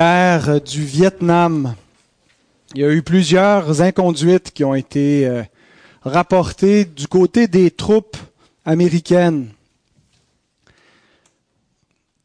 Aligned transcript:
guerre 0.00 0.62
du 0.62 0.82
Vietnam. 0.82 1.74
Il 2.74 2.80
y 2.80 2.84
a 2.84 2.90
eu 2.90 3.02
plusieurs 3.02 3.82
inconduites 3.82 4.50
qui 4.50 4.64
ont 4.64 4.74
été 4.74 5.26
euh, 5.26 5.42
rapportées 6.00 6.86
du 6.86 7.06
côté 7.06 7.48
des 7.48 7.70
troupes 7.70 8.16
américaines. 8.64 9.50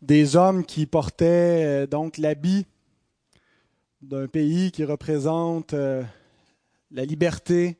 Des 0.01 0.37
hommes 0.37 0.63
qui 0.63 0.85
portaient 0.85 1.83
euh, 1.83 1.85
donc 1.85 2.17
l'habit 2.17 2.65
d'un 4.01 4.27
pays 4.27 4.71
qui 4.71 4.85
représente 4.85 5.73
euh, 5.73 6.01
la 6.91 7.03
liberté, 7.03 7.75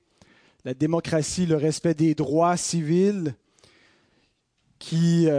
la 0.66 0.73
démocratie, 0.73 1.46
le 1.46 1.55
respect 1.55 1.93
des 1.93 2.16
droits 2.16 2.57
civils, 2.57 3.34
qui 4.77 5.30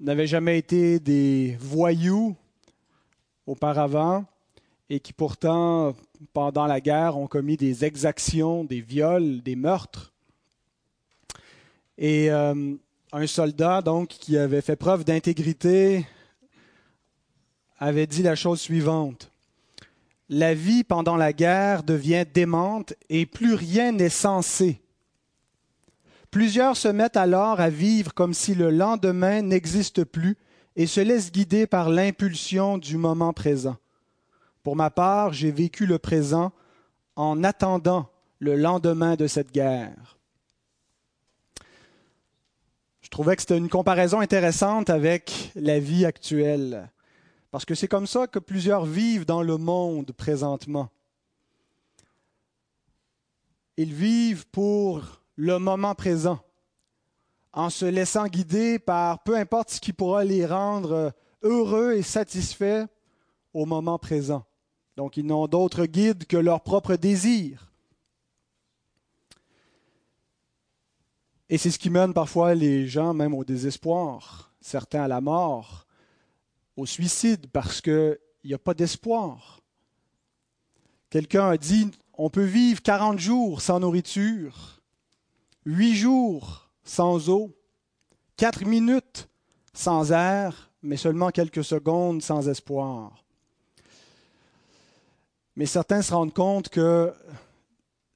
n'avaient 0.00 0.26
jamais 0.26 0.58
été 0.58 1.00
des 1.00 1.56
voyous 1.58 2.36
auparavant 3.52 4.24
et 4.90 5.00
qui 5.00 5.12
pourtant, 5.12 5.94
pendant 6.32 6.66
la 6.66 6.80
guerre, 6.80 7.16
ont 7.16 7.26
commis 7.26 7.56
des 7.56 7.84
exactions, 7.84 8.64
des 8.64 8.80
viols, 8.80 9.42
des 9.42 9.56
meurtres. 9.56 10.12
Et 11.96 12.30
euh, 12.30 12.74
un 13.12 13.26
soldat, 13.26 13.80
donc, 13.80 14.08
qui 14.08 14.36
avait 14.36 14.60
fait 14.60 14.76
preuve 14.76 15.04
d'intégrité, 15.04 16.06
avait 17.78 18.06
dit 18.06 18.22
la 18.22 18.34
chose 18.34 18.60
suivante. 18.60 19.30
La 20.28 20.54
vie 20.54 20.84
pendant 20.84 21.16
la 21.16 21.32
guerre 21.32 21.82
devient 21.82 22.24
démente 22.32 22.94
et 23.08 23.26
plus 23.26 23.54
rien 23.54 23.92
n'est 23.92 24.08
censé. 24.08 24.80
Plusieurs 26.30 26.76
se 26.76 26.88
mettent 26.88 27.16
alors 27.16 27.60
à 27.60 27.68
vivre 27.68 28.14
comme 28.14 28.32
si 28.32 28.54
le 28.54 28.70
lendemain 28.70 29.42
n'existe 29.42 30.04
plus 30.04 30.36
et 30.76 30.86
se 30.86 31.00
laisse 31.00 31.32
guider 31.32 31.66
par 31.66 31.88
l'impulsion 31.88 32.78
du 32.78 32.96
moment 32.96 33.32
présent. 33.32 33.76
Pour 34.62 34.76
ma 34.76 34.90
part, 34.90 35.32
j'ai 35.32 35.50
vécu 35.50 35.86
le 35.86 35.98
présent 35.98 36.52
en 37.16 37.44
attendant 37.44 38.10
le 38.38 38.56
lendemain 38.56 39.16
de 39.16 39.26
cette 39.26 39.52
guerre. 39.52 40.18
Je 43.00 43.08
trouvais 43.10 43.36
que 43.36 43.42
c'était 43.42 43.58
une 43.58 43.68
comparaison 43.68 44.20
intéressante 44.20 44.88
avec 44.88 45.52
la 45.54 45.78
vie 45.78 46.06
actuelle, 46.06 46.90
parce 47.50 47.64
que 47.64 47.74
c'est 47.74 47.88
comme 47.88 48.06
ça 48.06 48.26
que 48.26 48.38
plusieurs 48.38 48.86
vivent 48.86 49.26
dans 49.26 49.42
le 49.42 49.58
monde 49.58 50.12
présentement. 50.12 50.88
Ils 53.76 53.92
vivent 53.92 54.46
pour 54.48 55.20
le 55.36 55.58
moment 55.58 55.94
présent 55.94 56.40
en 57.52 57.70
se 57.70 57.84
laissant 57.84 58.26
guider 58.26 58.78
par 58.78 59.22
peu 59.22 59.36
importe 59.36 59.70
ce 59.70 59.80
qui 59.80 59.92
pourra 59.92 60.24
les 60.24 60.46
rendre 60.46 61.12
heureux 61.42 61.92
et 61.94 62.02
satisfaits 62.02 62.86
au 63.52 63.66
moment 63.66 63.98
présent. 63.98 64.44
Donc 64.96 65.16
ils 65.16 65.26
n'ont 65.26 65.46
d'autre 65.46 65.86
guide 65.86 66.26
que 66.26 66.36
leur 66.36 66.62
propre 66.62 66.96
désir. 66.96 67.70
Et 71.48 71.58
c'est 71.58 71.70
ce 71.70 71.78
qui 71.78 71.90
mène 71.90 72.14
parfois 72.14 72.54
les 72.54 72.86
gens 72.86 73.12
même 73.12 73.34
au 73.34 73.44
désespoir, 73.44 74.54
certains 74.60 75.02
à 75.02 75.08
la 75.08 75.20
mort, 75.20 75.86
au 76.76 76.86
suicide, 76.86 77.48
parce 77.52 77.82
qu'il 77.82 78.18
n'y 78.44 78.54
a 78.54 78.58
pas 78.58 78.72
d'espoir. 78.72 79.60
Quelqu'un 81.10 81.50
a 81.50 81.58
dit, 81.58 81.90
on 82.14 82.30
peut 82.30 82.44
vivre 82.44 82.80
40 82.80 83.18
jours 83.18 83.60
sans 83.60 83.80
nourriture, 83.80 84.80
8 85.66 85.94
jours 85.94 86.61
sans 86.84 87.28
eau, 87.28 87.50
quatre 88.36 88.64
minutes 88.64 89.28
sans 89.74 90.12
air, 90.12 90.70
mais 90.82 90.96
seulement 90.96 91.30
quelques 91.30 91.64
secondes 91.64 92.22
sans 92.22 92.48
espoir. 92.48 93.24
Mais 95.56 95.66
certains 95.66 96.02
se 96.02 96.12
rendent 96.12 96.34
compte 96.34 96.68
que 96.68 97.12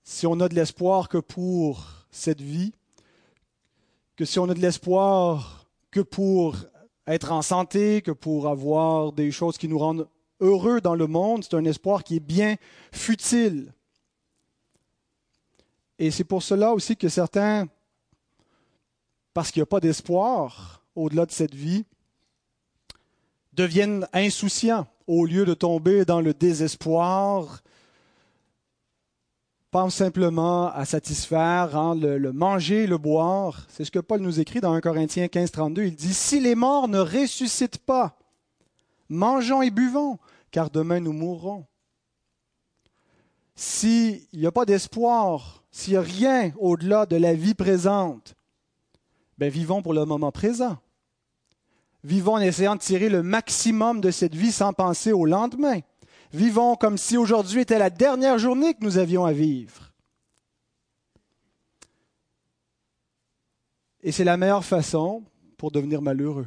si 0.03 0.27
on 0.27 0.41
a 0.41 0.49
de 0.49 0.55
l'espoir 0.55 1.09
que 1.09 1.19
pour 1.19 1.87
cette 2.11 2.41
vie, 2.41 2.73
que 4.17 4.25
si 4.25 4.39
on 4.39 4.49
a 4.49 4.55
de 4.55 4.61
l'espoir 4.61 5.67
que 5.91 6.01
pour 6.01 6.57
être 7.07 7.33
en 7.33 7.43
santé, 7.43 8.03
que 8.03 8.11
pour 8.11 8.49
avoir 8.49 9.13
des 9.13 9.31
choses 9.31 9.59
qui 9.59 9.69
nous 9.69 9.79
rendent 9.79 10.09
heureux 10.41 10.81
dans 10.81 10.95
le 10.95 11.07
monde, 11.07 11.45
c'est 11.45 11.55
un 11.55 11.65
espoir 11.65 12.05
qui 12.05 12.17
est 12.17 12.21
bien 12.21 12.57
futile. 12.93 13.73
Et 15.99 16.11
c'est 16.11 16.25
pour 16.25 16.43
cela 16.43 16.73
aussi 16.73 16.97
que 16.97 17.09
certains 17.09 17.67
parce 19.37 19.51
qu'il 19.51 19.61
n'y 19.61 19.65
a 19.65 19.67
pas 19.67 19.81
d'espoir 19.81 20.83
au-delà 20.95 21.27
de 21.27 21.31
cette 21.31 21.55
vie, 21.55 21.85
deviennent 23.53 24.09
insouciants 24.15 24.87
au 25.07 25.27
lieu 25.27 25.45
de 25.45 25.53
tomber 25.53 26.07
dans 26.07 26.23
le 26.23 26.33
désespoir, 26.33 27.63
pensent 29.71 29.97
simplement 29.97 30.73
à 30.73 30.87
satisfaire, 30.87 31.77
hein, 31.77 31.95
le, 31.95 32.33
manger, 32.33 32.87
le 32.87 32.97
boire. 32.97 33.67
C'est 33.69 33.85
ce 33.85 33.91
que 33.91 33.99
Paul 33.99 34.23
nous 34.23 34.41
écrit 34.41 34.63
dans 34.63 34.73
1 34.73 34.81
Corinthiens 34.81 35.29
15, 35.29 35.51
32. 35.51 35.85
Il 35.85 35.97
dit, 35.97 36.15
Si 36.15 36.41
les 36.41 36.55
morts 36.55 36.89
ne 36.89 37.01
ressuscitent 37.01 37.85
pas, 37.85 38.17
mangeons 39.11 39.61
et 39.61 39.71
buvons, 39.71 40.19
car 40.51 40.71
demain 40.71 41.01
nous 41.01 41.13
mourrons. 41.13 41.67
S'il 43.55 44.23
n'y 44.33 44.47
a 44.47 44.51
pas 44.51 44.65
d'espoir, 44.65 45.63
s'il 45.71 45.93
n'y 45.93 45.99
a 45.99 46.01
rien 46.01 46.53
au-delà 46.59 47.05
de 47.05 47.17
la 47.17 47.35
vie 47.35 47.53
présente, 47.53 48.35
ben, 49.39 49.51
vivons 49.51 49.83
pour 49.83 49.93
le 49.95 50.05
moment 50.05 50.33
présent. 50.33 50.79
Vivons 52.05 52.35
en 52.35 52.41
essayant 52.41 52.77
de 52.77 52.81
tirer 52.81 53.09
le 53.09 53.23
maximum 53.23 54.01
de 54.01 54.11
cette 54.11 54.35
vie 54.35 54.53
sans 54.53 54.73
penser 54.73 55.13
au 55.13 55.27
lendemain. 55.27 55.81
Vivons 56.33 56.77
comme 56.77 56.99
si 56.99 57.17
aujourd'hui 57.17 57.63
était 57.63 57.79
la 57.79 57.91
dernière 57.91 58.39
journée 58.39 58.75
que 58.75 58.85
nous 58.85 58.99
avions 58.99 59.25
à 59.25 59.33
vivre. 59.33 59.93
Et 64.03 64.13
c'est 64.13 64.25
la 64.25 64.37
meilleure 64.37 64.65
façon 64.65 65.25
pour 65.57 65.73
devenir 65.73 66.01
malheureux. 66.01 66.47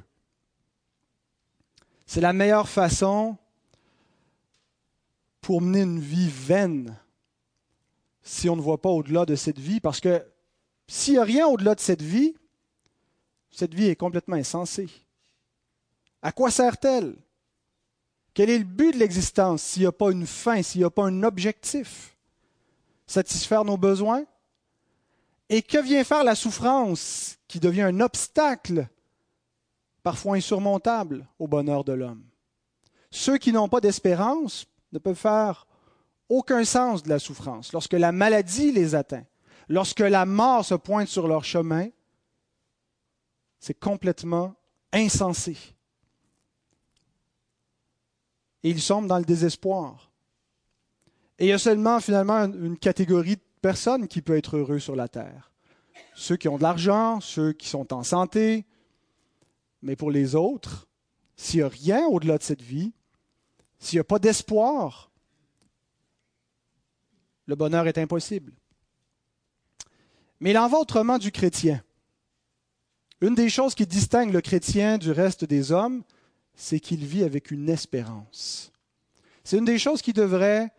C'est 2.05 2.21
la 2.21 2.33
meilleure 2.33 2.69
façon 2.69 3.37
pour 5.41 5.61
mener 5.61 5.81
une 5.81 5.99
vie 5.99 6.29
vaine 6.29 6.97
si 8.23 8.49
on 8.49 8.55
ne 8.55 8.61
voit 8.61 8.81
pas 8.81 8.89
au-delà 8.89 9.25
de 9.25 9.35
cette 9.35 9.59
vie. 9.59 9.79
Parce 9.79 9.99
que 9.99 10.25
s'il 10.87 11.15
n'y 11.15 11.19
a 11.19 11.23
rien 11.23 11.47
au-delà 11.47 11.75
de 11.75 11.79
cette 11.79 12.01
vie, 12.01 12.35
cette 13.51 13.73
vie 13.73 13.87
est 13.87 13.95
complètement 13.95 14.35
insensée. 14.35 14.89
À 16.21 16.31
quoi 16.31 16.51
sert-elle? 16.51 17.15
Quel 18.33 18.49
est 18.49 18.59
le 18.59 18.65
but 18.65 18.93
de 18.93 18.99
l'existence 18.99 19.63
s'il 19.63 19.81
n'y 19.81 19.87
a 19.87 19.91
pas 19.91 20.11
une 20.11 20.27
fin, 20.27 20.61
s'il 20.61 20.81
n'y 20.81 20.85
a 20.85 20.89
pas 20.89 21.05
un 21.05 21.23
objectif? 21.23 22.15
Satisfaire 23.07 23.65
nos 23.65 23.77
besoins? 23.77 24.23
Et 25.49 25.61
que 25.61 25.79
vient 25.79 26.03
faire 26.03 26.23
la 26.23 26.35
souffrance 26.35 27.37
qui 27.47 27.59
devient 27.59 27.81
un 27.81 27.99
obstacle, 28.01 28.87
parfois 30.03 30.35
insurmontable, 30.35 31.27
au 31.39 31.47
bonheur 31.47 31.83
de 31.83 31.93
l'homme? 31.93 32.23
Ceux 33.11 33.37
qui 33.37 33.51
n'ont 33.51 33.69
pas 33.69 33.81
d'espérance 33.81 34.67
ne 34.91 34.99
peuvent 34.99 35.15
faire 35.15 35.65
aucun 36.29 36.63
sens 36.63 37.01
de 37.01 37.09
la 37.09 37.19
souffrance. 37.19 37.73
Lorsque 37.73 37.93
la 37.93 38.11
maladie 38.11 38.71
les 38.71 38.93
atteint, 38.93 39.25
lorsque 39.67 39.99
la 39.99 40.25
mort 40.25 40.63
se 40.63 40.75
pointe 40.75 41.07
sur 41.07 41.27
leur 41.27 41.43
chemin, 41.43 41.87
c'est 43.59 43.77
complètement 43.77 44.55
insensé. 44.91 45.57
Et 48.63 48.69
ils 48.69 48.81
sombrent 48.81 49.07
dans 49.07 49.19
le 49.19 49.25
désespoir. 49.25 50.11
Et 51.37 51.45
il 51.45 51.49
y 51.49 51.53
a 51.53 51.57
seulement 51.57 51.99
finalement 51.99 52.43
une 52.45 52.77
catégorie 52.77 53.37
de 53.37 53.41
personnes 53.61 54.07
qui 54.07 54.21
peut 54.21 54.37
être 54.37 54.57
heureux 54.57 54.79
sur 54.79 54.95
la 54.95 55.07
terre. 55.07 55.51
Ceux 56.15 56.35
qui 56.35 56.49
ont 56.49 56.57
de 56.57 56.63
l'argent, 56.63 57.21
ceux 57.21 57.53
qui 57.53 57.67
sont 57.69 57.93
en 57.93 58.03
santé. 58.03 58.65
Mais 59.81 59.95
pour 59.95 60.11
les 60.11 60.35
autres, 60.35 60.87
s'il 61.37 61.59
n'y 61.59 61.63
a 61.63 61.69
rien 61.69 62.05
au-delà 62.07 62.37
de 62.37 62.43
cette 62.43 62.61
vie, 62.61 62.91
s'il 63.77 63.97
n'y 63.97 64.01
a 64.01 64.05
pas 64.05 64.19
d'espoir, 64.19 65.11
le 67.45 67.55
bonheur 67.55 67.87
est 67.87 67.97
impossible. 67.97 68.53
Mais 70.41 70.51
il 70.51 70.57
en 70.57 70.67
va 70.67 70.77
autrement 70.77 71.17
du 71.17 71.31
chrétien. 71.31 71.81
Une 73.21 73.35
des 73.35 73.49
choses 73.49 73.75
qui 73.75 73.85
distingue 73.85 74.31
le 74.31 74.39
chrétien 74.39 74.97
du 74.97 75.11
reste 75.11 75.43
des 75.43 75.73
hommes, 75.73 76.03
c'est 76.55 76.79
qu'il 76.79 77.05
vit 77.05 77.23
avec 77.23 77.51
une 77.51 77.69
espérance. 77.69 78.71
C'est 79.43 79.57
une 79.57 79.65
des 79.65 79.79
choses 79.79 80.01
qui 80.01 80.13
devrait 80.13 80.71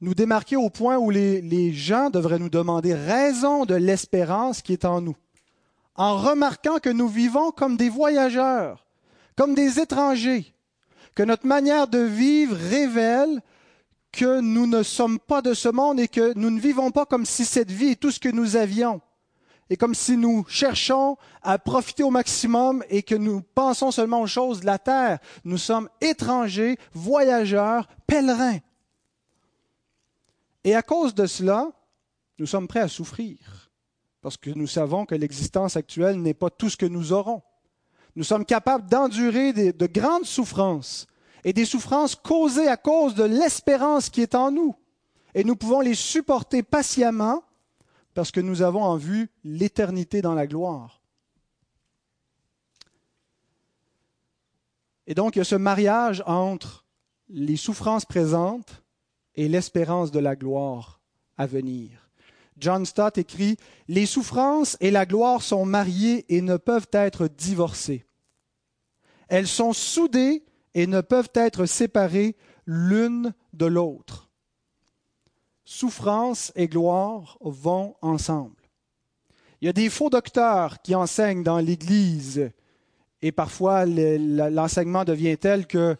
nous 0.00 0.14
démarquer 0.14 0.56
au 0.56 0.70
point 0.70 0.98
où 0.98 1.10
les, 1.10 1.72
gens 1.72 2.10
devraient 2.10 2.40
nous 2.40 2.48
demander 2.48 2.94
raison 2.94 3.64
de 3.64 3.76
l'espérance 3.76 4.60
qui 4.60 4.72
est 4.72 4.84
en 4.84 5.00
nous, 5.00 5.16
en 5.94 6.16
remarquant 6.16 6.78
que 6.78 6.90
nous 6.90 7.08
vivons 7.08 7.52
comme 7.52 7.76
des 7.76 7.88
voyageurs, 7.88 8.84
comme 9.36 9.54
des 9.54 9.78
étrangers, 9.78 10.52
que 11.14 11.22
notre 11.22 11.46
manière 11.46 11.86
de 11.86 11.98
vivre 11.98 12.56
révèle 12.56 13.40
que 14.10 14.40
nous 14.40 14.66
ne 14.66 14.82
sommes 14.82 15.20
pas 15.20 15.42
de 15.42 15.54
ce 15.54 15.68
monde 15.68 16.00
et 16.00 16.08
que 16.08 16.36
nous 16.36 16.50
ne 16.50 16.60
vivons 16.60 16.90
pas 16.90 17.06
comme 17.06 17.24
si 17.24 17.44
cette 17.44 17.70
vie 17.70 17.90
est 17.90 18.00
tout 18.00 18.10
ce 18.10 18.20
que 18.20 18.28
nous 18.28 18.56
avions 18.56 19.00
et 19.68 19.76
comme 19.76 19.94
si 19.94 20.16
nous 20.16 20.44
cherchons 20.48 21.16
à 21.42 21.58
profiter 21.58 22.02
au 22.02 22.10
maximum 22.10 22.84
et 22.88 23.02
que 23.02 23.14
nous 23.14 23.40
pensons 23.40 23.90
seulement 23.90 24.20
aux 24.20 24.26
choses 24.26 24.60
de 24.60 24.66
la 24.66 24.78
terre. 24.78 25.18
Nous 25.44 25.58
sommes 25.58 25.88
étrangers, 26.00 26.78
voyageurs, 26.92 27.88
pèlerins. 28.06 28.58
Et 30.62 30.74
à 30.74 30.82
cause 30.82 31.14
de 31.14 31.26
cela, 31.26 31.70
nous 32.38 32.46
sommes 32.46 32.68
prêts 32.68 32.80
à 32.80 32.88
souffrir, 32.88 33.70
parce 34.20 34.36
que 34.36 34.50
nous 34.50 34.66
savons 34.66 35.06
que 35.06 35.14
l'existence 35.14 35.76
actuelle 35.76 36.20
n'est 36.20 36.34
pas 36.34 36.50
tout 36.50 36.70
ce 36.70 36.76
que 36.76 36.86
nous 36.86 37.12
aurons. 37.12 37.42
Nous 38.14 38.24
sommes 38.24 38.44
capables 38.44 38.88
d'endurer 38.88 39.52
de 39.52 39.86
grandes 39.86 40.24
souffrances 40.24 41.06
et 41.44 41.52
des 41.52 41.64
souffrances 41.64 42.14
causées 42.14 42.68
à 42.68 42.76
cause 42.76 43.14
de 43.14 43.24
l'espérance 43.24 44.10
qui 44.10 44.22
est 44.22 44.34
en 44.34 44.50
nous. 44.50 44.74
Et 45.34 45.44
nous 45.44 45.54
pouvons 45.54 45.80
les 45.80 45.94
supporter 45.94 46.62
patiemment 46.62 47.42
parce 48.16 48.30
que 48.30 48.40
nous 48.40 48.62
avons 48.62 48.82
en 48.82 48.96
vue 48.96 49.28
l'éternité 49.44 50.22
dans 50.22 50.32
la 50.32 50.46
gloire. 50.46 51.02
Et 55.06 55.14
donc, 55.14 55.36
il 55.36 55.40
y 55.40 55.42
a 55.42 55.44
ce 55.44 55.54
mariage 55.54 56.22
entre 56.26 56.86
les 57.28 57.58
souffrances 57.58 58.06
présentes 58.06 58.82
et 59.34 59.48
l'espérance 59.48 60.12
de 60.12 60.18
la 60.18 60.34
gloire 60.34 61.02
à 61.36 61.44
venir. 61.44 62.08
John 62.56 62.86
Stott 62.86 63.18
écrit 63.18 63.58
Les 63.86 64.06
souffrances 64.06 64.78
et 64.80 64.90
la 64.90 65.04
gloire 65.04 65.42
sont 65.42 65.66
mariées 65.66 66.24
et 66.34 66.40
ne 66.40 66.56
peuvent 66.56 66.88
être 66.92 67.28
divorcées. 67.28 68.06
Elles 69.28 69.46
sont 69.46 69.74
soudées 69.74 70.42
et 70.72 70.86
ne 70.86 71.02
peuvent 71.02 71.32
être 71.34 71.66
séparées 71.66 72.34
l'une 72.64 73.34
de 73.52 73.66
l'autre 73.66 74.25
souffrance 75.66 76.52
et 76.54 76.68
gloire 76.68 77.36
vont 77.40 77.96
ensemble. 78.00 78.54
Il 79.60 79.66
y 79.66 79.68
a 79.68 79.74
des 79.74 79.90
faux 79.90 80.08
docteurs 80.08 80.80
qui 80.80 80.94
enseignent 80.94 81.42
dans 81.42 81.58
l'Église 81.58 82.50
et 83.20 83.32
parfois 83.32 83.84
l'enseignement 83.84 85.04
devient 85.04 85.36
tel 85.36 85.66
que 85.66 85.96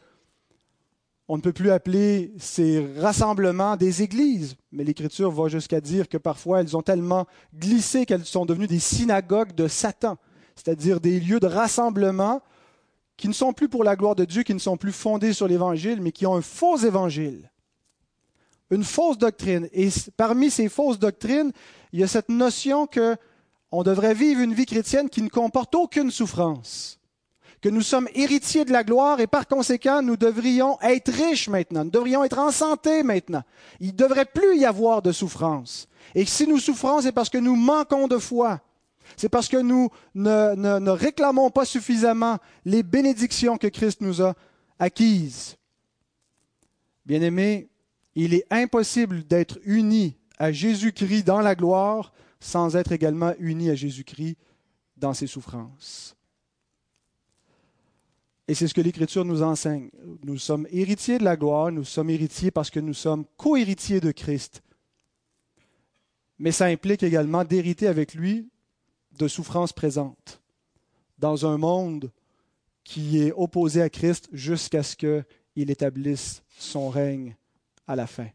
on 1.28 1.36
ne 1.36 1.42
peut 1.42 1.52
plus 1.52 1.72
appeler 1.72 2.32
ces 2.38 2.86
rassemblements 2.98 3.76
des 3.76 4.02
églises, 4.02 4.54
mais 4.70 4.84
l'Écriture 4.84 5.32
va 5.32 5.48
jusqu'à 5.48 5.80
dire 5.80 6.08
que 6.08 6.18
parfois 6.18 6.60
elles 6.60 6.76
ont 6.76 6.82
tellement 6.82 7.26
glissé 7.52 8.06
qu'elles 8.06 8.24
sont 8.24 8.46
devenues 8.46 8.68
des 8.68 8.78
synagogues 8.78 9.52
de 9.52 9.66
Satan, 9.66 10.18
c'est-à-dire 10.54 11.00
des 11.00 11.18
lieux 11.18 11.40
de 11.40 11.48
rassemblement 11.48 12.42
qui 13.16 13.26
ne 13.26 13.32
sont 13.32 13.52
plus 13.52 13.68
pour 13.68 13.82
la 13.82 13.96
gloire 13.96 14.14
de 14.14 14.24
Dieu, 14.24 14.44
qui 14.44 14.54
ne 14.54 14.60
sont 14.60 14.76
plus 14.76 14.92
fondés 14.92 15.32
sur 15.32 15.48
l'Évangile, 15.48 16.00
mais 16.00 16.12
qui 16.12 16.26
ont 16.26 16.36
un 16.36 16.42
faux 16.42 16.76
évangile 16.76 17.50
une 18.70 18.84
fausse 18.84 19.18
doctrine. 19.18 19.68
Et 19.72 19.88
parmi 20.16 20.50
ces 20.50 20.68
fausses 20.68 20.98
doctrines, 20.98 21.52
il 21.92 22.00
y 22.00 22.04
a 22.04 22.08
cette 22.08 22.28
notion 22.28 22.86
que 22.86 23.16
on 23.72 23.82
devrait 23.82 24.14
vivre 24.14 24.40
une 24.40 24.54
vie 24.54 24.66
chrétienne 24.66 25.08
qui 25.10 25.22
ne 25.22 25.28
comporte 25.28 25.74
aucune 25.74 26.10
souffrance, 26.10 27.00
que 27.60 27.68
nous 27.68 27.82
sommes 27.82 28.08
héritiers 28.14 28.64
de 28.64 28.72
la 28.72 28.84
gloire 28.84 29.20
et 29.20 29.26
par 29.26 29.48
conséquent, 29.48 30.02
nous 30.02 30.16
devrions 30.16 30.78
être 30.82 31.12
riches 31.12 31.48
maintenant, 31.48 31.84
nous 31.84 31.90
devrions 31.90 32.22
être 32.22 32.38
en 32.38 32.52
santé 32.52 33.02
maintenant. 33.02 33.42
Il 33.80 33.88
ne 33.88 33.92
devrait 33.92 34.24
plus 34.24 34.56
y 34.56 34.64
avoir 34.64 35.02
de 35.02 35.12
souffrance. 35.12 35.88
Et 36.14 36.24
si 36.24 36.46
nous 36.46 36.58
souffrons, 36.58 37.00
c'est 37.00 37.12
parce 37.12 37.28
que 37.28 37.38
nous 37.38 37.56
manquons 37.56 38.06
de 38.06 38.18
foi. 38.18 38.60
C'est 39.16 39.28
parce 39.28 39.48
que 39.48 39.56
nous 39.56 39.88
ne, 40.14 40.78
ne 40.78 40.90
réclamons 40.90 41.50
pas 41.50 41.64
suffisamment 41.64 42.38
les 42.64 42.82
bénédictions 42.82 43.56
que 43.56 43.68
Christ 43.68 44.00
nous 44.00 44.22
a 44.22 44.34
acquises. 44.78 45.56
Bien-aimés, 47.04 47.68
il 48.16 48.32
est 48.32 48.46
impossible 48.50 49.24
d'être 49.24 49.58
uni 49.64 50.16
à 50.38 50.50
Jésus-Christ 50.50 51.22
dans 51.22 51.40
la 51.40 51.54
gloire 51.54 52.12
sans 52.40 52.74
être 52.74 52.92
également 52.92 53.34
uni 53.38 53.70
à 53.70 53.74
Jésus-Christ 53.74 54.36
dans 54.96 55.12
ses 55.12 55.26
souffrances. 55.26 56.16
Et 58.48 58.54
c'est 58.54 58.68
ce 58.68 58.74
que 58.74 58.80
l'Écriture 58.80 59.24
nous 59.24 59.42
enseigne. 59.42 59.90
Nous 60.24 60.38
sommes 60.38 60.66
héritiers 60.70 61.18
de 61.18 61.24
la 61.24 61.36
gloire, 61.36 61.70
nous 61.70 61.84
sommes 61.84 62.10
héritiers 62.10 62.50
parce 62.50 62.70
que 62.70 62.80
nous 62.80 62.94
sommes 62.94 63.26
co-héritiers 63.36 64.00
de 64.00 64.12
Christ. 64.12 64.62
Mais 66.38 66.52
ça 66.52 66.66
implique 66.66 67.02
également 67.02 67.44
d'hériter 67.44 67.86
avec 67.86 68.14
lui 68.14 68.48
de 69.18 69.28
souffrances 69.28 69.72
présentes 69.72 70.40
dans 71.18 71.46
un 71.46 71.58
monde 71.58 72.10
qui 72.82 73.18
est 73.18 73.32
opposé 73.32 73.82
à 73.82 73.90
Christ 73.90 74.28
jusqu'à 74.32 74.82
ce 74.82 74.96
qu'il 74.96 75.70
établisse 75.70 76.42
son 76.56 76.88
règne 76.88 77.36
à 77.86 77.96
la 77.96 78.06
fin. 78.06 78.28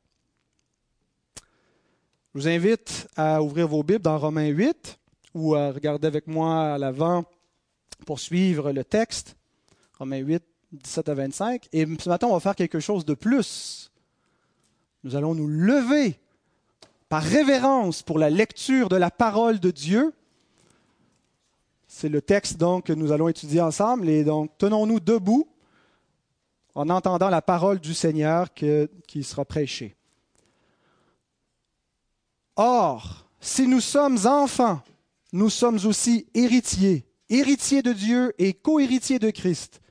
Je 2.33 2.39
vous 2.39 2.47
invite 2.47 3.07
à 3.15 3.43
ouvrir 3.43 3.67
vos 3.67 3.83
Bibles 3.83 4.03
dans 4.03 4.17
Romains 4.17 4.47
8 4.47 4.97
ou 5.33 5.55
à 5.55 5.71
regarder 5.71 6.07
avec 6.07 6.27
moi 6.27 6.73
à 6.73 6.77
l'avant 6.77 7.25
pour 8.05 8.19
suivre 8.19 8.71
le 8.71 8.83
texte. 8.83 9.35
Romains 9.99 10.19
8, 10.19 10.43
17 10.71 11.09
à 11.09 11.13
25. 11.13 11.67
Et 11.73 11.85
ce 11.99 12.09
matin, 12.09 12.27
on 12.27 12.33
va 12.33 12.39
faire 12.39 12.55
quelque 12.55 12.79
chose 12.79 13.03
de 13.03 13.13
plus. 13.13 13.91
Nous 15.03 15.15
allons 15.15 15.35
nous 15.35 15.47
lever 15.47 16.19
par 17.09 17.21
révérence 17.21 18.01
pour 18.01 18.17
la 18.17 18.29
lecture 18.29 18.87
de 18.87 18.95
la 18.95 19.11
parole 19.11 19.59
de 19.59 19.71
Dieu. 19.71 20.13
C'est 21.87 22.07
le 22.07 22.21
texte 22.21 22.57
donc 22.57 22.85
que 22.85 22.93
nous 22.93 23.11
allons 23.11 23.27
étudier 23.27 23.59
ensemble. 23.59 24.07
Et 24.07 24.23
donc, 24.23 24.57
tenons-nous 24.57 25.01
debout 25.01 25.50
en 26.75 26.89
entendant 26.89 27.29
la 27.29 27.41
parole 27.41 27.79
du 27.79 27.93
Seigneur 27.93 28.53
qui 28.53 29.23
sera 29.23 29.45
prêchée. 29.45 29.95
Or, 32.55 33.25
si 33.39 33.67
nous 33.67 33.81
sommes 33.81 34.25
enfants, 34.25 34.81
nous 35.33 35.49
sommes 35.49 35.79
aussi 35.85 36.27
héritiers, 36.33 37.05
héritiers 37.29 37.81
de 37.81 37.93
Dieu 37.93 38.33
et 38.37 38.53
co-héritiers 38.53 39.19
de 39.19 39.31
Christ, 39.31 39.81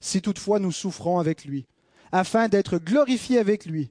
si 0.00 0.20
toutefois 0.20 0.58
nous 0.58 0.72
souffrons 0.72 1.18
avec 1.18 1.44
lui, 1.44 1.66
afin 2.12 2.48
d'être 2.48 2.78
glorifiés 2.78 3.38
avec 3.38 3.66
lui. 3.66 3.90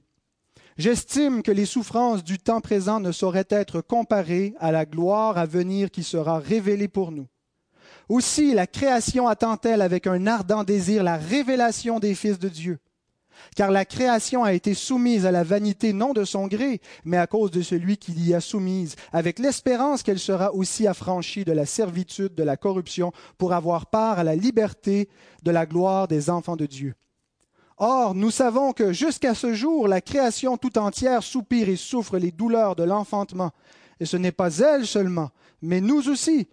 J'estime 0.76 1.42
que 1.42 1.50
les 1.50 1.66
souffrances 1.66 2.22
du 2.22 2.38
temps 2.38 2.60
présent 2.60 3.00
ne 3.00 3.10
sauraient 3.10 3.48
être 3.50 3.80
comparées 3.80 4.54
à 4.60 4.70
la 4.70 4.86
gloire 4.86 5.36
à 5.36 5.46
venir 5.46 5.90
qui 5.90 6.04
sera 6.04 6.38
révélée 6.38 6.86
pour 6.86 7.10
nous. 7.10 7.26
Aussi 8.08 8.54
la 8.54 8.66
création 8.66 9.28
attend-elle 9.28 9.82
avec 9.82 10.06
un 10.06 10.26
ardent 10.26 10.64
désir 10.64 11.02
la 11.02 11.16
révélation 11.16 11.98
des 12.00 12.14
fils 12.14 12.38
de 12.38 12.48
Dieu. 12.48 12.78
Car 13.54 13.70
la 13.70 13.84
création 13.84 14.44
a 14.44 14.52
été 14.52 14.74
soumise 14.74 15.26
à 15.26 15.30
la 15.30 15.44
vanité 15.44 15.92
non 15.92 16.12
de 16.12 16.24
son 16.24 16.46
gré, 16.46 16.80
mais 17.04 17.18
à 17.18 17.26
cause 17.26 17.50
de 17.50 17.62
celui 17.62 17.96
qui 17.96 18.12
l'y 18.12 18.34
a 18.34 18.40
soumise, 18.40 18.96
avec 19.12 19.38
l'espérance 19.38 20.02
qu'elle 20.02 20.18
sera 20.18 20.52
aussi 20.54 20.86
affranchie 20.86 21.44
de 21.44 21.52
la 21.52 21.66
servitude 21.66 22.34
de 22.34 22.42
la 22.42 22.56
corruption 22.56 23.12
pour 23.36 23.52
avoir 23.52 23.86
part 23.86 24.18
à 24.18 24.24
la 24.24 24.34
liberté 24.34 25.08
de 25.42 25.50
la 25.50 25.66
gloire 25.66 26.08
des 26.08 26.30
enfants 26.30 26.56
de 26.56 26.66
Dieu. 26.66 26.94
Or, 27.76 28.14
nous 28.14 28.32
savons 28.32 28.72
que 28.72 28.92
jusqu'à 28.92 29.34
ce 29.34 29.54
jour, 29.54 29.86
la 29.86 30.00
création 30.00 30.56
tout 30.56 30.78
entière 30.78 31.22
soupire 31.22 31.68
et 31.68 31.76
souffre 31.76 32.18
les 32.18 32.32
douleurs 32.32 32.74
de 32.74 32.82
l'enfantement. 32.82 33.52
Et 34.00 34.04
ce 34.04 34.16
n'est 34.16 34.32
pas 34.32 34.58
elle 34.58 34.86
seulement, 34.86 35.30
mais 35.62 35.80
nous 35.80 36.08
aussi, 36.08 36.48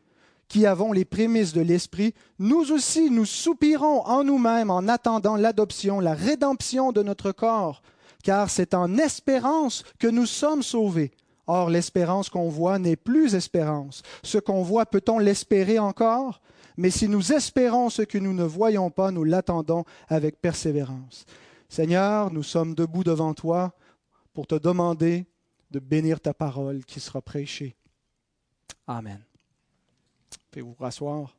qui 0.47 0.65
avons 0.65 0.91
les 0.91 1.05
prémices 1.05 1.53
de 1.53 1.61
l'Esprit, 1.61 2.13
nous 2.39 2.71
aussi 2.71 3.09
nous 3.09 3.25
soupirons 3.25 4.05
en 4.05 4.23
nous-mêmes 4.23 4.69
en 4.69 4.87
attendant 4.87 5.35
l'adoption, 5.35 5.99
la 5.99 6.13
rédemption 6.13 6.91
de 6.91 7.03
notre 7.03 7.31
corps, 7.31 7.81
car 8.23 8.49
c'est 8.49 8.73
en 8.73 8.97
espérance 8.97 9.83
que 9.99 10.07
nous 10.07 10.25
sommes 10.25 10.63
sauvés. 10.63 11.11
Or, 11.47 11.69
l'espérance 11.69 12.29
qu'on 12.29 12.49
voit 12.49 12.79
n'est 12.79 12.95
plus 12.95 13.35
espérance. 13.35 14.01
Ce 14.23 14.39
qu'on 14.39 14.63
voit, 14.63 14.87
peut-on 14.87 15.19
l'espérer 15.19 15.77
encore? 15.77 16.41
Mais 16.77 16.89
si 16.89 17.07
nous 17.07 17.33
espérons 17.33 17.89
ce 17.89 18.01
que 18.01 18.17
nous 18.17 18.33
ne 18.33 18.43
voyons 18.43 18.89
pas, 18.89 19.11
nous 19.11 19.23
l'attendons 19.23 19.85
avec 20.07 20.41
persévérance. 20.41 21.25
Seigneur, 21.69 22.33
nous 22.33 22.43
sommes 22.43 22.73
debout 22.73 23.03
devant 23.03 23.33
toi 23.33 23.73
pour 24.33 24.47
te 24.47 24.55
demander 24.55 25.25
de 25.71 25.79
bénir 25.79 26.19
ta 26.19 26.33
parole 26.33 26.83
qui 26.83 26.99
sera 26.99 27.21
prêchée. 27.21 27.75
Amen 28.87 29.23
vous 30.61 30.75
rasseoir. 30.79 31.35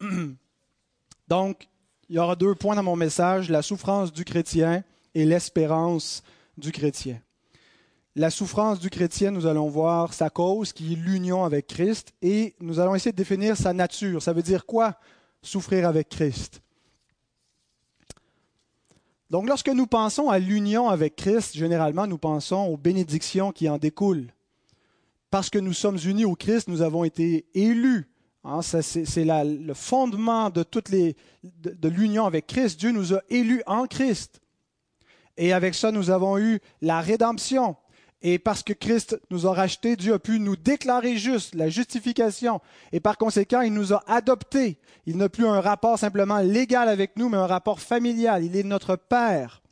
Donc, 1.28 1.68
il 2.08 2.16
y 2.16 2.18
aura 2.18 2.36
deux 2.36 2.54
points 2.54 2.76
dans 2.76 2.82
mon 2.82 2.96
message, 2.96 3.50
la 3.50 3.62
souffrance 3.62 4.12
du 4.12 4.24
chrétien 4.24 4.84
et 5.14 5.24
l'espérance 5.24 6.22
du 6.56 6.72
chrétien. 6.72 7.20
La 8.14 8.30
souffrance 8.30 8.78
du 8.80 8.88
chrétien, 8.88 9.30
nous 9.30 9.46
allons 9.46 9.68
voir 9.68 10.14
sa 10.14 10.30
cause, 10.30 10.72
qui 10.72 10.94
est 10.94 10.96
l'union 10.96 11.44
avec 11.44 11.66
Christ, 11.66 12.14
et 12.22 12.54
nous 12.60 12.80
allons 12.80 12.94
essayer 12.94 13.12
de 13.12 13.16
définir 13.16 13.56
sa 13.56 13.72
nature. 13.72 14.22
Ça 14.22 14.32
veut 14.32 14.42
dire 14.42 14.64
quoi 14.64 14.98
souffrir 15.42 15.86
avec 15.86 16.08
Christ? 16.08 16.62
Donc 19.30 19.48
lorsque 19.48 19.68
nous 19.68 19.86
pensons 19.86 20.30
à 20.30 20.38
l'union 20.38 20.88
avec 20.88 21.16
Christ, 21.16 21.56
généralement 21.56 22.06
nous 22.06 22.18
pensons 22.18 22.66
aux 22.66 22.76
bénédictions 22.76 23.52
qui 23.52 23.68
en 23.68 23.78
découlent. 23.78 24.32
Parce 25.30 25.50
que 25.50 25.58
nous 25.58 25.72
sommes 25.72 25.98
unis 26.04 26.24
au 26.24 26.36
Christ, 26.36 26.68
nous 26.68 26.82
avons 26.82 27.04
été 27.04 27.46
élus. 27.54 28.08
Hein, 28.44 28.62
c'est 28.62 29.24
le 29.24 29.74
fondement 29.74 30.50
de, 30.50 30.64
de 31.42 31.88
l'union 31.88 32.26
avec 32.26 32.46
Christ. 32.46 32.78
Dieu 32.78 32.92
nous 32.92 33.12
a 33.12 33.20
élus 33.28 33.62
en 33.66 33.86
Christ. 33.86 34.40
Et 35.36 35.52
avec 35.52 35.74
ça, 35.74 35.90
nous 35.90 36.10
avons 36.10 36.38
eu 36.38 36.60
la 36.80 37.00
rédemption. 37.00 37.76
Et 38.22 38.38
parce 38.38 38.62
que 38.62 38.72
Christ 38.72 39.20
nous 39.30 39.46
a 39.46 39.52
rachetés, 39.52 39.94
Dieu 39.94 40.14
a 40.14 40.18
pu 40.18 40.40
nous 40.40 40.56
déclarer 40.56 41.16
juste, 41.16 41.54
la 41.54 41.68
justification. 41.68 42.60
Et 42.92 43.00
par 43.00 43.18
conséquent, 43.18 43.60
il 43.60 43.74
nous 43.74 43.92
a 43.92 44.02
adoptés. 44.06 44.78
Il 45.04 45.16
n'a 45.18 45.28
plus 45.28 45.46
un 45.46 45.60
rapport 45.60 45.98
simplement 45.98 46.38
légal 46.38 46.88
avec 46.88 47.16
nous, 47.16 47.28
mais 47.28 47.36
un 47.36 47.46
rapport 47.46 47.80
familial. 47.80 48.42
Il 48.42 48.56
est 48.56 48.62
notre 48.62 48.96
Père. 48.96 49.62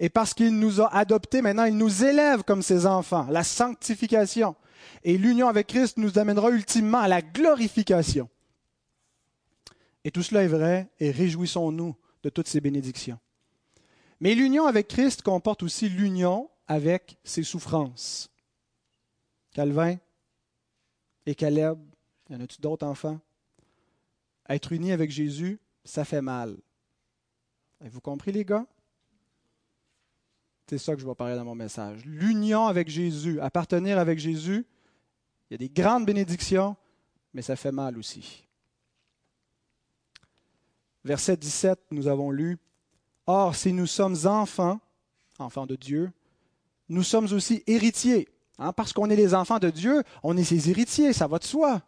Et 0.00 0.08
parce 0.08 0.34
qu'il 0.34 0.58
nous 0.58 0.80
a 0.80 0.92
adoptés, 0.94 1.42
maintenant, 1.42 1.64
il 1.64 1.76
nous 1.76 2.04
élève 2.04 2.42
comme 2.42 2.62
ses 2.62 2.86
enfants, 2.86 3.28
la 3.30 3.44
sanctification. 3.44 4.56
Et 5.04 5.16
l'union 5.16 5.48
avec 5.48 5.68
Christ 5.68 5.96
nous 5.96 6.18
amènera 6.18 6.50
ultimement 6.50 6.98
à 6.98 7.08
la 7.08 7.22
glorification. 7.22 8.28
Et 10.04 10.10
tout 10.10 10.24
cela 10.24 10.42
est 10.42 10.48
vrai, 10.48 10.90
et 10.98 11.12
réjouissons-nous 11.12 11.94
de 12.24 12.28
toutes 12.28 12.48
ces 12.48 12.60
bénédictions. 12.60 13.18
Mais 14.20 14.34
l'union 14.34 14.66
avec 14.66 14.88
Christ 14.88 15.22
comporte 15.22 15.62
aussi 15.62 15.88
l'union 15.88 16.48
avec 16.72 17.18
ses 17.22 17.42
souffrances. 17.42 18.30
Calvin 19.52 19.98
et 21.26 21.34
Caleb, 21.34 21.78
y 22.30 22.34
en 22.34 22.40
a-tu 22.40 22.62
d'autres 22.62 22.86
enfants? 22.86 23.20
Être 24.48 24.72
unis 24.72 24.92
avec 24.92 25.10
Jésus, 25.10 25.60
ça 25.84 26.06
fait 26.06 26.22
mal. 26.22 26.56
Avez-vous 27.82 28.00
compris, 28.00 28.32
les 28.32 28.46
gars? 28.46 28.66
C'est 30.66 30.78
ça 30.78 30.94
que 30.94 31.02
je 31.02 31.06
vais 31.06 31.14
parler 31.14 31.36
dans 31.36 31.44
mon 31.44 31.54
message. 31.54 32.06
L'union 32.06 32.66
avec 32.66 32.88
Jésus, 32.88 33.38
appartenir 33.38 33.98
avec 33.98 34.18
Jésus, 34.18 34.64
il 35.50 35.52
y 35.52 35.54
a 35.56 35.58
des 35.58 35.68
grandes 35.68 36.06
bénédictions, 36.06 36.74
mais 37.34 37.42
ça 37.42 37.54
fait 37.54 37.72
mal 37.72 37.98
aussi. 37.98 38.48
Verset 41.04 41.36
17, 41.36 41.78
nous 41.90 42.06
avons 42.06 42.30
lu, 42.30 42.56
Or, 43.26 43.54
si 43.54 43.74
nous 43.74 43.86
sommes 43.86 44.16
enfants, 44.24 44.80
enfants 45.38 45.66
de 45.66 45.76
Dieu, 45.76 46.10
nous 46.88 47.02
sommes 47.02 47.32
aussi 47.32 47.62
héritiers. 47.66 48.28
Hein, 48.58 48.72
parce 48.72 48.92
qu'on 48.92 49.10
est 49.10 49.16
les 49.16 49.34
enfants 49.34 49.58
de 49.58 49.70
Dieu, 49.70 50.02
on 50.22 50.36
est 50.36 50.44
ses 50.44 50.70
héritiers, 50.70 51.12
ça 51.12 51.26
va 51.26 51.38
de 51.38 51.44
soi. 51.44 51.82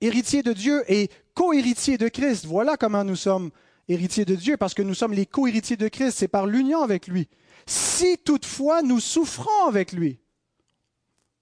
Héritiers 0.00 0.42
de 0.42 0.52
Dieu 0.52 0.84
et 0.88 1.10
co-héritiers 1.34 1.98
de 1.98 2.08
Christ. 2.08 2.46
Voilà 2.46 2.76
comment 2.76 3.04
nous 3.04 3.16
sommes 3.16 3.50
héritiers 3.88 4.24
de 4.24 4.34
Dieu, 4.34 4.56
parce 4.56 4.74
que 4.74 4.82
nous 4.82 4.94
sommes 4.94 5.12
les 5.12 5.26
co-héritiers 5.26 5.76
de 5.76 5.88
Christ, 5.88 6.18
c'est 6.18 6.28
par 6.28 6.46
l'union 6.46 6.82
avec 6.82 7.06
lui. 7.06 7.28
Si 7.66 8.18
toutefois 8.18 8.82
nous 8.82 9.00
souffrons 9.00 9.66
avec 9.66 9.92
lui, 9.92 10.18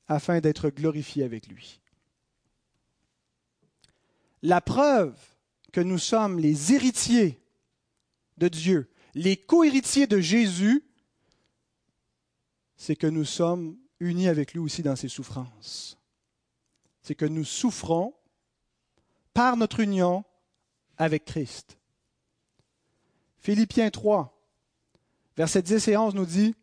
afin 0.09 0.41
d'être 0.41 0.71
glorifiés 0.71 1.23
avec 1.23 1.47
lui. 1.47 1.81
La 4.43 4.61
preuve 4.61 5.17
que 5.73 5.81
nous 5.81 5.99
sommes 5.99 6.39
les 6.39 6.73
héritiers 6.73 7.41
de 8.39 8.49
Dieu, 8.49 8.91
les 9.15 9.37
co-héritiers 9.37 10.09
de 10.09 10.19
Jésus, 10.19 10.83
c'est 12.81 12.97
que 12.97 13.07
nous 13.07 13.27
sommes 13.27 13.77
unis 14.01 14.27
avec 14.27 14.55
lui 14.55 14.59
aussi 14.59 14.83
dans 14.83 14.97
ses 14.97 15.09
souffrances. 15.09 15.99
C'est 17.03 17.15
que 17.15 17.27
nous 17.27 17.45
souffrons 17.45 18.15
par 19.35 19.59
notre 19.59 19.81
union 19.81 20.25
avec 20.97 21.27
Christ. 21.27 21.77
Philippiens 23.39 23.91
3, 23.91 24.35
versets 25.37 25.61
10 25.61 25.89
et 25.89 25.97
11 25.99 26.15
nous 26.15 26.25
dit, 26.25 26.55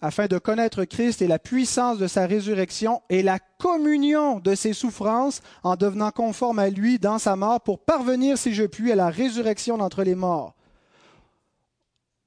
afin 0.00 0.26
de 0.26 0.38
connaître 0.38 0.84
Christ 0.84 1.20
et 1.20 1.28
la 1.28 1.38
puissance 1.38 1.98
de 1.98 2.06
sa 2.06 2.26
résurrection 2.26 3.02
et 3.10 3.22
la 3.22 3.40
communion 3.58 4.40
de 4.40 4.54
ses 4.54 4.72
souffrances 4.72 5.42
en 5.64 5.76
devenant 5.76 6.12
conforme 6.12 6.58
à 6.58 6.70
lui 6.70 6.98
dans 6.98 7.18
sa 7.18 7.36
mort 7.36 7.60
pour 7.60 7.84
parvenir, 7.84 8.38
si 8.38 8.54
je 8.54 8.64
puis, 8.64 8.90
à 8.90 8.96
la 8.96 9.10
résurrection 9.10 9.76
d'entre 9.76 10.02
les 10.02 10.14
morts. 10.14 10.54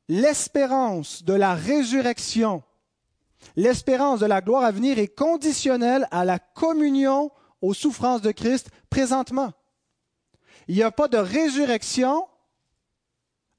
L'espérance 0.07 1.23
de 1.23 1.33
la 1.33 1.55
résurrection, 1.55 2.63
l'espérance 3.55 4.19
de 4.19 4.27
la 4.27 4.41
gloire 4.41 4.63
à 4.63 4.71
venir 4.71 4.99
est 4.99 5.07
conditionnelle 5.07 6.07
à 6.11 6.25
la 6.25 6.37
communion 6.37 7.31
aux 7.61 7.73
souffrances 7.73 8.21
de 8.21 8.31
Christ 8.31 8.69
présentement. 8.89 9.51
Il 10.67 10.75
n'y 10.75 10.83
a 10.83 10.91
pas 10.91 11.07
de 11.07 11.17
résurrection 11.17 12.27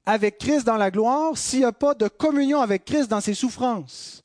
avec 0.05 0.37
Christ 0.37 0.65
dans 0.65 0.77
la 0.77 0.89
gloire 0.89 1.37
s'il 1.37 1.59
n'y 1.59 1.65
a 1.65 1.73
pas 1.73 1.93
de 1.93 2.07
communion 2.07 2.61
avec 2.61 2.85
Christ 2.85 3.09
dans 3.09 3.19
ses 3.19 3.33
souffrances. 3.33 4.23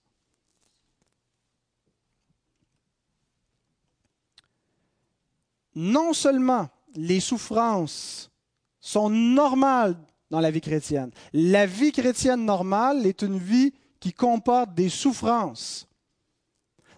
Non 5.75 6.12
seulement 6.12 6.69
les 6.95 7.19
souffrances 7.19 8.31
sont 8.79 9.11
normales 9.11 9.97
dans 10.33 10.41
la 10.41 10.51
vie 10.51 10.62
chrétienne, 10.62 11.11
la 11.35 11.67
vie 11.67 11.93
chrétienne 11.93 12.47
normale 12.47 13.07
est 13.07 13.21
une 13.21 13.39
vie 13.39 13.75
qui 14.01 14.15
comporte 14.15 14.75
des 14.75 14.89
souffrances. 14.89 15.87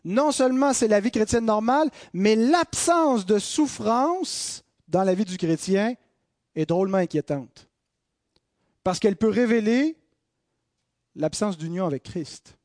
Non 0.05 0.31
seulement 0.31 0.73
c'est 0.73 0.87
la 0.87 1.01
vie 1.01 1.11
chrétienne 1.11 1.45
normale, 1.45 1.91
mais 2.13 2.37
l'absence 2.37 3.27
de 3.27 3.41
souffrance 3.41 4.65
dans 4.87 5.03
la 5.03 5.15
vie 5.15 5.25
du 5.25 5.37
chrétien 5.37 5.95
est 6.55 6.67
drôlement 6.67 6.99
inquiétante 6.99 7.69
parce 8.85 9.01
qu'elle 9.01 9.17
peut 9.17 9.31
révéler 9.31 9.97
l'absence 11.17 11.59
d'union 11.59 11.87
avec 11.87 12.05
Christ. 12.05 12.57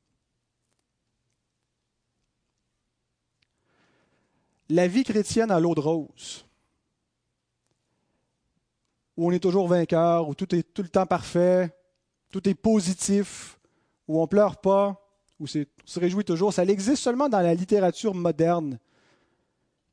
La 4.69 4.87
vie 4.87 5.03
chrétienne 5.03 5.49
à 5.49 5.59
l'eau 5.59 5.73
de 5.73 5.79
rose, 5.79 6.45
où 9.19 9.27
on 9.27 9.31
est 9.31 9.39
toujours 9.39 9.67
vainqueur, 9.67 10.29
où 10.29 10.33
tout 10.33 10.55
est 10.55 10.63
tout 10.63 10.81
le 10.81 10.87
temps 10.87 11.05
parfait, 11.05 11.69
tout 12.31 12.47
est 12.47 12.53
positif, 12.53 13.59
où 14.07 14.21
on 14.21 14.27
pleure 14.27 14.61
pas, 14.61 14.95
où 15.41 15.43
on 15.43 15.47
se 15.47 15.99
réjouit 15.99 16.23
toujours, 16.23 16.53
ça 16.53 16.63
existe 16.63 17.03
seulement 17.03 17.27
dans 17.27 17.41
la 17.41 17.53
littérature 17.53 18.15
moderne 18.15 18.79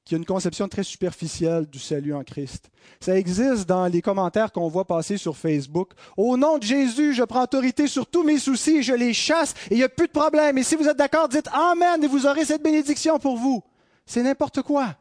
qui 0.04 0.14
a 0.14 0.18
une 0.18 0.24
conception 0.24 0.68
très 0.68 0.84
superficielle 0.84 1.66
du 1.66 1.80
salut 1.80 2.14
en 2.14 2.22
Christ. 2.22 2.70
Ça 3.00 3.18
existe 3.18 3.66
dans 3.66 3.88
les 3.88 4.00
commentaires 4.00 4.52
qu'on 4.52 4.68
voit 4.68 4.84
passer 4.84 5.16
sur 5.16 5.36
Facebook. 5.36 5.90
Au 6.16 6.36
nom 6.36 6.58
de 6.58 6.62
Jésus, 6.62 7.12
je 7.12 7.24
prends 7.24 7.42
autorité 7.42 7.88
sur 7.88 8.06
tous 8.06 8.22
mes 8.22 8.38
soucis, 8.38 8.84
je 8.84 8.92
les 8.92 9.12
chasse 9.12 9.54
et 9.72 9.74
il 9.74 9.78
n'y 9.78 9.82
a 9.82 9.88
plus 9.88 10.06
de 10.06 10.12
problème. 10.12 10.56
Et 10.56 10.62
si 10.62 10.76
vous 10.76 10.86
êtes 10.86 10.96
d'accord, 10.96 11.28
dites 11.28 11.48
Amen 11.52 12.04
et 12.04 12.06
vous 12.06 12.28
aurez 12.28 12.44
cette 12.44 12.62
bénédiction 12.62 13.18
pour 13.18 13.36
vous. 13.36 13.60
C'est 14.06 14.22
n'importe 14.22 14.62
quoi. 14.62 14.94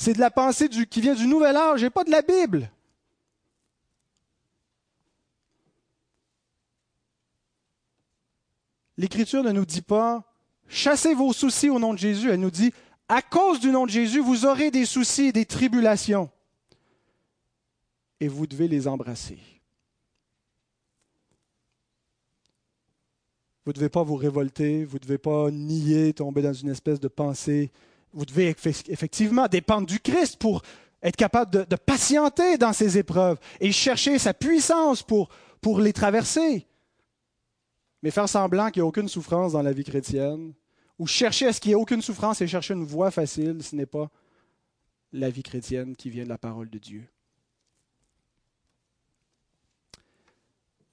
C'est 0.00 0.12
de 0.12 0.20
la 0.20 0.30
pensée 0.30 0.68
qui 0.68 1.00
vient 1.00 1.16
du 1.16 1.26
Nouvel 1.26 1.56
Âge 1.56 1.82
et 1.82 1.90
pas 1.90 2.04
de 2.04 2.10
la 2.12 2.22
Bible. 2.22 2.70
L'Écriture 8.96 9.42
ne 9.42 9.50
nous 9.50 9.66
dit 9.66 9.82
pas 9.82 10.22
chassez 10.68 11.14
vos 11.14 11.32
soucis 11.32 11.68
au 11.68 11.80
nom 11.80 11.94
de 11.94 11.98
Jésus. 11.98 12.30
Elle 12.30 12.38
nous 12.38 12.52
dit 12.52 12.72
à 13.08 13.22
cause 13.22 13.58
du 13.58 13.72
nom 13.72 13.86
de 13.86 13.90
Jésus, 13.90 14.20
vous 14.20 14.46
aurez 14.46 14.70
des 14.70 14.84
soucis 14.84 15.26
et 15.26 15.32
des 15.32 15.46
tribulations. 15.46 16.30
Et 18.20 18.28
vous 18.28 18.46
devez 18.46 18.68
les 18.68 18.86
embrasser. 18.86 19.40
Vous 23.64 23.72
ne 23.72 23.74
devez 23.74 23.88
pas 23.88 24.04
vous 24.04 24.14
révolter, 24.14 24.84
vous 24.84 24.98
ne 24.98 25.02
devez 25.02 25.18
pas 25.18 25.50
nier, 25.50 26.12
tomber 26.12 26.42
dans 26.42 26.52
une 26.52 26.68
espèce 26.68 27.00
de 27.00 27.08
pensée. 27.08 27.72
Vous 28.12 28.24
devez 28.24 28.48
effectivement 28.48 29.46
dépendre 29.46 29.86
du 29.86 30.00
Christ 30.00 30.36
pour 30.36 30.62
être 31.02 31.16
capable 31.16 31.66
de, 31.66 31.76
patienter 31.76 32.58
dans 32.58 32.72
ces 32.72 32.98
épreuves 32.98 33.38
et 33.60 33.70
chercher 33.72 34.18
sa 34.18 34.34
puissance 34.34 35.02
pour, 35.02 35.28
les 35.80 35.92
traverser. 35.92 36.66
Mais 38.02 38.10
faire 38.10 38.28
semblant 38.28 38.70
qu'il 38.70 38.82
n'y 38.82 38.86
a 38.86 38.88
aucune 38.88 39.08
souffrance 39.08 39.52
dans 39.52 39.62
la 39.62 39.72
vie 39.72 39.84
chrétienne, 39.84 40.52
ou 40.98 41.06
chercher 41.06 41.46
à 41.46 41.52
ce 41.52 41.60
qu'il 41.60 41.70
n'y 41.70 41.72
ait 41.72 41.82
aucune 41.82 42.02
souffrance 42.02 42.40
et 42.40 42.46
chercher 42.46 42.74
une 42.74 42.84
voie 42.84 43.10
facile, 43.10 43.62
ce 43.62 43.76
n'est 43.76 43.86
pas 43.86 44.10
la 45.12 45.30
vie 45.30 45.42
chrétienne 45.42 45.94
qui 45.96 46.10
vient 46.10 46.24
de 46.24 46.28
la 46.28 46.38
parole 46.38 46.70
de 46.70 46.78
Dieu. 46.78 47.08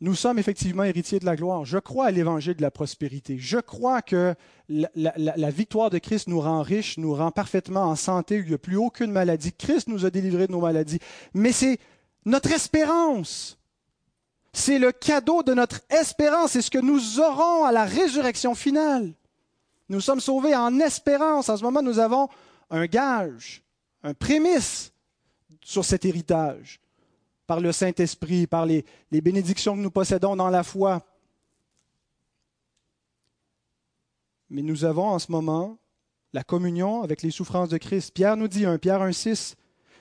Nous 0.06 0.14
sommes 0.14 0.38
effectivement 0.38 0.84
héritiers 0.84 1.18
de 1.18 1.26
la 1.26 1.36
gloire. 1.36 1.66
Je 1.66 1.80
crois 1.80 2.06
à 2.06 2.12
l'évangile 2.12 2.54
de 2.54 2.62
la 2.62 2.70
prospérité. 2.70 3.40
Je 3.40 3.58
crois 3.58 4.04
que 4.04 4.36
la, 4.70 5.50
victoire 5.50 5.90
de 5.90 5.98
Christ 5.98 6.28
nous 6.28 6.40
rend 6.40 6.62
riches, 6.62 7.00
nous 7.00 7.16
rend 7.16 7.32
parfaitement 7.32 7.86
en 7.86 7.96
santé. 7.96 8.36
Il 8.36 8.50
n'y 8.50 8.54
a 8.54 8.60
plus 8.60 8.78
aucune 8.78 9.12
maladie. 9.12 9.52
Christ 9.52 9.88
nous 9.88 10.06
a 10.06 10.12
délivrés 10.12 10.46
de 10.46 10.52
nos 10.52 10.60
maladies. 10.60 11.00
Mais 11.34 11.52
c'est 11.52 11.80
notre 12.24 12.52
espérance. 12.52 13.58
C'est 14.54 14.78
le 14.78 14.92
cadeau 14.92 15.42
de 15.42 15.56
notre 15.56 15.82
espérance. 15.90 16.52
C'est 16.52 16.62
ce 16.62 16.70
que 16.70 16.78
nous 16.78 17.20
aurons 17.20 17.66
à 17.66 17.72
la 17.72 17.86
résurrection 17.86 18.54
finale. 18.54 19.12
Nous 19.90 20.02
sommes 20.02 20.22
sauvés 20.22 20.56
en 20.56 20.80
espérance. 20.82 21.50
En 21.50 21.58
ce 21.58 21.64
moment, 21.64 21.82
nous 21.82 21.98
avons 21.98 22.30
un 22.70 22.86
gage, 22.86 23.64
un 24.04 24.14
prémisse 24.14 24.94
sur 25.64 25.84
cet 25.84 26.06
héritage, 26.06 26.80
par 27.48 27.60
le 27.60 27.72
Saint-Esprit, 27.72 28.48
par 28.48 28.66
les, 28.66 28.86
bénédictions 29.12 29.76
que 29.76 29.82
nous 29.82 29.92
possédons 29.92 30.36
dans 30.36 30.50
la 30.50 30.64
foi. 30.64 31.04
Mais 34.50 34.62
nous 34.62 34.86
avons 34.86 35.08
en 35.08 35.20
ce 35.20 35.32
moment 35.32 35.78
la 36.34 36.44
communion 36.44 37.02
avec 37.02 37.22
les 37.22 37.32
souffrances 37.32 37.70
de 37.70 37.78
Christ. 37.78 38.12
Pierre 38.14 38.38
nous 38.38 38.48
dit, 38.48 38.66
1 38.66 38.78
Pierre 38.78 39.02
1,6, 39.02 39.56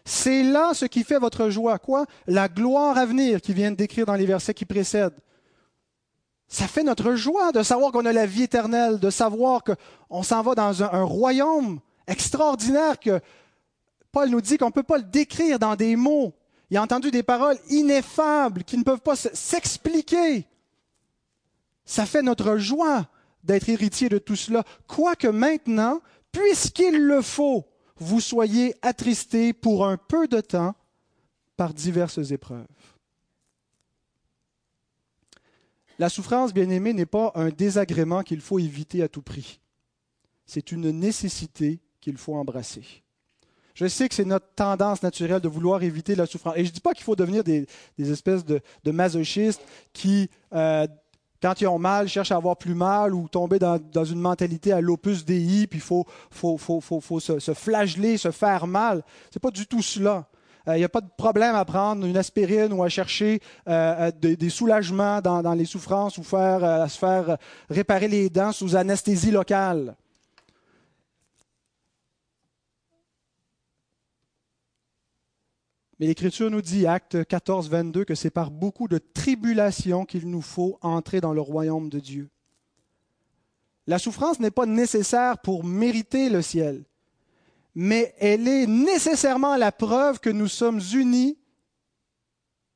c'est 0.04 0.42
là 0.42 0.74
ce 0.74 0.84
qui 0.84 1.04
fait 1.04 1.18
votre 1.18 1.48
joie. 1.48 1.78
Quoi? 1.78 2.06
La 2.26 2.48
gloire 2.48 2.98
à 2.98 3.06
venir 3.06 3.40
qui 3.40 3.54
vient 3.54 3.70
de 3.70 3.76
décrire 3.76 4.06
dans 4.06 4.14
les 4.14 4.26
versets 4.26 4.54
qui 4.54 4.64
précèdent. 4.64 5.18
Ça 6.46 6.68
fait 6.68 6.82
notre 6.82 7.14
joie 7.14 7.52
de 7.52 7.62
savoir 7.62 7.90
qu'on 7.90 8.04
a 8.04 8.12
la 8.12 8.26
vie 8.26 8.42
éternelle, 8.42 8.98
de 9.00 9.10
savoir 9.10 9.62
qu'on 9.64 10.22
s'en 10.22 10.42
va 10.42 10.54
dans 10.54 10.82
un, 10.82 11.02
royaume 11.02 11.80
extraordinaire 12.06 13.00
que 13.00 13.20
Paul 14.12 14.28
nous 14.28 14.42
dit 14.42 14.58
qu'on 14.58 14.66
ne 14.66 14.72
peut 14.72 14.82
pas 14.82 14.98
le 14.98 15.04
décrire 15.04 15.58
dans 15.58 15.74
des 15.74 15.96
mots. 15.96 16.34
Il 16.74 16.78
a 16.78 16.82
entendu 16.82 17.12
des 17.12 17.22
paroles 17.22 17.56
ineffables 17.70 18.64
qui 18.64 18.76
ne 18.76 18.82
peuvent 18.82 18.98
pas 19.00 19.14
s'expliquer. 19.14 20.44
Ça 21.84 22.04
fait 22.04 22.20
notre 22.20 22.56
joie 22.56 23.08
d'être 23.44 23.68
héritier 23.68 24.08
de 24.08 24.18
tout 24.18 24.34
cela. 24.34 24.64
Quoique 24.88 25.28
maintenant, 25.28 26.00
puisqu'il 26.32 26.98
le 26.98 27.22
faut, 27.22 27.64
vous 27.98 28.20
soyez 28.20 28.74
attristés 28.82 29.52
pour 29.52 29.86
un 29.86 29.96
peu 29.96 30.26
de 30.26 30.40
temps 30.40 30.74
par 31.56 31.74
diverses 31.74 32.32
épreuves. 32.32 32.66
La 36.00 36.08
souffrance, 36.08 36.52
bien 36.52 36.70
aimée, 36.70 36.92
n'est 36.92 37.06
pas 37.06 37.30
un 37.36 37.50
désagrément 37.50 38.24
qu'il 38.24 38.40
faut 38.40 38.58
éviter 38.58 39.00
à 39.04 39.08
tout 39.08 39.22
prix. 39.22 39.60
C'est 40.44 40.72
une 40.72 40.90
nécessité 40.90 41.78
qu'il 42.00 42.16
faut 42.16 42.34
embrasser. 42.34 43.03
Je 43.74 43.86
sais 43.86 44.08
que 44.08 44.14
c'est 44.14 44.24
notre 44.24 44.46
tendance 44.54 45.02
naturelle 45.02 45.40
de 45.40 45.48
vouloir 45.48 45.82
éviter 45.82 46.14
la 46.14 46.26
souffrance. 46.26 46.54
Et 46.56 46.64
je 46.64 46.70
ne 46.70 46.74
dis 46.74 46.80
pas 46.80 46.92
qu'il 46.92 47.04
faut 47.04 47.16
devenir 47.16 47.42
des, 47.42 47.66
espèces 47.98 48.44
de, 48.44 48.60
masochistes 48.86 49.62
qui, 49.92 50.30
euh, 50.54 50.86
quand 51.42 51.60
ils 51.60 51.66
ont 51.66 51.78
mal, 51.78 52.08
cherchent 52.08 52.32
à 52.32 52.36
avoir 52.36 52.56
plus 52.56 52.74
mal 52.74 53.14
ou 53.14 53.28
tomber 53.28 53.58
dans, 53.58 54.04
une 54.04 54.20
mentalité 54.20 54.72
à 54.72 54.80
l'opus 54.80 55.24
dei, 55.24 55.66
puis 55.66 55.78
il 55.78 55.82
faut, 55.82 56.06
se, 57.20 57.54
flageller, 57.54 58.16
se 58.16 58.30
faire 58.30 58.66
mal. 58.66 59.02
Ce 59.30 59.38
n'est 59.38 59.40
pas 59.40 59.50
du 59.50 59.66
tout 59.66 59.82
cela. 59.82 60.26
Il 60.66 60.72
euh, 60.72 60.76
n'y 60.78 60.84
a 60.84 60.88
pas 60.88 61.02
de 61.02 61.10
problème 61.18 61.54
à 61.54 61.64
prendre 61.64 62.06
une 62.06 62.16
aspirine 62.16 62.72
ou 62.72 62.82
à 62.82 62.88
chercher 62.88 63.40
euh, 63.68 64.10
euh, 64.24 64.36
des, 64.36 64.48
soulagements 64.48 65.20
dans, 65.20 65.52
les 65.52 65.66
souffrances 65.66 66.16
ou 66.16 66.22
faire, 66.22 66.64
à 66.64 66.88
se 66.88 66.98
faire 66.98 67.36
réparer 67.68 68.08
les 68.08 68.30
dents 68.30 68.52
sous 68.52 68.74
anesthésie 68.74 69.30
locale. 69.30 69.94
Mais 76.04 76.08
l'Écriture 76.08 76.50
nous 76.50 76.60
dit, 76.60 76.86
acte 76.86 77.24
14, 77.24 77.70
22, 77.70 78.04
que 78.04 78.14
c'est 78.14 78.28
par 78.28 78.50
beaucoup 78.50 78.88
de 78.88 78.98
tribulations 78.98 80.04
qu'il 80.04 80.28
nous 80.28 80.42
faut 80.42 80.78
entrer 80.82 81.22
dans 81.22 81.32
le 81.32 81.40
royaume 81.40 81.88
de 81.88 81.98
Dieu. 81.98 82.28
La 83.86 83.98
souffrance 83.98 84.38
n'est 84.38 84.50
pas 84.50 84.66
nécessaire 84.66 85.38
pour 85.38 85.64
mériter 85.64 86.28
le 86.28 86.42
ciel 86.42 86.84
mais 87.74 88.14
elle 88.18 88.46
est 88.46 88.66
nécessairement 88.66 89.56
la 89.56 89.72
preuve 89.72 90.20
que 90.20 90.30
nous 90.30 90.48
sommes 90.48 90.80
unis 90.94 91.36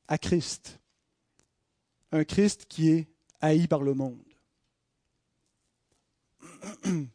à 0.08 0.18
Christ. 0.18 0.80
Un 2.10 2.24
Christ 2.24 2.66
qui 2.68 2.90
est 2.90 3.08
haï 3.40 3.66
par 3.68 3.82
le 3.82 3.94
monde. 3.94 4.18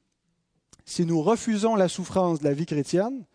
Si 0.86 1.06
nous 1.06 1.22
refusons 1.22 1.76
la 1.76 1.88
souffrance 1.88 2.40
de 2.40 2.44
la 2.44 2.54
vie 2.54 2.66
chrétienne, 2.66 3.26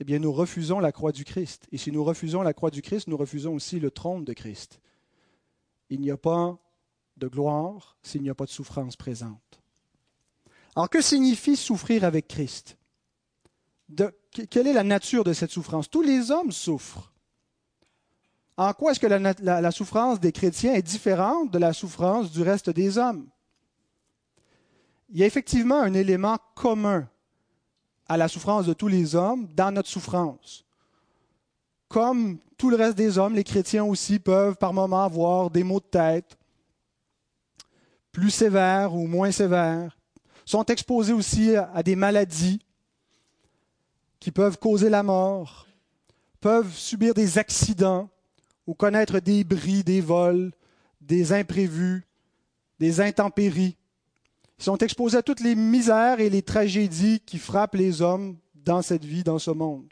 eh 0.00 0.04
bien 0.04 0.18
nous 0.18 0.32
refusons 0.32 0.80
la 0.80 0.92
croix 0.92 1.12
du 1.12 1.24
Christ. 1.24 1.66
Et 1.72 1.78
si 1.78 1.92
nous 1.92 2.04
refusons 2.04 2.42
la 2.42 2.52
croix 2.52 2.70
du 2.70 2.82
Christ, 2.82 3.08
nous 3.08 3.16
refusons 3.16 3.54
aussi 3.54 3.78
le 3.78 3.90
trône 3.90 4.24
de 4.24 4.32
Christ. 4.32 4.80
Il 5.90 6.00
n'y 6.00 6.10
a 6.10 6.16
pas 6.16 6.58
de 7.16 7.28
gloire 7.28 7.96
s'il 8.02 8.22
n'y 8.22 8.30
a 8.30 8.34
pas 8.34 8.46
de 8.46 8.50
souffrance 8.50 8.96
présente. 8.96 9.60
Alors 10.74 10.90
que 10.90 11.00
signifie 11.00 11.56
souffrir 11.56 12.04
avec 12.04 12.26
Christ? 12.26 12.76
Quelle 14.50 14.66
est 14.66 14.72
la 14.72 14.82
nature 14.82 15.22
de 15.22 15.32
cette 15.32 15.50
souffrance? 15.50 15.88
Tous 15.88 16.02
les 16.02 16.30
hommes 16.30 16.50
souffrent. 16.50 17.12
En 18.56 18.72
quoi 18.72 18.92
est-ce 18.92 19.00
que 19.00 19.06
la, 19.06 19.70
souffrance 19.70 20.20
des 20.20 20.32
chrétiens 20.32 20.74
est 20.74 20.82
différente 20.82 21.50
de 21.50 21.58
la 21.58 21.72
souffrance 21.72 22.30
du 22.30 22.42
reste 22.42 22.70
des 22.70 22.98
hommes? 22.98 23.28
Il 25.10 25.18
y 25.18 25.22
a 25.22 25.26
effectivement 25.26 25.80
un 25.80 25.94
élément 25.94 26.38
commun 26.54 27.08
à 28.08 28.16
la 28.16 28.28
souffrance 28.28 28.66
de 28.66 28.72
tous 28.72 28.88
les 28.88 29.14
hommes 29.14 29.48
dans 29.54 29.70
notre 29.70 29.88
souffrance. 29.88 30.64
Comme 31.88 32.38
tout 32.56 32.70
le 32.70 32.76
reste 32.76 32.96
des 32.96 33.18
hommes, 33.18 33.34
les 33.34 33.44
chrétiens 33.44 33.84
aussi 33.84 34.18
peuvent 34.18 34.56
par 34.56 34.72
moments 34.72 35.04
avoir 35.04 35.50
des 35.50 35.64
maux 35.64 35.80
de 35.80 35.86
tête, 35.86 36.36
plus 38.12 38.30
sévères 38.30 38.94
ou 38.94 39.06
moins 39.06 39.32
sévères, 39.32 39.96
sont 40.44 40.64
exposés 40.66 41.12
aussi 41.12 41.56
à 41.56 41.82
des 41.82 41.96
maladies 41.96 42.60
qui 44.20 44.30
peuvent 44.30 44.58
causer 44.58 44.88
la 44.88 45.02
mort, 45.02 45.66
peuvent 46.40 46.74
subir 46.74 47.14
des 47.14 47.38
accidents 47.38 48.08
ou 48.66 48.74
connaître 48.74 49.18
des 49.18 49.44
bris, 49.44 49.84
des 49.84 50.00
vols, 50.00 50.52
des 51.00 51.32
imprévus, 51.32 52.06
des 52.78 53.00
intempéries. 53.00 53.76
Ils 54.64 54.72
sont 54.72 54.78
exposés 54.78 55.18
à 55.18 55.22
toutes 55.22 55.40
les 55.40 55.54
misères 55.54 56.20
et 56.20 56.30
les 56.30 56.40
tragédies 56.40 57.20
qui 57.20 57.36
frappent 57.36 57.74
les 57.74 58.00
hommes 58.00 58.38
dans 58.54 58.80
cette 58.80 59.04
vie, 59.04 59.22
dans 59.22 59.38
ce 59.38 59.50
monde. 59.50 59.84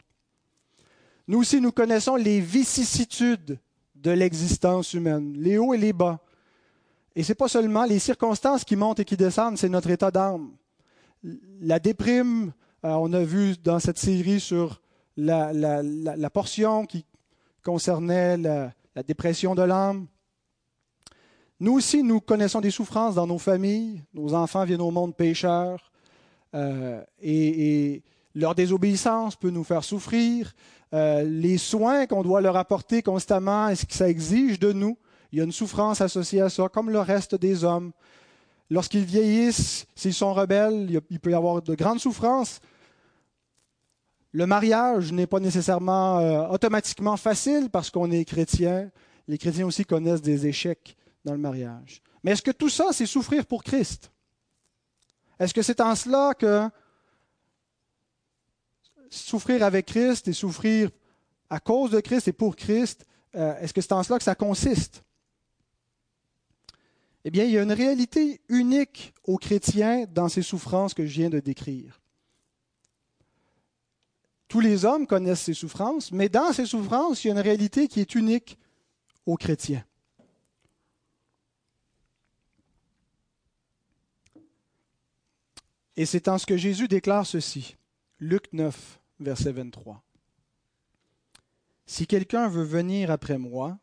Nous 1.27 1.41
aussi, 1.41 1.61
nous 1.61 1.71
connaissons 1.71 2.15
les 2.15 2.39
vicissitudes 2.39 3.59
de 3.93 4.09
l'existence 4.09 4.95
humaine, 4.95 5.35
les 5.37 5.59
hauts 5.59 5.75
et 5.75 5.77
les 5.77 5.93
bas. 5.93 6.19
Et 7.15 7.21
ce 7.21 7.29
n'est 7.29 7.35
pas 7.35 7.47
seulement 7.47 7.85
les 7.85 7.99
circonstances 7.99 8.63
qui 8.63 8.75
montent 8.75 8.99
et 8.99 9.05
qui 9.05 9.15
descendent, 9.15 9.59
c'est 9.59 9.69
notre 9.69 9.91
état 9.91 10.09
d'âme. 10.09 10.49
La 11.61 11.77
déprime, 11.77 12.51
euh, 12.83 12.93
on 12.93 13.13
a 13.13 13.23
vu 13.23 13.55
dans 13.63 13.77
cette 13.77 13.99
série 13.99 14.39
sur 14.39 14.81
la, 15.17 15.51
portion 16.33 16.87
qui 16.87 17.05
concernait 17.61 18.37
la, 18.37 18.73
dépression 19.05 19.53
de 19.53 19.61
l'âme. 19.61 20.07
Nous 21.63 21.75
aussi, 21.75 22.03
nous 22.03 22.19
connaissons 22.19 22.59
des 22.59 22.71
souffrances 22.71 23.15
dans 23.15 23.25
nos 23.25 23.37
familles. 23.37 24.03
Nos 24.13 24.33
enfants 24.33 24.65
viennent 24.65 24.81
au 24.81 24.91
monde 24.91 25.15
pécheurs 25.15 25.93
euh, 26.53 27.01
et, 27.21 28.03
leur 28.35 28.53
désobéissance 28.53 29.37
peut 29.37 29.49
nous 29.49 29.63
faire 29.63 29.85
souffrir. 29.85 30.53
Euh, 30.93 31.23
les 31.23 31.57
soins 31.57 32.05
qu'on 32.05 32.21
doit 32.21 32.41
leur 32.41 32.57
apporter 32.57 33.01
constamment, 33.01 33.69
est-ce 33.69 33.85
que 33.85 33.93
ça 33.93 34.09
exige 34.09 34.59
de 34.59 34.73
nous 34.73 34.97
Il 35.31 35.37
y 35.37 35.41
a 35.41 35.45
une 35.45 35.53
souffrance 35.53 36.01
associée 36.01 36.41
à 36.41 36.49
ça, 36.49 36.67
comme 36.67 36.89
le 36.89 36.99
reste 36.99 37.33
des 37.35 37.63
hommes. 37.63 37.93
Lorsqu'ils 38.69 39.05
vieillissent, 39.05 39.87
s'ils 39.95 40.13
sont 40.13 40.33
rebelles, 40.33 41.01
il 41.09 41.19
peut 41.21 41.31
y 41.31 41.33
avoir 41.33 41.61
de 41.61 41.75
grandes 41.75 42.01
souffrances. 42.01 42.59
Le 44.33 44.45
mariage 44.45 45.13
n'est 45.13 45.27
pas 45.27 45.39
nécessairement 45.39 46.19
euh, 46.19 46.45
automatiquement 46.49 47.15
facile 47.15 47.69
parce 47.71 47.89
qu'on 47.89 48.11
est 48.11 48.25
chrétien. 48.25 48.89
Les 49.29 49.37
chrétiens 49.37 49.65
aussi 49.65 49.85
connaissent 49.85 50.21
des 50.21 50.45
échecs 50.45 50.97
dans 51.23 51.33
le 51.33 51.39
mariage. 51.39 52.01
Mais 52.23 52.31
est-ce 52.31 52.41
que 52.41 52.51
tout 52.51 52.69
ça, 52.69 52.87
c'est 52.91 53.05
souffrir 53.05 53.45
pour 53.45 53.63
Christ? 53.63 54.11
Est-ce 55.39 55.53
que 55.53 55.61
c'est 55.61 55.81
en 55.81 55.95
cela 55.95 56.33
que 56.33 56.69
souffrir 59.09 59.63
avec 59.63 59.87
Christ 59.87 60.27
et 60.27 60.33
souffrir 60.33 60.89
à 61.49 61.59
cause 61.59 61.91
de 61.91 61.99
Christ 61.99 62.27
et 62.27 62.33
pour 62.33 62.55
Christ, 62.55 63.05
euh, 63.35 63.57
est-ce 63.59 63.73
que 63.73 63.81
c'est 63.81 63.91
en 63.91 64.03
cela 64.03 64.17
que 64.17 64.23
ça 64.23 64.35
consiste? 64.35 65.03
Eh 67.25 67.31
bien, 67.31 67.45
il 67.45 67.51
y 67.51 67.57
a 67.57 67.63
une 67.63 67.71
réalité 67.71 68.41
unique 68.49 69.13
aux 69.23 69.37
chrétiens 69.37 70.05
dans 70.05 70.29
ces 70.29 70.41
souffrances 70.41 70.93
que 70.93 71.05
je 71.05 71.13
viens 71.13 71.29
de 71.29 71.39
décrire. 71.39 72.01
Tous 74.47 74.59
les 74.59 74.85
hommes 74.85 75.07
connaissent 75.07 75.41
ces 75.41 75.53
souffrances, 75.53 76.11
mais 76.11 76.29
dans 76.29 76.51
ces 76.53 76.65
souffrances, 76.65 77.23
il 77.23 77.27
y 77.27 77.31
a 77.31 77.33
une 77.33 77.39
réalité 77.39 77.87
qui 77.87 78.01
est 78.01 78.13
unique 78.13 78.57
aux 79.25 79.37
chrétiens. 79.37 79.83
Et 85.95 86.05
c'est 86.05 86.27
en 86.27 86.37
ce 86.37 86.45
que 86.45 86.57
Jésus 86.57 86.87
déclare 86.87 87.25
ceci. 87.25 87.75
Luc 88.19 88.51
9, 88.53 88.99
verset 89.19 89.51
23. 89.51 90.01
Si 91.85 92.07
quelqu'un 92.07 92.47
veut 92.47 92.63
venir 92.63 93.11
après 93.11 93.37
moi, 93.37 93.77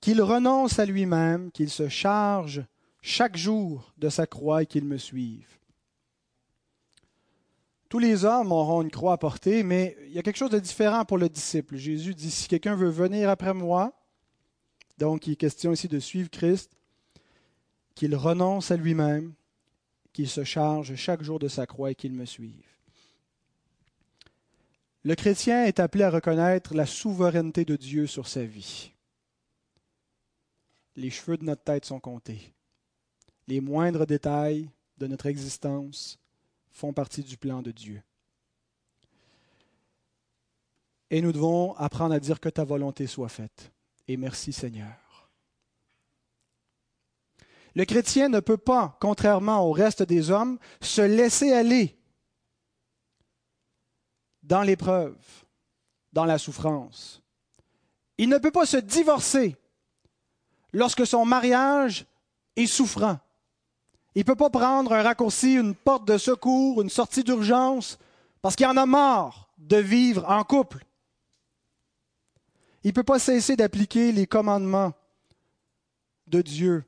qu'il 0.00 0.20
renonce 0.22 0.78
à 0.78 0.86
lui-même, 0.86 1.50
qu'il 1.52 1.70
se 1.70 1.88
charge 1.88 2.64
chaque 3.02 3.36
jour 3.36 3.92
de 3.98 4.08
sa 4.08 4.26
croix 4.26 4.62
et 4.62 4.66
qu'il 4.66 4.84
me 4.84 4.98
suive. 4.98 5.46
Tous 7.88 7.98
les 7.98 8.24
hommes 8.24 8.52
auront 8.52 8.82
une 8.82 8.90
croix 8.90 9.14
à 9.14 9.18
porter, 9.18 9.62
mais 9.62 9.96
il 10.06 10.12
y 10.12 10.18
a 10.18 10.22
quelque 10.22 10.36
chose 10.36 10.50
de 10.50 10.58
différent 10.58 11.04
pour 11.04 11.18
le 11.18 11.28
disciple. 11.28 11.76
Jésus 11.76 12.14
dit, 12.14 12.30
si 12.30 12.46
quelqu'un 12.46 12.76
veut 12.76 12.90
venir 12.90 13.28
après 13.28 13.54
moi, 13.54 13.92
donc 14.98 15.26
il 15.26 15.32
est 15.32 15.36
question 15.36 15.72
ici 15.72 15.88
de 15.88 15.98
suivre 15.98 16.30
Christ, 16.30 16.70
qu'il 17.94 18.14
renonce 18.14 18.70
à 18.70 18.76
lui-même, 18.76 19.34
se 20.28 20.44
charge 20.44 20.94
chaque 20.96 21.22
jour 21.22 21.38
de 21.38 21.48
sa 21.48 21.66
croix 21.66 21.90
et 21.90 21.94
qu'il 21.94 22.12
me 22.12 22.24
suive. 22.24 22.66
Le 25.02 25.14
chrétien 25.14 25.64
est 25.64 25.80
appelé 25.80 26.04
à 26.04 26.10
reconnaître 26.10 26.74
la 26.74 26.84
souveraineté 26.84 27.64
de 27.64 27.76
Dieu 27.76 28.06
sur 28.06 28.28
sa 28.28 28.44
vie. 28.44 28.92
Les 30.96 31.10
cheveux 31.10 31.38
de 31.38 31.44
notre 31.44 31.62
tête 31.62 31.86
sont 31.86 32.00
comptés. 32.00 32.52
Les 33.48 33.60
moindres 33.60 34.06
détails 34.06 34.68
de 34.98 35.06
notre 35.06 35.26
existence 35.26 36.18
font 36.70 36.92
partie 36.92 37.22
du 37.22 37.36
plan 37.36 37.62
de 37.62 37.70
Dieu. 37.70 38.02
Et 41.10 41.22
nous 41.22 41.32
devons 41.32 41.74
apprendre 41.74 42.14
à 42.14 42.20
dire 42.20 42.38
que 42.38 42.48
ta 42.48 42.64
volonté 42.64 43.06
soit 43.06 43.28
faite. 43.28 43.72
Et 44.06 44.16
merci 44.16 44.52
Seigneur. 44.52 45.09
Le 47.74 47.84
chrétien 47.84 48.28
ne 48.28 48.40
peut 48.40 48.56
pas, 48.56 48.96
contrairement 49.00 49.64
au 49.66 49.72
reste 49.72 50.02
des 50.02 50.30
hommes, 50.30 50.58
se 50.80 51.02
laisser 51.02 51.52
aller 51.52 51.96
dans 54.42 54.62
l'épreuve, 54.62 55.16
dans 56.12 56.24
la 56.24 56.38
souffrance. 56.38 57.22
Il 58.18 58.28
ne 58.28 58.38
peut 58.38 58.50
pas 58.50 58.66
se 58.66 58.76
divorcer 58.76 59.56
lorsque 60.72 61.06
son 61.06 61.24
mariage 61.24 62.06
est 62.56 62.66
souffrant. 62.66 63.18
Il 64.14 64.20
ne 64.20 64.24
peut 64.24 64.36
pas 64.36 64.50
prendre 64.50 64.92
un 64.92 65.02
raccourci, 65.02 65.54
une 65.54 65.74
porte 65.74 66.06
de 66.06 66.18
secours, 66.18 66.82
une 66.82 66.90
sortie 66.90 67.22
d'urgence, 67.22 67.98
parce 68.42 68.56
qu'il 68.56 68.66
en 68.66 68.76
a 68.76 68.86
marre 68.86 69.48
de 69.58 69.76
vivre 69.76 70.28
en 70.28 70.42
couple. 70.42 70.84
Il 72.82 72.88
ne 72.88 72.94
peut 72.94 73.04
pas 73.04 73.18
cesser 73.18 73.56
d'appliquer 73.56 74.10
les 74.10 74.26
commandements 74.26 74.92
de 76.26 76.42
Dieu 76.42 76.84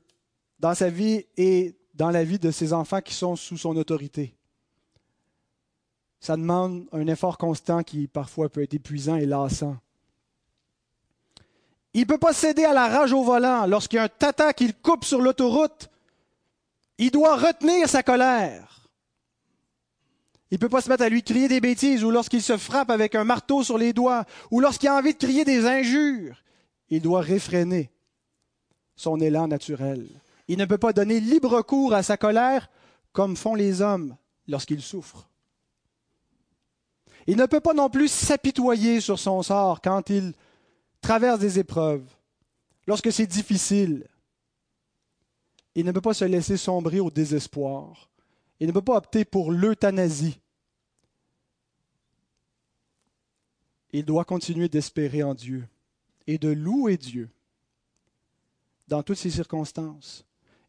dans 0.63 0.75
sa 0.75 0.89
vie 0.89 1.25
et 1.35 1.75
dans 1.93 2.09
la 2.09 2.23
vie 2.23 2.39
de 2.39 2.49
ses 2.49 2.71
enfants 2.71 3.01
qui 3.01 3.13
sont 3.13 3.35
sous 3.35 3.57
son 3.57 3.75
autorité. 3.75 4.33
Ça 6.21 6.37
demande 6.37 6.87
un 6.93 7.05
effort 7.07 7.37
constant 7.37 7.83
qui 7.83 8.07
parfois 8.07 8.47
peut 8.47 8.63
être 8.63 8.73
épuisant 8.73 9.17
et 9.17 9.25
lassant. 9.25 9.75
Il 11.93 11.99
ne 11.99 12.05
peut 12.05 12.17
pas 12.17 12.31
céder 12.31 12.63
à 12.63 12.71
la 12.71 12.87
rage 12.87 13.11
au 13.11 13.23
volant 13.23 13.65
lorsqu'il 13.65 13.97
y 13.97 13.99
a 13.99 14.03
un 14.03 14.07
tata 14.07 14.53
qui 14.53 14.73
coupe 14.73 15.03
sur 15.03 15.19
l'autoroute. 15.19 15.89
Il 16.97 17.11
doit 17.11 17.35
retenir 17.35 17.89
sa 17.89 18.01
colère. 18.01 18.87
Il 20.49 20.55
ne 20.55 20.59
peut 20.59 20.69
pas 20.69 20.79
se 20.79 20.87
mettre 20.87 21.03
à 21.03 21.09
lui 21.09 21.23
crier 21.23 21.49
des 21.49 21.59
bêtises 21.59 22.05
ou 22.05 22.09
lorsqu'il 22.09 22.41
se 22.41 22.55
frappe 22.55 22.89
avec 22.89 23.15
un 23.15 23.25
marteau 23.25 23.65
sur 23.65 23.77
les 23.77 23.91
doigts 23.91 24.23
ou 24.49 24.61
lorsqu'il 24.61 24.87
a 24.87 24.95
envie 24.95 25.13
de 25.13 25.19
crier 25.19 25.43
des 25.43 25.65
injures. 25.65 26.41
Il 26.87 27.01
doit 27.01 27.19
réfréner 27.19 27.91
son 28.95 29.19
élan 29.19 29.49
naturel. 29.49 30.07
Il 30.53 30.59
ne 30.59 30.65
peut 30.65 30.77
pas 30.77 30.93
donner 30.93 31.19
libre 31.19 31.63
cours 31.63 31.95
à 31.95 32.03
sa 32.03 32.15
colère 32.15 32.69
comme 33.11 33.35
font 33.35 33.55
les 33.55 33.81
hommes 33.81 34.15
lorsqu'ils 34.47 34.83
souffrent. 34.83 35.27
Il 37.25 37.37
ne 37.37 37.47
peut 37.47 37.59
pas 37.59 37.73
non 37.73 37.89
plus 37.89 38.07
s'apitoyer 38.07 39.01
sur 39.01 39.17
son 39.17 39.41
sort 39.41 39.81
quand 39.81 40.11
il 40.11 40.33
traverse 41.01 41.39
des 41.39 41.57
épreuves, 41.57 42.05
lorsque 42.85 43.11
c'est 43.11 43.25
difficile. 43.25 44.07
Il 45.73 45.87
ne 45.87 45.91
peut 45.91 46.01
pas 46.01 46.13
se 46.13 46.25
laisser 46.25 46.55
sombrer 46.55 46.99
au 46.99 47.09
désespoir. 47.09 48.11
Il 48.59 48.67
ne 48.67 48.73
peut 48.73 48.83
pas 48.83 48.97
opter 48.97 49.25
pour 49.25 49.51
l'euthanasie. 49.51 50.39
Il 53.91 54.05
doit 54.05 54.23
continuer 54.23 54.69
d'espérer 54.69 55.23
en 55.23 55.33
Dieu 55.33 55.67
et 56.27 56.37
de 56.37 56.49
louer 56.49 56.97
Dieu 56.97 57.31
dans 58.87 59.01
toutes 59.01 59.17
ces 59.17 59.31
circonstances. 59.31 60.23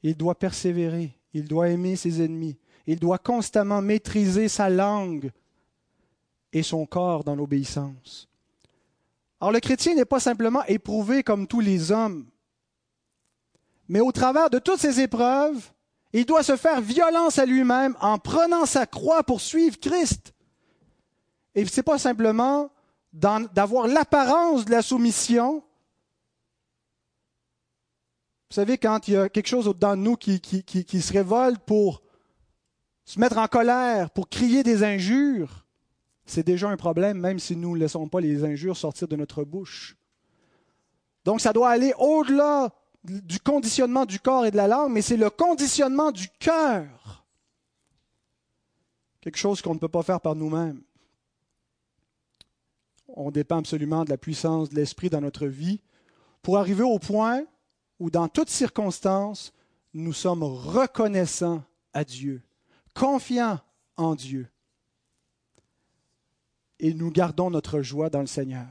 Il 0.04 0.16
doit 0.16 0.36
persévérer, 0.36 1.18
il 1.32 1.48
doit 1.48 1.70
aimer 1.70 1.96
ses 1.96 2.22
ennemis, 2.22 2.58
il 2.86 3.00
doit 3.00 3.18
constamment 3.18 3.80
maîtriser 3.80 4.48
sa 4.48 4.68
langue 4.68 5.32
et 6.52 6.62
son 6.62 6.84
corps 6.84 7.24
dans 7.24 7.34
l'obéissance. 7.34 8.28
Alors 9.40 9.50
le 9.50 9.60
chrétien 9.60 9.94
n'est 9.94 10.04
pas 10.04 10.20
simplement 10.20 10.62
éprouvé 10.66 11.22
comme 11.22 11.46
tous 11.46 11.60
les 11.60 11.90
hommes, 11.90 12.26
mais 13.88 14.00
au 14.00 14.12
travers 14.12 14.50
de 14.50 14.58
toutes 14.58 14.78
ces 14.78 15.00
épreuves, 15.00 15.72
il 16.12 16.26
doit 16.26 16.42
se 16.42 16.56
faire 16.56 16.82
violence 16.82 17.38
à 17.38 17.46
lui-même 17.46 17.96
en 18.00 18.18
prenant 18.18 18.66
sa 18.66 18.86
croix 18.86 19.24
pour 19.24 19.40
suivre 19.40 19.80
Christ. 19.80 20.34
Et 21.54 21.64
ce 21.64 21.76
n'est 21.76 21.82
pas 21.82 21.98
simplement 21.98 22.70
d'avoir 23.12 23.86
l'apparence 23.88 24.64
de 24.66 24.70
la 24.70 24.82
soumission. 24.82 25.63
Vous 28.54 28.60
savez, 28.60 28.78
quand 28.78 29.08
il 29.08 29.14
y 29.14 29.16
a 29.16 29.28
quelque 29.28 29.48
chose 29.48 29.66
au-dedans 29.66 29.96
de 29.96 30.02
nous 30.02 30.14
qui, 30.14 30.40
qui 30.40 31.02
se 31.02 31.12
révolte 31.12 31.58
pour 31.66 32.02
se 33.04 33.18
mettre 33.18 33.38
en 33.38 33.48
colère, 33.48 34.10
pour 34.10 34.28
crier 34.28 34.62
des 34.62 34.84
injures, 34.84 35.66
c'est 36.24 36.46
déjà 36.46 36.68
un 36.68 36.76
problème, 36.76 37.18
même 37.18 37.40
si 37.40 37.56
nous 37.56 37.74
ne 37.74 37.80
laissons 37.80 38.06
pas 38.06 38.20
les 38.20 38.44
injures 38.44 38.76
sortir 38.76 39.08
de 39.08 39.16
notre 39.16 39.42
bouche. 39.42 39.96
Donc 41.24 41.40
ça 41.40 41.52
doit 41.52 41.68
aller 41.68 41.94
au-delà 41.98 42.70
du 43.02 43.40
conditionnement 43.40 44.04
du 44.04 44.20
corps 44.20 44.46
et 44.46 44.52
de 44.52 44.56
la 44.56 44.68
langue, 44.68 44.92
mais 44.92 45.02
c'est 45.02 45.16
le 45.16 45.30
conditionnement 45.30 46.12
du 46.12 46.28
cœur. 46.38 47.24
Quelque 49.20 49.38
chose 49.38 49.62
qu'on 49.62 49.74
ne 49.74 49.80
peut 49.80 49.88
pas 49.88 50.04
faire 50.04 50.20
par 50.20 50.36
nous-mêmes. 50.36 50.80
On 53.08 53.32
dépend 53.32 53.58
absolument 53.58 54.04
de 54.04 54.10
la 54.10 54.16
puissance 54.16 54.68
de 54.68 54.76
l'Esprit 54.76 55.10
dans 55.10 55.22
notre 55.22 55.48
vie 55.48 55.80
pour 56.40 56.56
arriver 56.56 56.84
au 56.84 57.00
point 57.00 57.42
où, 58.00 58.10
dans 58.10 58.28
toutes 58.28 58.50
circonstances, 58.50 59.52
nous 59.92 60.12
sommes 60.12 60.42
reconnaissants 60.42 61.62
à 61.92 62.04
Dieu, 62.04 62.42
confiants 62.92 63.60
en 63.96 64.14
Dieu 64.14 64.48
et 66.80 66.92
nous 66.92 67.10
gardons 67.10 67.50
notre 67.50 67.80
joie 67.82 68.10
dans 68.10 68.20
le 68.20 68.26
Seigneur. 68.26 68.66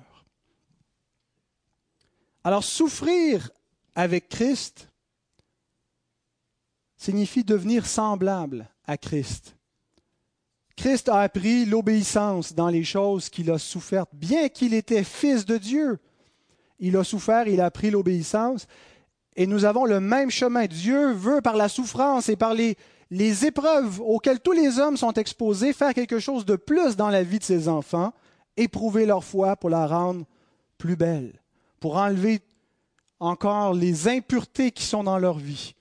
Alors 2.44 2.64
souffrir 2.64 3.50
avec 3.96 4.30
Christ 4.30 4.90
signifie 6.98 7.44
devenir 7.44 7.86
semblable 7.86 8.70
à 8.86 8.98
Christ. 8.98 9.56
Christ 10.76 11.10
a 11.10 11.22
appris 11.22 11.66
l'obéissance 11.66 12.54
dans 12.54 12.70
les 12.70 12.84
choses 12.84 13.30
qu'il 13.30 13.52
a 13.52 13.58
souffertes, 13.58 14.10
bien 14.14 14.50
qu'il 14.50 14.74
était 14.74 15.04
fils 15.04 15.46
de 15.46 15.58
Dieu. 15.58 16.00
Il 16.80 16.98
a 16.98 17.04
souffert, 17.04 17.48
il 17.48 17.62
a 17.62 17.66
appris 17.66 17.92
l'obéissance, 17.92 18.68
et 19.36 19.48
nous 19.48 19.66
avons 19.66 19.86
le 19.86 20.00
même 20.00 20.30
chemin. 20.30 20.66
Dieu 20.66 21.12
veut, 21.12 21.42
par 21.42 21.56
la 21.56 21.70
souffrance 21.70 22.30
et 22.30 22.36
par 22.36 22.54
les, 22.54 22.76
épreuves 23.46 24.02
auxquelles 24.02 24.40
tous 24.40 24.52
les 24.52 24.80
hommes 24.80 24.98
sont 24.98 25.14
exposés, 25.14 25.74
faire 25.74 25.94
quelque 25.94 26.20
chose 26.20 26.46
de 26.46 26.56
plus 26.56 26.96
dans 26.96 27.10
la 27.10 27.24
vie 27.24 27.40
de 27.40 27.44
ses 27.44 27.68
enfants, 27.68 28.14
éprouver 28.58 29.06
leur 29.06 29.24
foi 29.24 29.56
pour 29.56 29.70
la 29.70 29.88
rendre 29.88 30.26
plus 30.78 30.96
belle, 30.96 31.40
pour 31.80 31.98
enlever 31.98 32.42
encore 33.20 33.74
les 33.74 34.08
impuretés 34.08 34.72
qui 34.72 34.84
sont 34.84 35.04
dans 35.04 35.20
leur 35.20 35.38
vie, 35.38 35.76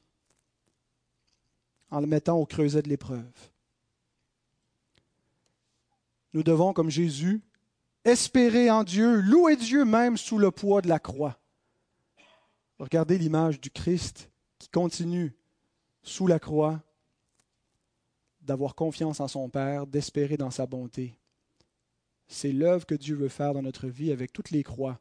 en 1.90 2.00
le 2.00 2.06
mettant 2.06 2.36
au 2.36 2.46
creuset 2.46 2.82
de 2.82 2.88
l'épreuve. 2.88 3.24
Nous 6.34 6.42
devons, 6.42 6.72
comme 6.72 6.90
Jésus, 6.90 7.42
espérer 8.04 8.70
en 8.70 8.84
Dieu, 8.84 9.20
louer 9.20 9.56
Dieu 9.56 9.84
même 9.84 10.16
sous 10.16 10.38
le 10.38 10.50
poids 10.50 10.80
de 10.80 10.88
la 10.88 10.98
croix. 10.98 11.38
Regardez 12.82 13.16
l'image 13.16 13.60
du 13.60 13.70
Christ 13.70 14.28
qui 14.58 14.68
continue 14.68 15.36
sous 16.02 16.26
la 16.26 16.40
croix 16.40 16.82
d'avoir 18.40 18.74
confiance 18.74 19.20
en 19.20 19.28
son 19.28 19.48
Père, 19.48 19.86
d'espérer 19.86 20.36
dans 20.36 20.50
sa 20.50 20.66
bonté. 20.66 21.16
C'est 22.26 22.50
l'œuvre 22.50 22.84
que 22.84 22.96
Dieu 22.96 23.14
veut 23.14 23.28
faire 23.28 23.54
dans 23.54 23.62
notre 23.62 23.86
vie 23.86 24.10
avec 24.10 24.32
toutes 24.32 24.50
les 24.50 24.64
croix 24.64 24.98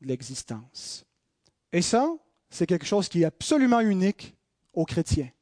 de 0.00 0.06
l'existence. 0.06 1.04
Et 1.72 1.82
ça, 1.82 2.08
c'est 2.50 2.68
quelque 2.68 2.86
chose 2.86 3.08
qui 3.08 3.22
est 3.22 3.26
absolument 3.26 3.80
unique 3.80 4.36
aux 4.72 4.84
chrétiens. 4.84 5.32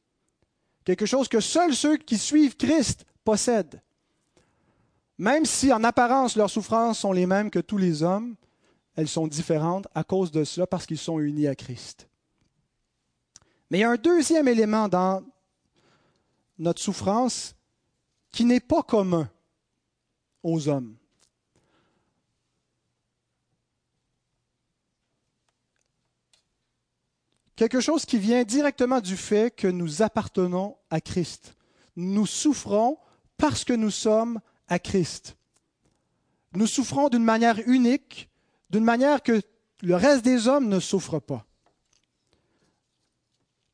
Quelque 0.83 1.05
chose 1.05 1.27
que 1.27 1.41
seuls 1.41 1.75
ceux 1.75 1.97
qui 1.97 2.17
suivent 2.17 2.57
Christ 2.57 3.05
possèdent. 3.23 3.83
Même 5.19 5.45
si 5.45 5.71
en 5.71 5.83
apparence 5.83 6.35
leurs 6.35 6.49
souffrances 6.49 6.97
sont 6.97 7.11
les 7.11 7.27
mêmes 7.27 7.51
que 7.51 7.59
tous 7.59 7.77
les 7.77 8.01
hommes, 8.01 8.35
elles 8.95 9.07
sont 9.07 9.27
différentes 9.27 9.87
à 9.95 10.03
cause 10.03 10.31
de 10.31 10.43
cela 10.43 10.67
parce 10.67 10.85
qu'ils 10.85 10.97
sont 10.97 11.19
unis 11.19 11.47
à 11.47 11.55
Christ. 11.55 12.07
Mais 13.69 13.79
il 13.79 13.81
y 13.81 13.83
a 13.83 13.91
un 13.91 13.95
deuxième 13.95 14.47
élément 14.47 14.87
dans 14.87 15.23
notre 16.57 16.81
souffrance 16.81 17.55
qui 18.31 18.45
n'est 18.45 18.59
pas 18.59 18.83
commun 18.83 19.29
aux 20.43 20.67
hommes. 20.67 20.95
Quelque 27.55 27.81
chose 27.81 28.05
qui 28.05 28.17
vient 28.17 28.45
directement 28.45 29.01
du 29.01 29.17
fait 29.17 29.53
que 29.53 29.67
nous 29.67 30.01
appartenons 30.01 30.77
à 30.89 31.01
Christ. 31.01 31.57
Nous 31.97 32.25
souffrons 32.25 32.97
parce 33.37 33.65
que 33.65 33.73
nous 33.73 33.91
sommes 33.91 34.39
à 34.69 34.79
Christ. 34.79 35.35
Nous 36.53 36.67
souffrons 36.67 37.09
d'une 37.09 37.23
manière 37.23 37.59
unique, 37.67 38.29
d'une 38.69 38.83
manière 38.83 39.23
que 39.23 39.41
le 39.81 39.95
reste 39.95 40.23
des 40.23 40.47
hommes 40.47 40.67
ne 40.67 40.79
souffrent 40.79 41.21
pas. 41.21 41.45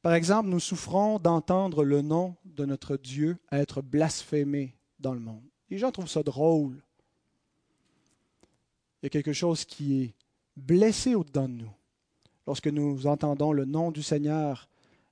Par 0.01 0.13
exemple, 0.13 0.49
nous 0.49 0.59
souffrons 0.59 1.17
d'entendre 1.17 1.83
le 1.83 2.01
nom 2.01 2.35
de 2.45 2.65
notre 2.65 2.95
Dieu 2.95 3.37
être 3.51 3.81
blasphémé 3.81 4.75
dans 4.99 5.13
le 5.13 5.19
monde. 5.19 5.43
Les 5.69 5.79
gens 5.79 5.91
trouvent 5.91 6.07
ça 6.07 6.21
drôle. 6.21 6.83
Il 9.01 9.05
y 9.05 9.07
a 9.07 9.09
quelque 9.09 9.33
chose 9.33 9.65
qui 9.65 10.03
est 10.03 10.13
blessé 10.55 11.15
au-dedans 11.15 11.49
de 11.49 11.53
nous. 11.53 11.73
Lorsque 12.45 12.67
nous 12.67 13.07
entendons 13.07 13.51
le 13.51 13.65
nom 13.65 13.91
du 13.91 14.03
Seigneur 14.03 14.69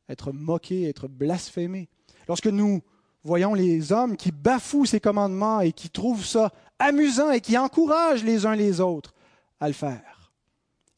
être 0.09 0.31
moqué, 0.31 0.83
être 0.83 1.07
blasphémé. 1.07 1.89
Lorsque 2.27 2.47
nous 2.47 2.81
voyons 3.23 3.55
les 3.55 3.91
hommes 3.91 4.15
qui 4.15 4.31
bafouent 4.31 4.85
ses 4.85 4.99
commandements 4.99 5.61
et 5.61 5.71
qui 5.71 5.89
trouvent 5.89 6.25
ça 6.25 6.53
amusant 6.77 7.31
et 7.31 7.41
qui 7.41 7.57
encouragent 7.57 8.23
les 8.23 8.45
uns 8.45 8.55
les 8.55 8.79
autres 8.79 9.15
à 9.63 9.67
le 9.67 9.73
faire 9.73 10.33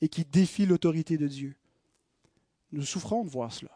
et 0.01 0.10
qui 0.10 0.25
défient 0.25 0.65
l'autorité 0.65 1.17
de 1.17 1.28
Dieu. 1.28 1.56
Nous 2.71 2.82
souffrons 2.82 3.23
de 3.23 3.30
voir 3.30 3.54
cela. 3.54 3.71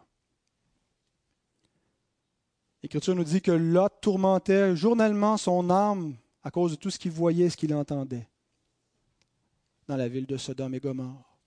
L'Écriture 2.82 3.13
nous 3.13 3.23
dit 3.23 3.41
que 3.41 3.52
Lot 3.52 3.93
tourmentait 4.02 4.75
journellement 4.75 5.38
son 5.38 5.69
âme 5.69 6.15
à 6.43 6.49
cause 6.49 6.71
de 6.71 6.75
tout 6.75 6.89
ce 6.89 6.97
qu'il 6.97 7.12
voyait, 7.12 7.52
ce 7.52 7.58
qu'il 7.58 7.73
entendait 7.75 8.28
dans 9.88 9.95
la 9.95 10.08
ville 10.08 10.25
de 10.25 10.38
Sodome 10.38 10.73
et 10.73 10.80
Gomorre. 10.80 11.38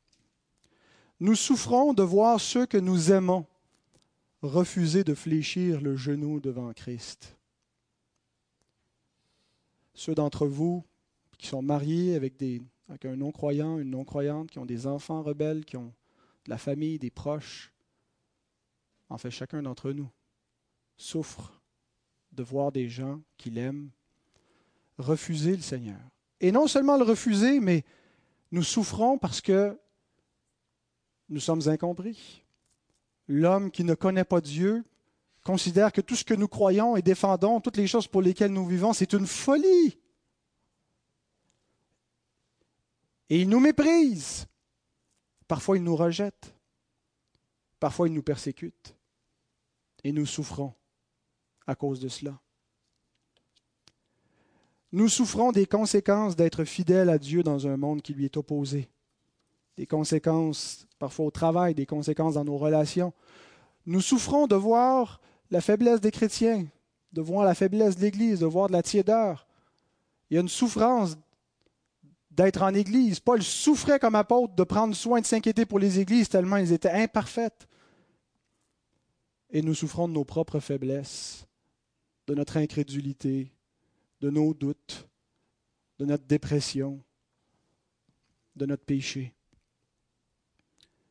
Nous 1.18 1.34
souffrons 1.34 1.94
de 1.94 2.02
voir 2.04 2.40
ceux 2.40 2.66
que 2.66 2.78
nous 2.78 3.10
aimons 3.10 3.44
refuser 4.40 5.02
de 5.02 5.14
fléchir 5.14 5.80
le 5.80 5.96
genou 5.96 6.38
devant 6.38 6.72
Christ. 6.72 7.36
Ceux 9.94 10.14
d'entre 10.14 10.46
vous 10.46 10.84
qui 11.38 11.48
sont 11.48 11.62
mariés 11.62 12.14
avec, 12.14 12.36
des, 12.36 12.62
avec 12.88 13.04
un 13.04 13.16
non-croyant, 13.16 13.78
une 13.78 13.90
non-croyante, 13.90 14.50
qui 14.50 14.58
ont 14.58 14.66
des 14.66 14.86
enfants 14.86 15.22
rebelles, 15.22 15.64
qui 15.64 15.76
ont 15.76 15.92
de 16.44 16.50
la 16.50 16.58
famille, 16.58 16.98
des 16.98 17.10
proches, 17.10 17.72
en 19.08 19.18
fait 19.18 19.30
chacun 19.30 19.62
d'entre 19.62 19.92
nous 19.92 20.08
souffre 20.96 21.60
de 22.32 22.42
voir 22.42 22.72
des 22.72 22.88
gens 22.88 23.20
qu'il 23.36 23.58
aime 23.58 23.90
refuser 24.98 25.56
le 25.56 25.62
Seigneur. 25.62 26.00
Et 26.40 26.52
non 26.52 26.66
seulement 26.66 26.96
le 26.96 27.04
refuser, 27.04 27.60
mais 27.60 27.84
nous 28.50 28.62
souffrons 28.62 29.18
parce 29.18 29.40
que 29.40 29.78
nous 31.28 31.40
sommes 31.40 31.68
incompris. 31.68 32.44
L'homme 33.28 33.70
qui 33.70 33.84
ne 33.84 33.94
connaît 33.94 34.24
pas 34.24 34.40
Dieu 34.40 34.84
considère 35.44 35.92
que 35.92 36.00
tout 36.00 36.16
ce 36.16 36.24
que 36.24 36.34
nous 36.34 36.48
croyons 36.48 36.96
et 36.96 37.02
défendons, 37.02 37.60
toutes 37.60 37.76
les 37.76 37.86
choses 37.86 38.06
pour 38.06 38.22
lesquelles 38.22 38.52
nous 38.52 38.66
vivons, 38.66 38.92
c'est 38.92 39.12
une 39.12 39.26
folie. 39.26 39.98
Et 43.32 43.40
il 43.40 43.48
nous 43.48 43.60
méprise. 43.60 44.46
Parfois, 45.48 45.78
il 45.78 45.82
nous 45.82 45.96
rejette. 45.96 46.54
Parfois, 47.80 48.06
il 48.06 48.12
nous 48.12 48.22
persécute. 48.22 48.94
Et 50.04 50.12
nous 50.12 50.26
souffrons 50.26 50.74
à 51.66 51.74
cause 51.74 51.98
de 51.98 52.08
cela. 52.08 52.38
Nous 54.92 55.08
souffrons 55.08 55.50
des 55.50 55.64
conséquences 55.64 56.36
d'être 56.36 56.64
fidèles 56.64 57.08
à 57.08 57.16
Dieu 57.16 57.42
dans 57.42 57.66
un 57.66 57.78
monde 57.78 58.02
qui 58.02 58.12
lui 58.12 58.26
est 58.26 58.36
opposé. 58.36 58.90
Des 59.78 59.86
conséquences 59.86 60.86
parfois 60.98 61.24
au 61.24 61.30
travail, 61.30 61.74
des 61.74 61.86
conséquences 61.86 62.34
dans 62.34 62.44
nos 62.44 62.58
relations. 62.58 63.14
Nous 63.86 64.02
souffrons 64.02 64.46
de 64.46 64.56
voir 64.56 65.22
la 65.50 65.62
faiblesse 65.62 66.02
des 66.02 66.10
chrétiens, 66.10 66.66
de 67.14 67.22
voir 67.22 67.46
la 67.46 67.54
faiblesse 67.54 67.96
de 67.96 68.02
l'Église, 68.02 68.40
de 68.40 68.46
voir 68.46 68.66
de 68.66 68.74
la 68.74 68.82
tiédeur. 68.82 69.46
Il 70.28 70.34
y 70.34 70.36
a 70.36 70.42
une 70.42 70.50
souffrance 70.50 71.16
d'être 72.32 72.62
en 72.62 72.74
Église. 72.74 73.20
Paul 73.20 73.42
souffrait 73.42 73.98
comme 73.98 74.14
apôtre 74.14 74.54
de 74.54 74.64
prendre 74.64 74.94
soin 74.94 75.20
de 75.20 75.26
s'inquiéter 75.26 75.66
pour 75.66 75.78
les 75.78 76.00
Églises 76.00 76.28
tellement 76.28 76.56
elles 76.56 76.72
étaient 76.72 76.90
imparfaites. 76.90 77.68
Et 79.50 79.62
nous 79.62 79.74
souffrons 79.74 80.08
de 80.08 80.14
nos 80.14 80.24
propres 80.24 80.60
faiblesses, 80.60 81.46
de 82.26 82.34
notre 82.34 82.56
incrédulité, 82.56 83.52
de 84.20 84.30
nos 84.30 84.54
doutes, 84.54 85.06
de 85.98 86.06
notre 86.06 86.24
dépression, 86.24 87.02
de 88.56 88.66
notre 88.66 88.84
péché. 88.84 89.34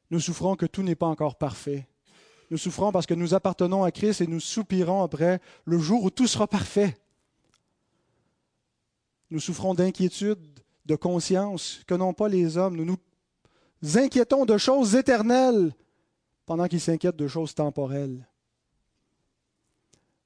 Nous 0.10 0.20
souffrons 0.20 0.56
que 0.56 0.66
tout 0.66 0.82
n'est 0.82 0.96
pas 0.96 1.08
encore 1.08 1.38
parfait. 1.38 1.88
Nous 2.50 2.58
souffrons 2.58 2.92
parce 2.92 3.06
que 3.06 3.14
nous 3.14 3.34
appartenons 3.34 3.84
à 3.84 3.92
Christ 3.92 4.22
et 4.22 4.28
nous 4.28 4.40
soupirons 4.40 5.04
après 5.04 5.40
le 5.66 5.78
jour 5.78 6.04
où 6.04 6.10
tout 6.10 6.28
sera 6.28 6.48
parfait. 6.48 6.98
Nous 9.30 9.40
souffrons 9.40 9.74
d'inquiétude, 9.74 10.51
de 10.86 10.96
conscience 10.96 11.82
que 11.88 11.94
n'ont 11.94 12.14
pas 12.14 12.28
les 12.28 12.58
hommes. 12.58 12.76
Nous 12.76 12.86
nous 12.86 13.98
inquiétons 13.98 14.46
de 14.46 14.58
choses 14.58 14.96
éternelles 14.96 15.74
pendant 16.46 16.68
qu'ils 16.68 16.82
s'inquiètent 16.82 17.16
de 17.16 17.28
choses 17.28 17.56
temporelles. 17.56 18.28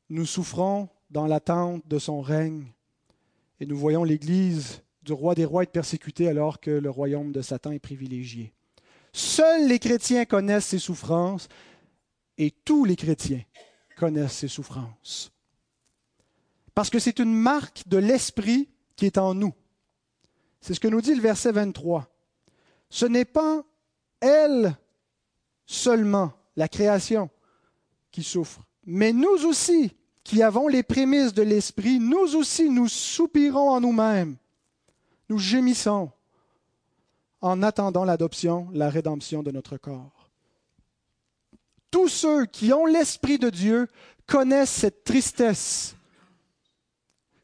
Nous 0.09 0.25
souffrons 0.25 0.89
dans 1.09 1.27
l'attente 1.27 1.87
de 1.87 1.99
son 1.99 2.21
règne 2.21 2.65
et 3.59 3.65
nous 3.65 3.77
voyons 3.77 4.03
l'Église 4.03 4.81
du 5.03 5.13
roi 5.13 5.35
des 5.35 5.45
rois 5.45 5.63
être 5.63 5.71
persécutée 5.71 6.27
alors 6.27 6.59
que 6.59 6.71
le 6.71 6.89
royaume 6.89 7.31
de 7.31 7.41
Satan 7.41 7.71
est 7.71 7.79
privilégié. 7.79 8.53
Seuls 9.13 9.67
les 9.67 9.79
chrétiens 9.79 10.25
connaissent 10.25 10.65
ces 10.65 10.79
souffrances 10.79 11.47
et 12.37 12.51
tous 12.51 12.85
les 12.85 12.95
chrétiens 12.95 13.43
connaissent 13.95 14.39
ces 14.39 14.47
souffrances. 14.47 15.31
Parce 16.73 16.89
que 16.89 16.99
c'est 16.99 17.19
une 17.19 17.33
marque 17.33 17.87
de 17.87 17.97
l'Esprit 17.97 18.69
qui 18.95 19.05
est 19.05 19.17
en 19.17 19.33
nous. 19.33 19.53
C'est 20.65 20.73
ce 20.73 20.79
que 20.79 20.87
nous 20.87 21.01
dit 21.01 21.13
le 21.13 21.21
verset 21.21 21.51
23. 21.51 22.07
Ce 22.89 23.05
n'est 23.05 23.23
pas 23.23 23.63
elle 24.19 24.75
seulement, 25.67 26.33
la 26.55 26.67
création, 26.67 27.29
qui 28.11 28.23
souffre, 28.23 28.61
mais 28.83 29.13
nous 29.13 29.45
aussi, 29.45 29.95
qui 30.23 30.41
avons 30.41 30.67
les 30.67 30.81
prémices 30.81 31.35
de 31.35 31.43
l'Esprit, 31.43 31.99
nous 31.99 32.35
aussi 32.35 32.71
nous 32.71 32.87
soupirons 32.87 33.69
en 33.69 33.79
nous-mêmes, 33.79 34.37
nous 35.29 35.37
gémissons 35.37 36.09
en 37.41 37.61
attendant 37.61 38.03
l'adoption, 38.03 38.67
la 38.73 38.89
rédemption 38.89 39.43
de 39.43 39.51
notre 39.51 39.77
corps. 39.77 40.31
Tous 41.91 42.07
ceux 42.07 42.47
qui 42.47 42.73
ont 42.73 42.87
l'Esprit 42.87 43.37
de 43.37 43.51
Dieu 43.51 43.87
connaissent 44.25 44.71
cette 44.71 45.03
tristesse, 45.03 45.95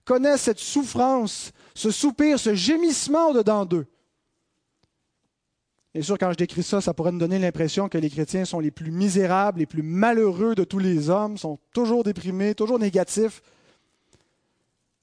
connaissent 0.06 0.42
cette 0.42 0.58
souffrance, 0.58 1.54
ce 1.82 1.90
soupir, 1.90 2.40
ce 2.40 2.54
gémissement 2.54 3.34
dedans 3.34 3.66
d'eux. 3.66 3.88
Bien 5.94 6.04
sûr, 6.04 6.18
quand 6.20 6.32
je 6.32 6.38
décris 6.38 6.62
ça, 6.62 6.80
ça 6.80 6.94
pourrait 6.94 7.12
nous 7.12 7.18
donner 7.18 7.40
l'impression 7.40 7.90
que 7.90 7.98
les 7.98 8.10
chrétiens 8.10 8.46
sont 8.46 8.60
les 8.60 8.70
plus 8.70 8.92
misérables, 8.92 9.60
les 9.60 9.66
plus 9.66 9.82
malheureux 9.82 10.54
de 10.54 10.64
tous 10.64 10.78
les 10.78 11.10
hommes, 11.10 11.38
sont 11.38 11.58
toujours 11.74 12.04
déprimés, 12.04 12.54
toujours 12.54 12.78
négatifs. 12.78 13.42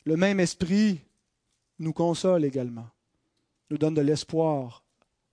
Le 0.05 0.17
même 0.17 0.39
esprit 0.39 1.01
nous 1.81 1.93
console 1.93 2.45
également, 2.45 2.89
nous 3.71 3.79
donne 3.79 3.95
de 3.95 4.01
l'espoir, 4.01 4.85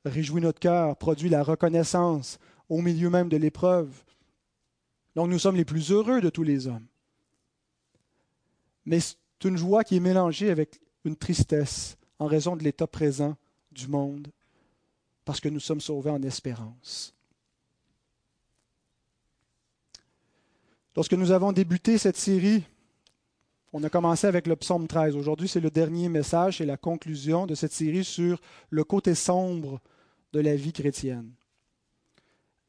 réjouit 0.04 0.42
notre 0.42 0.60
cœur, 0.60 0.98
produit 0.98 1.30
la 1.30 1.44
reconnaissance 1.44 2.40
au 2.70 2.82
milieu 2.82 3.12
même 3.12 3.30
de 3.30 3.38
l'épreuve. 3.38 3.90
Donc 5.16 5.30
nous 5.30 5.40
sommes 5.40 5.56
les 5.56 5.64
plus 5.64 5.92
heureux 5.92 6.22
de 6.22 6.30
tous 6.32 6.44
les 6.44 6.66
hommes. 6.66 6.88
Mais 8.86 9.00
c'est 9.00 9.18
une 9.46 9.58
joie 9.58 9.84
qui 9.84 9.96
est 9.96 10.02
mélangée 10.02 10.50
avec 10.50 10.80
une 11.06 11.16
tristesse 11.16 11.98
en 12.20 12.26
raison 12.26 12.56
de 12.56 12.64
l'état 12.64 12.88
présent 12.88 13.38
du 13.72 13.88
monde 13.88 14.28
parce 15.24 15.40
que 15.40 15.50
nous 15.50 15.60
sommes 15.60 15.82
sauvés 15.82 16.12
en 16.12 16.22
espérance. 16.22 17.14
Lorsque 20.96 21.14
nous 21.14 21.32
avons 21.32 21.52
débuté 21.52 21.98
cette 21.98 22.16
série, 22.16 22.64
on 23.74 23.84
a 23.84 23.90
commencé 23.90 24.28
avec 24.28 24.48
le 24.48 24.56
psaume 24.56 24.88
13. 24.88 25.16
Aujourd'hui, 25.18 25.50
c'est 25.50 25.60
le 25.60 25.70
dernier 25.70 26.08
message 26.08 26.62
et 26.62 26.66
la 26.66 26.78
conclusion 26.78 27.46
de 27.46 27.56
cette 27.56 27.74
série 27.74 28.06
sur 28.06 28.40
le 28.70 28.84
côté 28.86 29.14
sombre 29.16 29.82
de 30.32 30.40
la 30.40 30.56
vie 30.56 30.72
chrétienne. 30.72 31.32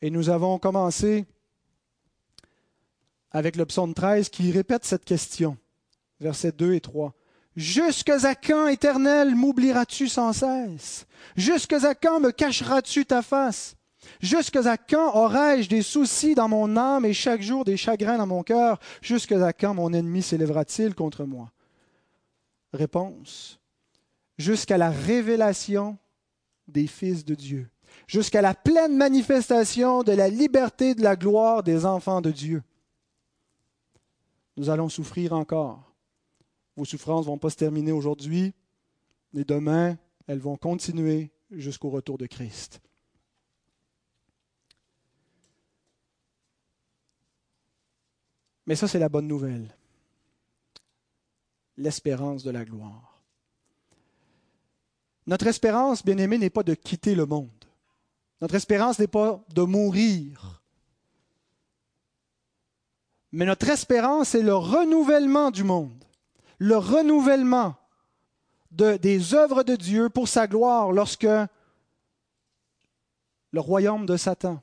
Et 0.03 0.11
nous 0.11 0.29
avons 0.29 0.59
commencé 0.59 1.25
avec 3.31 3.55
le 3.55 3.66
psaume 3.66 3.94
13 3.94 4.29
qui 4.31 4.51
répète 4.51 4.85
cette 4.85 5.05
question, 5.05 5.57
versets 6.20 6.53
2 6.53 6.75
et 6.75 6.81
3. 6.81 7.14
Jusque 7.57 8.11
à 8.11 8.35
quand, 8.35 8.69
éternel, 8.69 9.35
m'oublieras-tu 9.35 10.09
sans 10.09 10.35
cesse? 10.35 11.07
Jusque 11.37 11.73
à 11.73 11.95
quand 11.95 12.21
me 12.21 12.31
cacheras-tu 12.31 13.07
ta 13.07 13.23
face? 13.23 13.77
Jusque 14.21 14.57
à 14.57 14.77
quand 14.77 15.14
aurai-je 15.16 15.69
des 15.69 15.81
soucis 15.83 16.35
dans 16.35 16.49
mon 16.49 16.77
âme 16.77 17.07
et 17.07 17.14
chaque 17.14 17.40
jour 17.40 17.64
des 17.64 17.79
chagrins 17.79 18.19
dans 18.19 18.27
mon 18.27 18.42
cœur? 18.42 18.79
Jusque 19.01 19.33
à 19.33 19.55
quand 19.55 19.73
mon 19.73 19.92
ennemi 19.95 20.23
s'élèvera-t-il 20.23 20.95
contre 20.95 21.25
moi? 21.25 21.51
Réponse. 22.75 23.59
Jusqu'à 24.37 24.77
la 24.77 24.90
révélation 24.90 25.97
des 26.69 26.87
fils 26.87 27.25
de 27.25 27.35
Dieu, 27.35 27.71
jusqu'à 28.07 28.42
la 28.42 28.53
pleine 28.53 28.97
manifestation 28.97 30.03
de 30.03 30.12
la 30.12 30.29
liberté 30.29 30.95
de 30.95 31.03
la 31.03 31.16
gloire 31.16 31.62
des 31.62 31.87
enfants 31.87 32.21
de 32.21 32.31
Dieu. 32.31 32.62
Nous 34.59 34.69
allons 34.69 34.90
souffrir 34.90 35.33
encore 35.33 35.95
vos 36.76 36.84
souffrances 36.84 37.24
ne 37.24 37.30
vont 37.30 37.38
pas 37.38 37.50
se 37.50 37.56
terminer 37.56 37.92
aujourd'hui, 37.92 38.52
mais 39.32 39.44
demain, 39.44 39.98
elles 40.26 40.38
vont 40.38 40.56
continuer 40.56 41.30
jusqu'au 41.50 41.90
retour 41.90 42.18
de 42.18 42.26
Christ. 42.26 42.80
Mais 48.66 48.76
ça, 48.76 48.88
c'est 48.88 48.98
la 48.98 49.08
bonne 49.08 49.28
nouvelle. 49.28 49.74
L'espérance 51.76 52.42
de 52.42 52.50
la 52.50 52.64
gloire. 52.64 53.22
Notre 55.26 55.46
espérance, 55.46 56.04
bien 56.04 56.18
aimé, 56.18 56.38
n'est 56.38 56.50
pas 56.50 56.62
de 56.62 56.74
quitter 56.74 57.14
le 57.14 57.26
monde. 57.26 57.50
Notre 58.40 58.54
espérance 58.54 58.98
n'est 58.98 59.06
pas 59.06 59.44
de 59.54 59.62
mourir. 59.62 60.62
Mais 63.32 63.44
notre 63.44 63.68
espérance 63.68 64.34
est 64.34 64.42
le 64.42 64.54
renouvellement 64.54 65.50
du 65.50 65.64
monde 65.64 66.06
le 66.59 66.77
renouvellement 66.77 67.77
de, 68.71 68.97
des 68.97 69.35
œuvres 69.35 69.62
de 69.62 69.77
Dieu 69.77 70.09
pour 70.09 70.29
sa 70.29 70.47
gloire 70.47 70.92
lorsque 70.92 71.27
le 73.53 73.61
royaume 73.61 74.07
de 74.07 74.16
Satan 74.16 74.62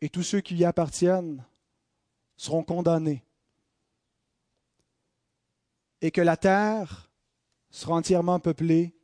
et 0.00 0.08
tous 0.08 0.22
ceux 0.22 0.40
qui 0.40 0.56
y 0.56 0.64
appartiennent 0.64 1.44
seront 2.36 2.62
condamnés 2.62 3.24
et 6.00 6.10
que 6.10 6.20
la 6.20 6.36
terre 6.36 7.10
sera 7.70 7.94
entièrement 7.94 8.40
peuplée 8.40 8.94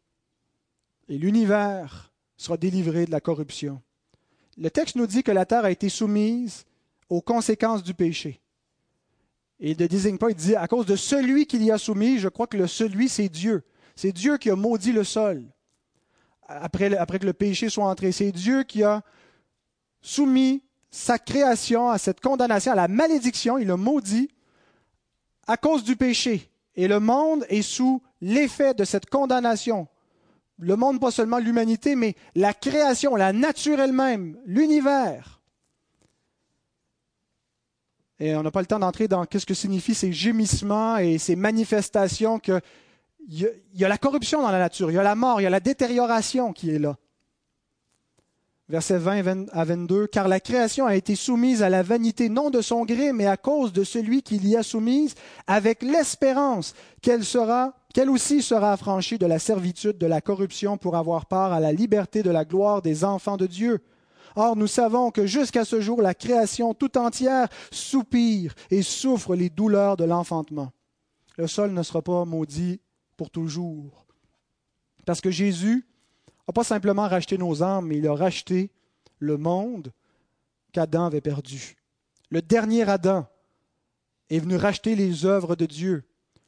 et 1.09 1.19
l'univers 1.19 2.13
sera 2.37 2.57
délivré 2.57 3.07
de 3.07 3.11
la 3.11 3.21
corruption. 3.21 3.83
Le 4.57 4.71
texte 4.71 4.97
nous 4.97 5.07
dit 5.07 5.23
que 5.23 5.33
la 5.33 5.47
terre 5.47 5.65
a 5.65 5.71
été 5.71 5.89
soumise 5.89 6.65
aux 7.09 7.21
conséquences 7.21 7.83
du 7.83 7.95
péché. 7.95 8.41
Et 9.61 9.71
il 9.73 9.81
ne 9.81 9.87
désigne 9.87 10.19
pas, 10.19 10.31
il 10.31 10.37
dit 10.37 10.55
à 10.55 10.69
cause 10.69 10.87
de 10.87 10.97
celui 10.97 11.47
qu'il 11.47 11.63
y 11.63 11.71
a 11.71 11.79
soumis, 11.79 12.19
je 12.19 12.29
crois 12.29 12.47
que 12.47 12.57
le 12.57 12.67
celui, 12.67 13.09
c'est 13.09 13.29
Dieu. 13.29 13.63
C'est 13.95 14.13
Dieu 14.13 14.37
qui 14.37 14.51
a 14.51 14.57
maudit 14.57 14.93
le 14.93 15.05
sol 15.05 15.43
après, 16.49 16.97
après 16.97 17.19
que 17.19 17.27
le 17.27 17.33
péché 17.33 17.69
soit 17.69 17.87
entré. 17.87 18.13
C'est 18.13 18.33
Dieu 18.33 18.63
qui 18.63 18.83
a 18.83 19.03
soumis 20.01 20.63
sa 20.91 21.19
création 21.19 21.91
à 21.91 21.99
cette 21.99 22.21
condamnation, 22.21 22.73
à 22.73 22.77
la 22.77 22.89
malédiction. 22.89 23.59
Il 23.59 23.71
a 23.71 23.77
maudit 23.77 24.31
à 25.47 25.57
cause 25.57 25.85
du 25.85 25.97
péché. 25.97 26.51
Et 26.75 26.89
le 26.89 27.01
monde 27.01 27.45
est 27.49 27.63
sous 27.63 28.03
l'effet 28.21 28.75
de 28.75 28.85
cette 28.85 29.09
condamnation. 29.09 29.89
Le 30.59 30.77
monde, 30.77 31.01
pas 31.01 31.11
seulement 31.11 31.39
l'humanité, 31.39 31.97
mais 31.97 32.15
la 32.35 32.55
création, 32.55 33.15
la 33.15 33.33
nature 33.33 33.81
elle-même, 33.81 34.39
l'univers. 34.47 35.36
Et 38.19 38.35
on 38.35 38.43
n'a 38.43 38.51
pas 38.51 38.61
le 38.61 38.67
temps 38.67 38.79
d'entrer 38.79 39.09
dans 39.09 39.25
ce 39.31 39.45
que 39.45 39.55
signifient 39.55 39.95
ces 39.95 40.13
gémissements 40.13 40.97
et 40.97 41.19
ces 41.19 41.37
manifestations 41.37 42.39
que 42.39 42.61
il 43.29 43.51
y, 43.75 43.85
a 43.85 43.89
la 43.89 43.99
corruption 43.99 44.41
dans 44.41 44.53
la 44.53 44.59
nature, 44.59 44.91
il 44.91 44.95
y 44.95 44.99
a 44.99 45.03
la 45.03 45.17
mort, 45.17 45.41
il 45.41 45.45
y 45.45 45.49
a 45.49 45.51
la 45.51 45.61
détérioration 45.61 46.53
qui 46.53 46.71
est 46.71 46.79
là. 46.79 46.97
Verset 48.69 48.99
20 48.99 49.49
à 49.53 49.65
22, 49.65 50.07
car 50.09 50.29
la 50.29 50.41
création 50.41 50.87
a 50.87 50.97
été 50.97 51.15
soumise 51.15 51.63
à 51.63 51.69
la 51.69 51.83
vanité 51.83 52.29
non 52.29 52.51
de 52.51 52.61
son 52.61 52.85
gré, 52.85 53.13
mais 53.13 53.27
à 53.27 53.37
cause 53.37 53.73
de 53.73 53.85
celui 53.85 54.23
qui 54.23 54.39
l'y 54.39 54.57
a 54.57 54.63
soumise, 54.63 55.15
avec 55.47 55.83
l'espérance 55.83 56.75
qu'elle 57.01 57.25
sera, 57.25 57.75
qu'elle 57.95 58.11
aussi 58.11 58.43
sera 58.43 58.73
affranchie 58.73 59.19
de 59.19 59.27
la 59.27 59.39
servitude 59.39 59.99
de 59.99 60.07
la 60.07 60.21
corruption 60.21 60.79
pour 60.79 60.97
avoir 60.97 61.27
part 61.27 61.53
à 61.53 61.61
la 61.61 61.73
liberté 61.73 62.23
de 62.23 62.31
la 62.31 62.45
gloire 62.45 62.83
des 62.83 63.05
enfants 63.05 63.37
de 63.37 63.47
Dieu. 63.47 63.81
Or, 64.39 64.55
nous 64.55 64.67
savons 64.67 65.11
que 65.11 65.27
jusqu'à 65.27 65.65
ce 65.65 65.81
jour, 65.81 66.03
la 66.03 66.15
création 66.15 66.75
tout 66.75 66.99
entière 66.99 67.49
soupire 67.71 68.55
et 68.71 68.83
souffre 68.83 69.35
les 69.35 69.49
douleurs 69.49 69.97
de 69.97 70.05
l'enfantement. 70.05 70.73
Le 71.39 71.47
sol 71.47 71.73
ne 71.73 71.83
sera 71.83 72.03
pas 72.03 72.27
maudit 72.27 72.81
pour 73.17 73.31
toujours. 73.31 74.07
Parce 75.07 75.23
que 75.23 75.31
Jésus 75.31 75.87
n'a 76.47 76.53
pas 76.53 76.65
simplement 76.65 77.09
racheté 77.09 77.39
nos 77.39 77.63
âmes, 77.63 77.87
mais 77.87 77.97
il 77.97 78.07
a 78.07 78.15
racheté 78.15 78.71
le 79.19 79.39
monde 79.39 79.91
qu'Adam 80.73 81.07
avait 81.07 81.23
perdu. 81.23 81.77
Le 82.31 82.43
dernier 82.43 82.87
Adam 82.89 83.27
est 84.29 84.39
venu 84.39 84.57
racheter 84.57 84.97
les 84.97 85.25
œuvres 85.25 85.57
de 85.57 85.65
Dieu. 85.65 86.05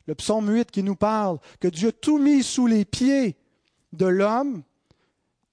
Le 0.06 0.14
psaume 0.14 0.52
8 0.52 0.70
qui 0.70 0.82
nous 0.82 0.96
parle 0.96 1.38
que 1.58 1.68
Dieu 1.68 1.88
a 1.88 1.92
tout 1.92 2.18
mis 2.18 2.42
sous 2.42 2.66
les 2.66 2.84
pieds 2.84 3.36
de 3.94 4.06
l'homme 4.06 4.62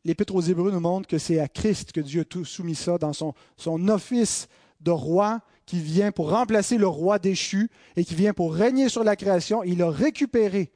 l'Épître 0.06 0.36
aux 0.36 0.42
Hébreux 0.42 0.72
nous 0.72 0.80
montre 0.80 1.08
que 1.08 1.18
c'est 1.18 1.40
à 1.40 1.48
Christ 1.48 1.92
que 1.92 2.00
Dieu 2.00 2.22
a 2.22 2.26
tout 2.26 2.46
soumis 2.46 2.76
ça 2.76 2.98
dans 2.98 3.12
son, 3.12 3.34
office 3.90 4.48
de 4.80 4.92
roi 4.92 5.42
qui 5.66 5.80
vient 5.80 6.12
pour 6.12 6.30
remplacer 6.30 6.78
le 6.78 6.88
roi 6.88 7.18
déchu 7.18 7.70
et 7.96 8.06
qui 8.06 8.14
vient 8.14 8.34
pour 8.34 8.54
régner 8.54 8.88
sur 8.88 9.04
la 9.04 9.16
création. 9.16 9.64
Il 9.64 9.82
a 9.82 9.90
récupéré 9.90 10.72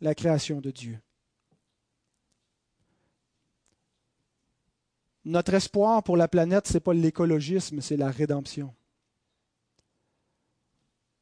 la 0.00 0.14
création 0.14 0.62
de 0.62 0.70
Dieu. 0.70 0.98
Notre 5.26 5.54
espoir 5.54 6.02
pour 6.02 6.16
la 6.16 6.28
planète, 6.28 6.66
ce 6.66 6.74
n'est 6.74 6.80
pas 6.80 6.94
l'écologisme, 6.94 7.82
c'est 7.82 7.96
la 7.96 8.10
rédemption. 8.10 8.74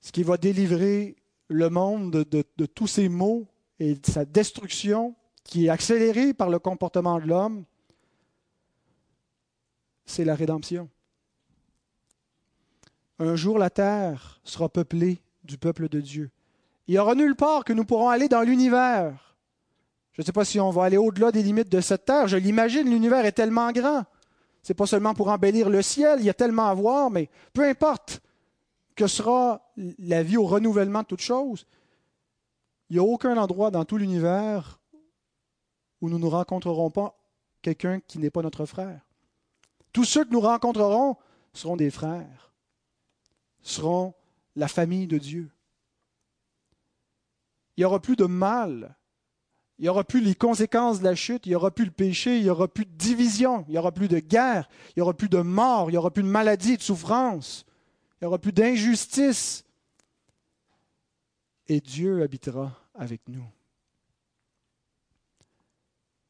Ce 0.00 0.12
qui 0.12 0.22
va 0.22 0.36
délivrer 0.36 1.16
le 1.48 1.70
monde 1.70 2.12
de, 2.12 2.22
de, 2.22 2.44
de 2.56 2.66
tous 2.66 2.86
ses 2.86 3.08
maux 3.08 3.48
et 3.78 3.96
de 3.96 4.06
sa 4.06 4.24
destruction, 4.24 5.16
qui 5.44 5.66
est 5.66 5.70
accéléré 5.70 6.34
par 6.34 6.50
le 6.50 6.58
comportement 6.58 7.18
de 7.18 7.26
l'homme, 7.26 7.64
c'est 10.04 10.24
la 10.24 10.34
rédemption. 10.34 10.88
Un 13.18 13.36
jour, 13.36 13.58
la 13.58 13.70
terre 13.70 14.40
sera 14.44 14.68
peuplée 14.68 15.22
du 15.44 15.58
peuple 15.58 15.88
de 15.88 16.00
Dieu. 16.00 16.30
Il 16.88 16.92
n'y 16.94 16.98
aura 16.98 17.14
nulle 17.14 17.36
part 17.36 17.64
que 17.64 17.72
nous 17.72 17.84
pourrons 17.84 18.08
aller 18.08 18.28
dans 18.28 18.42
l'univers. 18.42 19.36
Je 20.12 20.22
ne 20.22 20.26
sais 20.26 20.32
pas 20.32 20.44
si 20.44 20.60
on 20.60 20.70
va 20.70 20.84
aller 20.84 20.96
au-delà 20.96 21.32
des 21.32 21.42
limites 21.42 21.70
de 21.70 21.80
cette 21.80 22.04
terre. 22.04 22.28
Je 22.28 22.36
l'imagine, 22.36 22.90
l'univers 22.90 23.24
est 23.24 23.32
tellement 23.32 23.70
grand. 23.72 24.04
Ce 24.62 24.72
n'est 24.72 24.76
pas 24.76 24.86
seulement 24.86 25.14
pour 25.14 25.28
embellir 25.28 25.70
le 25.70 25.82
ciel, 25.82 26.20
il 26.20 26.26
y 26.26 26.30
a 26.30 26.34
tellement 26.34 26.68
à 26.68 26.74
voir, 26.74 27.10
mais 27.10 27.28
peu 27.52 27.64
importe 27.64 28.20
que 28.94 29.06
sera 29.06 29.72
la 29.98 30.22
vie 30.22 30.36
au 30.36 30.46
renouvellement 30.46 31.00
de 31.00 31.06
toutes 31.06 31.20
choses, 31.20 31.66
il 32.90 32.94
n'y 32.94 33.00
a 33.00 33.02
aucun 33.02 33.36
endroit 33.38 33.70
dans 33.70 33.84
tout 33.84 33.96
l'univers 33.96 34.81
où 36.02 36.10
nous 36.10 36.18
ne 36.18 36.26
rencontrerons 36.26 36.90
pas 36.90 37.16
quelqu'un 37.62 38.00
qui 38.00 38.18
n'est 38.18 38.30
pas 38.30 38.42
notre 38.42 38.66
frère. 38.66 39.00
Tous 39.92 40.04
ceux 40.04 40.24
que 40.24 40.32
nous 40.32 40.40
rencontrerons 40.40 41.16
seront 41.54 41.76
des 41.76 41.90
frères, 41.90 42.52
seront 43.62 44.12
la 44.56 44.68
famille 44.68 45.06
de 45.06 45.18
Dieu. 45.18 45.50
Il 47.76 47.80
n'y 47.80 47.84
aura 47.84 48.02
plus 48.02 48.16
de 48.16 48.24
mal, 48.24 48.96
il 49.78 49.82
n'y 49.82 49.88
aura 49.88 50.02
plus 50.02 50.20
les 50.20 50.34
conséquences 50.34 50.98
de 50.98 51.04
la 51.04 51.14
chute, 51.14 51.46
il 51.46 51.50
n'y 51.50 51.54
aura 51.54 51.70
plus 51.70 51.84
le 51.84 51.90
péché, 51.92 52.36
il 52.36 52.42
n'y 52.42 52.50
aura 52.50 52.68
plus 52.68 52.84
de 52.84 52.90
division, 52.90 53.64
il 53.68 53.72
n'y 53.72 53.78
aura 53.78 53.92
plus 53.92 54.08
de 54.08 54.18
guerre, 54.18 54.68
il 54.88 54.92
n'y 54.96 55.02
aura 55.02 55.14
plus 55.14 55.28
de 55.28 55.40
mort, 55.40 55.88
il 55.88 55.92
n'y 55.92 55.98
aura 55.98 56.10
plus 56.10 56.24
de 56.24 56.28
maladie, 56.28 56.76
de 56.76 56.82
souffrance, 56.82 57.64
il 58.14 58.24
n'y 58.24 58.26
aura 58.26 58.38
plus 58.38 58.52
d'injustice. 58.52 59.64
Et 61.68 61.80
Dieu 61.80 62.22
habitera 62.22 62.72
avec 62.94 63.20
nous 63.28 63.46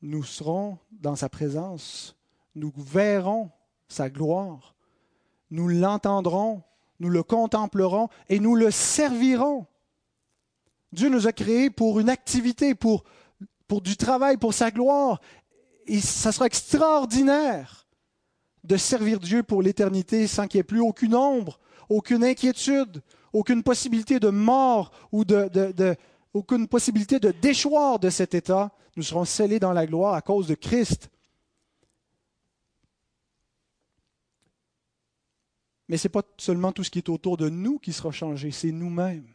nous 0.03 0.25
serons 0.25 0.79
dans 0.91 1.17
sa 1.17 1.29
présence, 1.29 2.17
nous 2.55 2.73
verrons 2.77 3.51
sa 3.89 4.11
gloire, 4.11 4.75
nous 5.51 5.69
l'entendrons, 5.69 6.63
nous 6.99 7.09
le 7.09 7.23
contemplerons 7.23 8.09
et 8.29 8.41
nous 8.41 8.57
le 8.57 8.71
servirons. 8.71 9.67
Dieu 10.93 11.09
nous 11.09 11.27
a 11.27 11.33
créés 11.33 11.71
pour 11.71 12.01
une 12.01 12.11
activité, 12.11 12.75
pour, 12.75 13.05
du 13.83 13.97
travail, 13.97 14.37
pour 14.37 14.53
sa 14.53 14.71
gloire. 14.71 15.21
Et 15.87 16.01
ça 16.01 16.33
sera 16.33 16.47
extraordinaire 16.47 17.87
de 18.65 18.77
servir 18.77 19.19
Dieu 19.19 19.43
pour 19.43 19.63
l'éternité 19.63 20.27
sans 20.27 20.47
qu'il 20.47 20.59
n'y 20.59 20.61
ait 20.61 20.65
plus 20.65 20.81
aucune 20.81 21.15
ombre, 21.15 21.59
aucune 21.89 22.25
inquiétude, 22.25 23.03
aucune 23.33 23.63
possibilité 23.63 24.21
de 24.21 24.29
mort 24.29 24.93
ou 25.11 25.25
de 25.25 25.49
aucune 26.35 26.69
possibilité 26.69 27.19
de 27.19 27.31
déchoir 27.31 27.99
de 27.99 28.11
cet 28.11 28.35
état. 28.35 28.73
Nous 28.97 29.03
serons 29.03 29.25
scellés 29.25 29.61
dans 29.61 29.73
la 29.73 29.87
gloire 29.87 30.15
à 30.15 30.23
cause 30.23 30.47
de 30.47 30.55
Christ. 30.55 31.11
Mais 35.89 35.99
ce 35.99 36.09
n'est 36.09 36.13
pas 36.13 36.23
seulement 36.39 36.73
tout 36.73 36.85
ce 36.85 36.91
qui 36.91 36.99
est 36.99 37.09
autour 37.09 37.37
de 37.37 37.49
nous 37.49 37.79
qui 37.79 37.93
sera 37.93 38.11
changé, 38.11 38.51
c'est 38.51 38.73
nous-mêmes. 38.73 39.29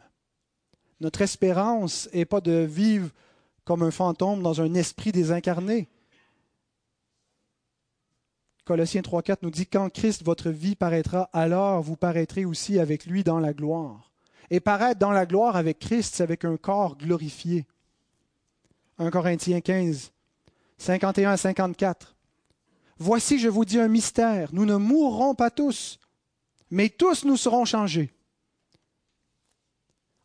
Notre 1.00 1.22
espérance 1.22 2.10
n'est 2.14 2.26
pas 2.26 2.42
de 2.42 2.52
vivre 2.52 3.12
comme 3.64 3.84
un 3.84 3.92
fantôme 3.92 4.42
dans 4.42 4.62
un 4.62 4.74
esprit 4.74 5.12
désincarné. 5.12 5.88
Colossiens 8.66 9.02
3.4 9.02 9.38
nous 9.44 9.52
dit, 9.52 9.68
Quand 9.68 9.90
Christ, 9.90 10.24
votre 10.24 10.50
vie, 10.50 10.76
paraîtra, 10.76 11.30
alors 11.32 11.82
vous 11.82 11.96
paraîtrez 11.96 12.44
aussi 12.44 12.80
avec 12.80 13.06
lui 13.06 13.24
dans 13.24 13.40
la 13.40 13.54
gloire. 13.54 14.07
Et 14.50 14.60
paraître 14.60 15.00
dans 15.00 15.12
la 15.12 15.26
gloire 15.26 15.56
avec 15.56 15.80
Christ, 15.80 16.22
avec 16.22 16.46
un 16.46 16.58
corps 16.58 16.98
glorifié. 16.98 17.66
1 19.00 19.12
Corinthiens 19.12 19.62
15, 19.62 20.12
51 20.78 21.32
à 21.32 21.38
54. 21.38 22.16
Voici, 23.00 23.40
je 23.40 23.50
vous 23.50 23.66
dis 23.66 23.80
un 23.80 23.88
mystère. 23.88 24.50
Nous 24.54 24.66
ne 24.66 24.76
mourrons 24.76 25.36
pas 25.36 25.52
tous, 25.52 26.00
mais 26.72 26.90
tous 26.90 27.26
nous 27.26 27.38
serons 27.38 27.66
changés. 27.66 28.12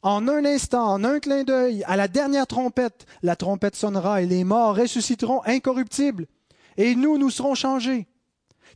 En 0.02 0.26
un 0.26 0.44
instant, 0.44 0.84
en 0.84 1.04
un 1.04 1.20
clin 1.20 1.44
d'œil, 1.44 1.84
à 1.84 1.96
la 1.96 2.08
dernière 2.08 2.46
trompette, 2.46 3.06
la 3.22 3.36
trompette 3.36 3.76
sonnera 3.76 4.22
et 4.22 4.26
les 4.26 4.42
morts 4.42 4.76
ressusciteront 4.76 5.42
incorruptibles. 5.44 6.26
Et 6.76 6.96
nous, 6.96 7.18
nous 7.18 7.30
serons 7.30 7.54
changés. 7.54 8.08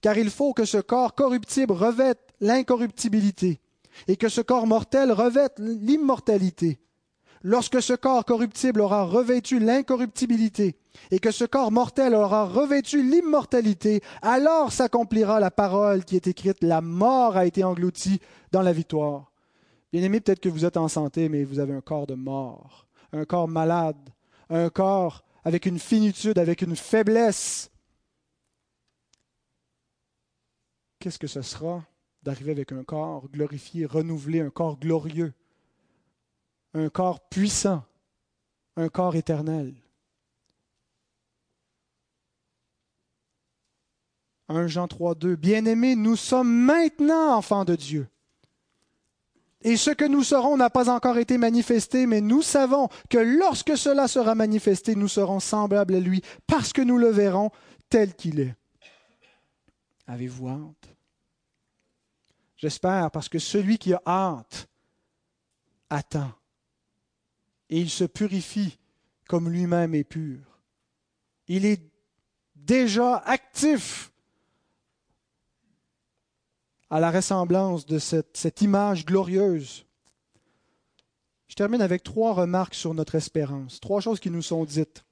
Car 0.02 0.18
il 0.18 0.30
faut 0.30 0.52
que 0.52 0.64
ce 0.64 0.78
corps 0.78 1.14
corruptible 1.14 1.72
revête 1.72 2.34
l'incorruptibilité 2.40 3.60
et 4.08 4.16
que 4.16 4.28
ce 4.28 4.40
corps 4.40 4.66
mortel 4.66 5.12
revête 5.12 5.58
l'immortalité. 5.58 6.80
Lorsque 7.42 7.80
ce 7.80 7.92
corps 7.92 8.24
corruptible 8.24 8.80
aura 8.80 9.04
revêtu 9.04 9.58
l'incorruptibilité 9.58 10.76
et 11.10 11.18
que 11.18 11.30
ce 11.30 11.44
corps 11.44 11.70
mortel 11.70 12.14
aura 12.14 12.44
revêtu 12.44 13.02
l'immortalité, 13.02 14.02
alors 14.22 14.72
s'accomplira 14.72 15.38
la 15.38 15.50
parole 15.50 16.04
qui 16.04 16.16
est 16.16 16.26
écrite, 16.26 16.62
la 16.62 16.80
mort 16.80 17.36
a 17.36 17.46
été 17.46 17.62
engloutie 17.62 18.20
dans 18.52 18.62
la 18.62 18.72
victoire. 18.72 19.30
Bien 19.92 20.02
aimé, 20.02 20.20
peut-être 20.20 20.40
que 20.40 20.48
vous 20.48 20.64
êtes 20.64 20.76
en 20.76 20.88
santé, 20.88 21.28
mais 21.28 21.44
vous 21.44 21.58
avez 21.58 21.74
un 21.74 21.80
corps 21.80 22.06
de 22.06 22.14
mort, 22.14 22.86
un 23.12 23.24
corps 23.24 23.48
malade, 23.48 24.10
un 24.50 24.68
corps 24.68 25.22
avec 25.44 25.66
une 25.66 25.78
finitude, 25.78 26.38
avec 26.38 26.62
une 26.62 26.74
faiblesse. 26.74 27.70
Qu'est-ce 30.98 31.18
que 31.18 31.28
ce 31.28 31.42
sera? 31.42 31.84
D'arriver 32.26 32.50
avec 32.50 32.72
un 32.72 32.82
corps 32.82 33.28
glorifié, 33.28 33.86
renouvelé, 33.86 34.40
un 34.40 34.50
corps 34.50 34.78
glorieux. 34.78 35.32
un 36.74 36.90
corps 36.90 37.20
puissant, 37.20 37.84
un 38.76 38.88
corps 38.88 39.14
éternel. 39.16 39.72
1 44.48 44.66
Jean 44.66 44.88
3, 44.88 45.14
2. 45.14 45.36
Bien-aimés, 45.36 45.96
nous 45.96 46.16
sommes 46.16 46.52
maintenant 46.52 47.36
enfants 47.36 47.64
de 47.64 47.76
Dieu. 47.76 48.08
Et 49.62 49.76
ce 49.76 49.90
que 49.90 50.04
nous 50.04 50.22
serons 50.22 50.56
n'a 50.56 50.68
pas 50.68 50.90
encore 50.90 51.18
été 51.18 51.38
manifesté, 51.38 52.06
mais 52.06 52.20
nous 52.20 52.42
savons 52.42 52.88
que 53.08 53.18
lorsque 53.18 53.76
cela 53.78 54.06
sera 54.06 54.34
manifesté, 54.34 54.96
nous 54.96 55.08
serons 55.08 55.40
semblables 55.40 55.94
à 55.94 56.00
lui, 56.00 56.22
parce 56.46 56.72
que 56.72 56.82
nous 56.82 56.98
le 56.98 57.08
verrons 57.08 57.50
tel 57.88 58.14
qu'il 58.14 58.40
est. 58.40 58.54
Avez-vous 60.06 60.48
hâte? 60.48 60.95
J'espère, 62.56 63.10
parce 63.10 63.28
que 63.28 63.38
celui 63.38 63.78
qui 63.78 63.92
a 63.92 64.02
hâte 64.06 64.68
attend. 65.90 66.32
Et 67.68 67.80
il 67.80 67.90
se 67.90 68.04
purifie 68.04 68.78
comme 69.28 69.50
lui-même 69.50 69.94
est 69.94 70.04
pur. 70.04 70.38
Il 71.48 71.66
est 71.66 71.82
déjà 72.54 73.18
actif 73.18 74.12
à 76.90 77.00
la 77.00 77.10
ressemblance 77.10 77.84
de 77.86 77.98
cette, 77.98 78.36
cette, 78.36 78.62
image 78.62 79.04
glorieuse. 79.04 79.84
Je 81.48 81.54
termine 81.56 81.82
avec 81.82 82.02
trois 82.02 82.32
remarques 82.32 82.74
sur 82.74 82.94
notre 82.94 83.16
espérance, 83.16 83.80
trois 83.80 84.00
choses 84.00 84.20
qui 84.20 84.30
nous 84.30 84.42
sont 84.42 84.64
dites. 84.64 85.04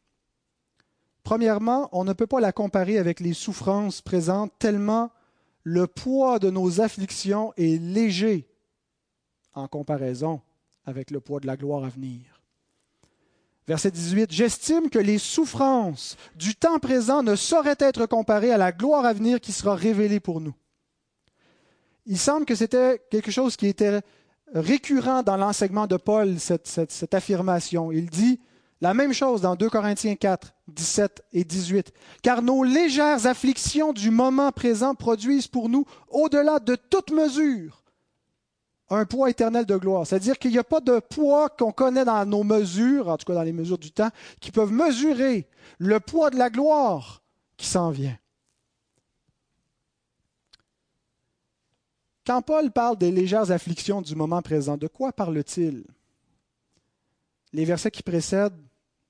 Premièrement, 1.24 1.88
on 1.92 2.04
ne 2.04 2.12
peut 2.12 2.26
pas 2.26 2.40
la 2.40 2.52
comparer 2.52 2.98
avec 2.98 3.18
les 3.18 3.32
souffrances 3.32 4.02
présentes 4.02 4.52
tellement 4.58 5.10
le 5.64 5.86
poids 5.86 6.38
de 6.38 6.50
nos 6.50 6.80
afflictions 6.80 7.52
est 7.56 7.80
léger 7.80 8.46
en 9.54 9.66
comparaison 9.66 10.40
avec 10.84 11.10
le 11.10 11.20
poids 11.20 11.40
de 11.40 11.46
la 11.46 11.56
gloire 11.56 11.84
à 11.84 11.88
venir. 11.88 12.20
Verset 13.66 13.90
18, 13.90 14.30
J'estime 14.30 14.90
que 14.90 14.98
les 14.98 15.18
souffrances 15.18 16.16
du 16.36 16.54
temps 16.54 16.78
présent 16.78 17.22
ne 17.22 17.34
sauraient 17.34 17.76
être 17.78 18.04
comparées 18.04 18.52
à 18.52 18.58
la 18.58 18.72
gloire 18.72 19.06
à 19.06 19.14
venir 19.14 19.40
qui 19.40 19.52
sera 19.52 19.74
révélée 19.74 20.20
pour 20.20 20.42
nous. 20.42 20.54
Il 22.04 22.18
semble 22.18 22.44
que 22.44 22.54
c'était 22.54 23.00
quelque 23.10 23.30
chose 23.30 23.56
qui 23.56 23.66
était 23.66 24.02
récurrent 24.52 25.22
dans 25.22 25.38
l'enseignement 25.38 25.86
de 25.86 25.96
Paul, 25.96 26.38
cette, 26.38 27.14
affirmation. 27.14 27.90
Il 27.90 28.10
dit 28.10 28.38
la 28.84 28.92
même 28.92 29.14
chose 29.14 29.40
dans 29.40 29.56
2 29.56 29.70
Corinthiens 29.70 30.14
4, 30.14 30.52
17 30.68 31.24
et 31.32 31.42
18. 31.42 31.90
Car 32.22 32.42
nos 32.42 32.62
légères 32.62 33.24
afflictions 33.24 33.94
du 33.94 34.10
moment 34.10 34.52
présent 34.52 34.94
produisent 34.94 35.48
pour 35.48 35.70
nous, 35.70 35.86
au-delà 36.10 36.58
de 36.58 36.76
toute 36.76 37.10
mesure, 37.10 37.82
un 38.90 39.06
poids 39.06 39.30
éternel 39.30 39.64
de 39.64 39.78
gloire. 39.78 40.06
C'est-à-dire 40.06 40.38
qu'il 40.38 40.50
n'y 40.50 40.58
a 40.58 40.64
pas 40.64 40.82
de 40.82 40.98
poids 40.98 41.48
qu'on 41.48 41.72
connaît 41.72 42.04
dans 42.04 42.26
nos 42.26 42.44
mesures, 42.44 43.08
en 43.08 43.16
tout 43.16 43.24
cas 43.24 43.32
dans 43.32 43.42
les 43.42 43.54
mesures 43.54 43.78
du 43.78 43.90
temps, 43.90 44.10
qui 44.38 44.50
peuvent 44.50 44.70
mesurer 44.70 45.48
le 45.78 45.98
poids 45.98 46.28
de 46.28 46.36
la 46.36 46.50
gloire 46.50 47.22
qui 47.56 47.66
s'en 47.66 47.90
vient. 47.90 48.18
Quand 52.26 52.42
Paul 52.42 52.70
parle 52.70 52.98
des 52.98 53.10
légères 53.10 53.50
afflictions 53.50 54.02
du 54.02 54.14
moment 54.14 54.42
présent, 54.42 54.76
de 54.76 54.88
quoi 54.88 55.10
parle-t-il? 55.10 55.86
Les 57.54 57.64
versets 57.64 57.90
qui 57.90 58.02
précèdent 58.02 58.60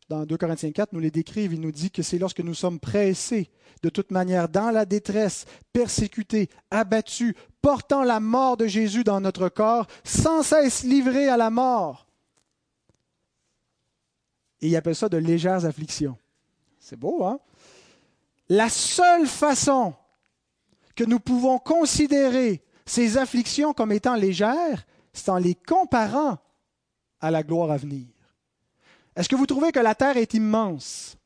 dans 0.09 0.27
2 0.27 0.37
Corinthiens 0.37 0.73
4, 0.73 0.93
nous 0.93 1.01
les 1.01 1.11
décrivent. 1.11 1.55
Il 1.55 1.61
nous 1.61 1.73
dit 1.73 1.91
que 1.91 2.03
c'est 2.03 2.19
lorsque 2.19 2.41
nous 2.41 2.55
sommes 2.55 2.79
pressés, 2.79 3.51
de 3.83 3.89
toute 3.89 4.11
manière, 4.11 4.49
dans 4.49 4.71
la 4.71 4.85
détresse, 4.85 5.47
persécutés, 5.73 6.51
abattus, 6.71 7.35
portant 7.63 8.03
la 8.03 8.21
mort 8.21 8.57
de 8.57 8.67
Jésus 8.67 9.05
dans 9.05 9.21
notre 9.21 9.49
corps, 9.49 9.87
sans 10.05 10.43
cesse 10.43 10.83
livrés 10.85 11.29
à 11.29 11.37
la 11.37 11.51
mort. 11.51 12.07
Et 14.61 14.69
il 14.69 14.77
appelle 14.77 14.95
ça 14.95 15.09
de 15.09 15.17
légères 15.17 15.65
afflictions. 15.65 16.19
C'est 16.79 16.99
beau, 16.99 17.25
hein? 17.25 17.41
La 18.49 18.69
seule 18.69 19.27
façon 19.27 19.95
que 20.95 21.05
nous 21.05 21.19
pouvons 21.19 21.59
considérer 21.59 22.63
ces 22.85 23.17
afflictions 23.17 23.73
comme 23.73 23.93
étant 23.93 24.15
légères, 24.15 24.87
c'est 25.15 25.31
en 25.31 25.39
les 25.39 25.55
comparant 25.55 26.39
à 27.21 27.31
la 27.31 27.43
gloire 27.43 27.71
à 27.71 27.79
venir. 27.79 28.14
Est-ce 29.17 29.29
que 29.29 29.37
vous 29.37 29.47
trouvez 29.47 29.73
que 29.73 29.81
la 29.81 29.95
Terre 29.95 30.17
est 30.17 30.35
immense? 30.35 31.17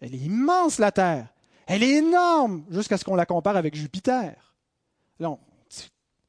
Elle 0.00 0.14
est 0.14 0.18
immense, 0.18 0.78
la 0.78 0.92
Terre. 0.92 1.28
Elle 1.66 1.82
est 1.82 1.96
énorme 1.96 2.64
jusqu'à 2.70 2.98
ce 2.98 3.04
qu'on 3.04 3.14
la 3.14 3.26
compare 3.26 3.56
avec 3.56 3.74
Jupiter. 3.74 4.54
Non, 5.20 5.38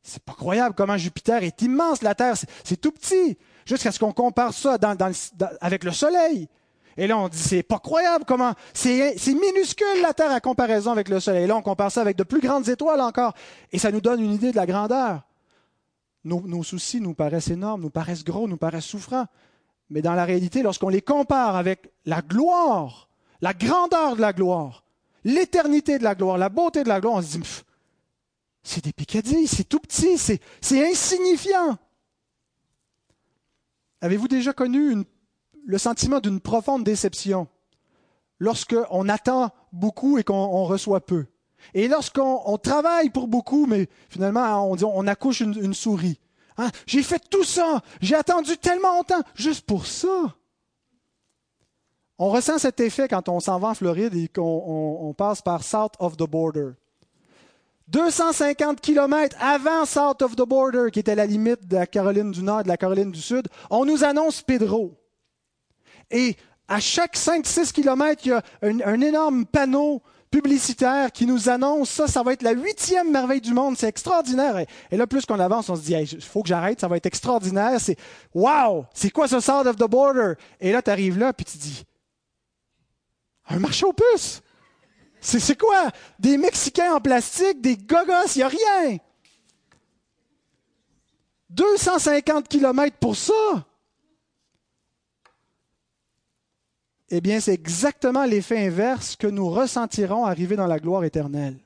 c'est 0.03 0.23
pas 0.23 0.34
croyable 0.34 0.75
comment 0.75 0.97
Jupiter 0.97 1.43
est 1.43 1.61
immense, 1.61 2.01
la 2.01 2.13
Terre, 2.13 2.36
c'est 2.63 2.79
tout 2.79 2.91
petit, 2.91 3.38
jusqu'à 3.65 3.91
ce 3.91 3.99
qu'on 3.99 4.11
compare 4.11 4.53
ça 4.53 4.77
avec 5.61 5.84
le 5.86 5.91
Soleil. 5.91 6.49
Et 6.97 7.07
là, 7.07 7.17
on 7.17 7.27
dit, 7.27 7.39
c'est 7.39 7.63
pas 7.63 7.79
croyable 7.79 8.25
comment, 8.27 8.53
c'est 8.73 9.15
minuscule 9.27 10.01
la 10.01 10.13
Terre 10.13 10.31
à 10.31 10.41
comparaison 10.41 10.91
avec 10.91 11.09
le 11.09 11.19
Soleil. 11.19 11.45
Et 11.45 11.47
là, 11.47 11.55
on 11.55 11.61
compare 11.61 11.91
ça 11.91 12.01
avec 12.01 12.17
de 12.17 12.23
plus 12.23 12.41
grandes 12.41 12.67
étoiles 12.67 13.01
encore. 13.01 13.34
Et 13.71 13.79
ça 13.79 13.91
nous 13.91 14.01
donne 14.01 14.21
une 14.21 14.34
idée 14.34 14.51
de 14.51 14.57
la 14.57 14.65
grandeur. 14.65 15.23
nos 16.25 16.63
soucis 16.63 17.01
nous 17.01 17.15
paraissent 17.15 17.49
énormes, 17.49 17.81
nous 17.81 17.89
paraissent 17.89 18.23
gros, 18.23 18.47
nous 18.47 18.57
paraissent 18.57 18.86
souffrants. 18.86 19.25
Mais 19.89 20.01
dans 20.01 20.13
la 20.13 20.25
réalité, 20.25 20.63
lorsqu'on 20.63 20.89
les 20.89 21.01
compare 21.01 21.55
avec 21.55 21.91
la 22.05 22.21
gloire, 22.21 23.09
la 23.41 23.53
grandeur 23.53 24.15
de 24.15 24.21
la 24.21 24.34
gloire, 24.34 24.84
l'éternité 25.23 25.97
de 25.97 26.03
la 26.03 26.15
gloire, 26.15 26.38
la 26.38 26.49
beauté 26.49 26.84
de 26.84 26.89
la 26.89 26.99
gloire, 26.99 27.15
on 27.15 27.21
se 27.21 27.38
dit, 27.38 27.63
c'est 28.63 28.84
des 28.84 28.93
picadilles, 28.93 29.47
c'est 29.47 29.65
tout 29.65 29.79
petit, 29.79 30.17
c'est, 30.17 30.39
insignifiant. 30.71 31.77
Avez-vous 34.01 34.27
déjà 34.27 34.53
connu 34.53 35.03
le 35.65 35.77
sentiment 35.77 36.19
d'une 36.19 36.39
profonde 36.39 36.84
déception 36.84 37.47
lorsqu'on 38.39 39.07
attend 39.09 39.51
beaucoup 39.71 40.17
et 40.17 40.23
qu'on 40.23 40.63
reçoit 40.65 41.05
peu? 41.05 41.25
Et 41.73 41.88
lorsqu'on 41.88 42.57
travaille 42.57 43.09
pour 43.09 43.27
beaucoup, 43.27 43.65
mais 43.65 43.88
finalement 44.09 44.69
on, 44.69 44.77
on 44.84 45.07
accouche 45.07 45.39
une 45.41 45.73
souris. 45.73 46.19
Hein? 46.58 46.70
J'ai 46.86 47.04
fait 47.04 47.22
tout 47.30 47.43
ça. 47.43 47.82
J'ai 48.01 48.16
attendu 48.16 48.58
tellement 48.58 48.97
longtemps 48.97 49.22
juste 49.36 49.66
pour 49.66 49.86
ça. 49.86 50.36
On 52.20 52.30
ressent 52.30 52.58
cet 52.58 52.80
effet 52.80 53.08
quand 53.08 53.28
on 53.28 53.39
s'en 53.39 53.60
va 53.60 53.70
en 53.70 53.74
Floride 53.74 54.16
et 54.16 54.28
qu'on 54.28 55.14
passe 55.18 55.41
par 55.41 55.64
South 55.64 55.93
of 55.99 56.16
the 56.16 56.30
Border. 56.30 56.72
250 57.88 58.80
kilomètres 58.80 59.36
avant 59.41 59.86
South 59.86 60.22
of 60.22 60.36
the 60.36 60.47
Border, 60.47 60.89
qui 60.91 60.99
était 60.99 61.16
la 61.16 61.26
limite 61.26 61.68
de 61.68 61.76
la 61.76 61.86
Caroline 61.86 62.32
du 62.32 62.41
Nord 62.41 62.62
et 62.62 62.64
de 62.64 62.70
la 62.70 62.78
Caroline 62.78 63.12
du 63.12 63.22
Sud, 63.22 63.47
on 63.70 63.86
nous 63.86 64.04
annonce 64.04 64.41
Pedro. 64.41 64.97
Et 66.10 66.38
à 66.68 66.80
chaque 66.80 67.18
5-6 67.18 67.74
kilomètres, 67.74 68.22
il 68.26 68.30
y 68.30 68.32
a 68.32 68.43
un 68.62 69.01
énorme 69.01 69.45
panneau 69.45 70.01
publicitaire 70.34 71.11
qui 71.11 71.27
nous 71.27 71.47
annonce 71.47 71.91
ça, 71.91 72.07
ça 72.07 72.23
va 72.23 72.34
être 72.34 72.41
la 72.41 72.53
huitième 72.53 73.11
merveille 73.11 73.39
du 73.39 73.53
monde, 73.53 73.77
c'est 73.77 73.88
extraordinaire. 73.88 74.65
Et, 74.89 74.97
là, 74.97 75.05
plus 75.05 75.27
qu'on 75.27 75.39
avance, 75.39 75.69
on 75.69 75.75
se 75.75 75.81
dit, 75.81 75.93
il 75.93 76.21
faut 76.21 76.41
que 76.41 76.49
j'arrête, 76.49 76.79
ça 76.79 76.88
va 76.88 76.97
être 76.97 77.05
extraordinaire. 77.05 77.79
C'est, 77.79 77.97
wow, 78.34 78.88
c'est 78.95 79.11
quoi 79.11 79.27
ce 79.27 79.39
South 79.39 79.67
of 79.67 79.75
the 79.75 79.88
Border? 79.88 80.34
Et 80.59 80.71
là, 80.71 80.81
tu 80.81 80.89
arrives 80.89 81.19
là, 81.19 81.34
puis 81.34 81.45
tu 81.45 81.59
dis, 81.59 81.84
un 83.47 83.59
marché 83.59 83.86
aux 83.86 83.93
puces. 83.93 84.41
C'est, 85.21 85.55
quoi? 85.55 85.91
Des 86.17 86.39
Mexicains 86.39 86.95
en 86.95 86.99
plastique, 86.99 87.61
des 87.61 87.77
gogos, 87.77 88.34
il 88.36 88.39
n'y 88.39 88.43
a 88.43 88.47
rien. 88.47 88.97
250 91.51 92.47
kilomètres 92.47 92.97
pour 92.97 93.15
ça. 93.15 93.34
Eh 97.16 97.22
bien, 97.22 97.39
c'est 97.39 97.53
exactement 97.53 98.26
l'effet 98.26 98.66
inverse 98.66 99.16
que 99.16 99.28
nous 99.28 99.47
ressentirons 99.47 100.26
arriver 100.26 100.55
dans 100.55 100.66
la 100.66 100.80
gloire 100.80 101.03
éternelle. 101.03 101.59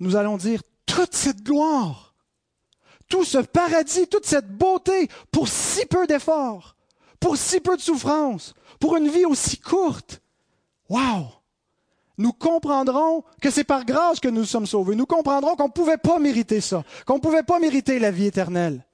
Nous 0.00 0.16
allons 0.16 0.36
dire 0.36 0.60
toute 0.84 1.14
cette 1.14 1.42
gloire, 1.42 2.14
tout 3.08 3.24
ce 3.24 3.38
paradis, 3.38 4.06
toute 4.06 4.26
cette 4.26 4.54
beauté 4.54 5.08
pour 5.30 5.48
si 5.48 5.86
peu 5.86 6.06
d'efforts, 6.06 6.76
pour 7.18 7.38
si 7.38 7.60
peu 7.60 7.74
de 7.74 7.80
souffrance, 7.80 8.52
pour 8.78 8.98
une 8.98 9.08
vie 9.08 9.24
aussi 9.24 9.56
courte. 9.56 10.20
Wow! 10.90 11.28
Nous 12.18 12.34
comprendrons 12.34 13.24
que 13.40 13.50
c'est 13.50 13.64
par 13.64 13.86
grâce 13.86 14.20
que 14.20 14.28
nous 14.28 14.44
sommes 14.44 14.66
sauvés. 14.66 14.94
Nous 14.94 15.06
comprendrons 15.06 15.56
qu'on 15.56 15.68
ne 15.68 15.72
pouvait 15.72 15.96
pas 15.96 16.18
mériter 16.18 16.60
ça, 16.60 16.84
qu'on 17.06 17.14
ne 17.14 17.20
pouvait 17.20 17.44
pas 17.44 17.60
mériter 17.60 17.98
la 17.98 18.10
vie 18.10 18.26
éternelle 18.26 18.84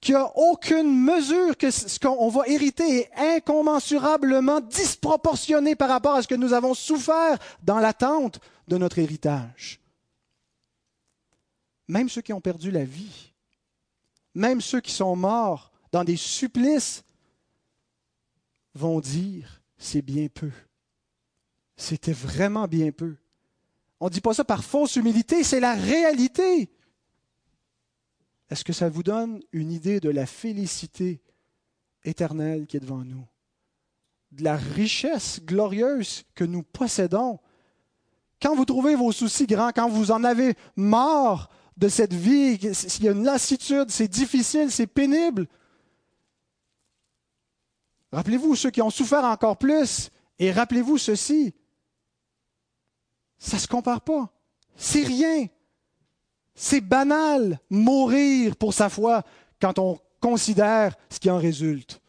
qu'il 0.00 0.14
n'y 0.14 0.20
a 0.20 0.32
aucune 0.36 0.98
mesure 0.98 1.56
que 1.56 1.70
ce 1.70 1.98
qu'on 1.98 2.28
va 2.30 2.46
hériter 2.46 3.00
est 3.00 3.10
incommensurablement 3.36 4.60
disproportionné 4.60 5.76
par 5.76 5.90
rapport 5.90 6.14
à 6.14 6.22
ce 6.22 6.28
que 6.28 6.34
nous 6.34 6.52
avons 6.52 6.74
souffert 6.74 7.38
dans 7.62 7.78
l'attente 7.78 8.40
de 8.66 8.78
notre 8.78 8.98
héritage. 8.98 9.80
Même 11.88 12.08
ceux 12.08 12.22
qui 12.22 12.32
ont 12.32 12.40
perdu 12.40 12.70
la 12.70 12.84
vie, 12.84 13.32
même 14.34 14.60
ceux 14.60 14.80
qui 14.80 14.92
sont 14.92 15.16
morts 15.16 15.70
dans 15.92 16.04
des 16.04 16.16
supplices, 16.16 17.04
vont 18.74 19.00
dire, 19.00 19.60
c'est 19.76 20.02
bien 20.02 20.28
peu. 20.28 20.52
C'était 21.76 22.12
vraiment 22.12 22.68
bien 22.68 22.92
peu. 22.92 23.16
On 23.98 24.06
ne 24.06 24.10
dit 24.10 24.20
pas 24.20 24.34
ça 24.34 24.44
par 24.44 24.64
fausse 24.64 24.96
humilité, 24.96 25.42
c'est 25.42 25.60
la 25.60 25.74
réalité. 25.74 26.70
Est-ce 28.50 28.64
que 28.64 28.72
ça 28.72 28.88
vous 28.88 29.04
donne 29.04 29.40
une 29.52 29.70
idée 29.70 30.00
de 30.00 30.10
la 30.10 30.26
félicité 30.26 31.22
éternelle 32.02 32.66
qui 32.66 32.76
est 32.76 32.80
devant 32.80 33.04
nous? 33.04 33.26
De 34.32 34.42
la 34.42 34.56
richesse 34.56 35.40
glorieuse 35.44 36.24
que 36.34 36.44
nous 36.44 36.64
possédons? 36.64 37.38
Quand 38.42 38.56
vous 38.56 38.64
trouvez 38.64 38.96
vos 38.96 39.12
soucis 39.12 39.46
grands, 39.46 39.70
quand 39.70 39.88
vous 39.88 40.10
en 40.10 40.24
avez 40.24 40.54
marre 40.74 41.48
de 41.76 41.88
cette 41.88 42.12
vie, 42.12 42.58
s'il 42.74 43.04
y 43.04 43.08
a 43.08 43.12
une 43.12 43.24
lassitude, 43.24 43.90
c'est 43.90 44.08
difficile, 44.08 44.70
c'est 44.70 44.86
pénible, 44.86 45.46
rappelez-vous 48.12 48.56
ceux 48.56 48.70
qui 48.70 48.82
ont 48.82 48.90
souffert 48.90 49.24
encore 49.24 49.58
plus 49.58 50.10
et 50.38 50.50
rappelez-vous 50.50 50.98
ceci. 50.98 51.54
Ça 53.38 53.56
ne 53.56 53.62
se 53.62 53.68
compare 53.68 54.00
pas. 54.00 54.32
C'est 54.76 55.04
rien. 55.04 55.46
C'est 56.62 56.82
banal 56.82 57.58
mourir 57.70 58.54
pour 58.54 58.74
sa 58.74 58.90
foi 58.90 59.24
quand 59.62 59.78
on 59.78 59.98
considère 60.20 60.94
ce 61.08 61.18
qui 61.18 61.30
en 61.30 61.38
résulte. 61.38 62.02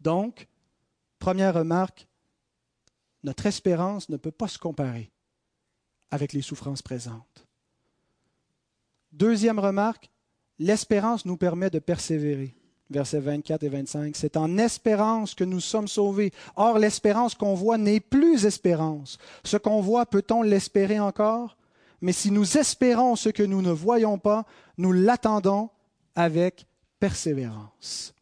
Donc, 0.00 0.48
première 1.18 1.52
remarque, 1.52 2.08
notre 3.24 3.44
espérance 3.44 4.08
ne 4.08 4.16
peut 4.16 4.30
pas 4.30 4.48
se 4.48 4.56
comparer 4.58 5.10
avec 6.10 6.32
les 6.32 6.40
souffrances 6.40 6.80
présentes. 6.80 7.46
Deuxième 9.12 9.58
remarque, 9.58 10.10
l'espérance 10.58 11.26
nous 11.26 11.36
permet 11.36 11.68
de 11.68 11.78
persévérer. 11.78 12.54
Versets 12.88 13.20
24 13.20 13.64
et 13.64 13.68
25. 13.68 14.16
C'est 14.16 14.38
en 14.38 14.56
espérance 14.56 15.34
que 15.34 15.44
nous 15.44 15.60
sommes 15.60 15.88
sauvés. 15.88 16.32
Or, 16.56 16.78
l'espérance 16.78 17.34
qu'on 17.34 17.54
voit 17.54 17.76
n'est 17.76 18.00
plus 18.00 18.46
espérance. 18.46 19.18
Ce 19.44 19.58
qu'on 19.58 19.82
voit, 19.82 20.06
peut-on 20.06 20.40
l'espérer 20.40 20.98
encore? 20.98 21.58
Mais 22.00 22.12
si 22.12 22.30
nous 22.30 22.58
espérons 22.58 23.16
ce 23.16 23.28
que 23.28 23.42
nous 23.42 23.62
ne 23.62 23.70
voyons 23.70 24.18
pas, 24.18 24.46
nous 24.78 24.92
l'attendons 24.92 25.70
avec 26.14 26.66
persévérance. 27.00 28.14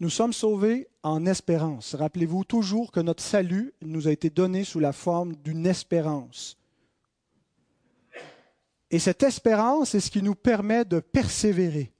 Nous 0.00 0.10
sommes 0.10 0.32
sauvés 0.32 0.88
en 1.02 1.26
espérance. 1.26 1.96
Rappelez-vous 1.96 2.44
toujours 2.44 2.92
que 2.92 3.00
notre 3.00 3.22
salut 3.22 3.74
nous 3.82 4.06
a 4.06 4.12
été 4.12 4.30
donné 4.30 4.62
sous 4.62 4.78
la 4.78 4.92
forme 4.92 5.34
d'une 5.36 5.66
espérance. 5.66 6.56
Et 8.90 9.00
cette 9.00 9.22
espérance 9.22 9.94
est 9.94 10.00
ce 10.00 10.10
qui 10.10 10.22
nous 10.22 10.36
permet 10.36 10.84
de 10.84 11.00
persévérer, 11.00 11.92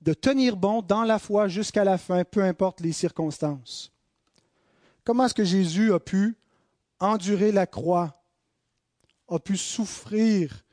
de 0.00 0.14
tenir 0.14 0.56
bon 0.56 0.82
dans 0.82 1.04
la 1.04 1.18
foi 1.18 1.46
jusqu'à 1.46 1.84
la 1.84 1.98
fin, 1.98 2.24
peu 2.24 2.42
importe 2.42 2.80
les 2.80 2.92
circonstances. 2.92 3.92
Comment 5.04 5.26
est-ce 5.26 5.34
que 5.34 5.44
Jésus 5.44 5.92
a 5.92 6.00
pu 6.00 6.36
endurer 7.02 7.52
la 7.52 7.66
croix, 7.66 8.22
a 9.28 9.38
pu 9.38 9.56
souffrir 9.56 10.64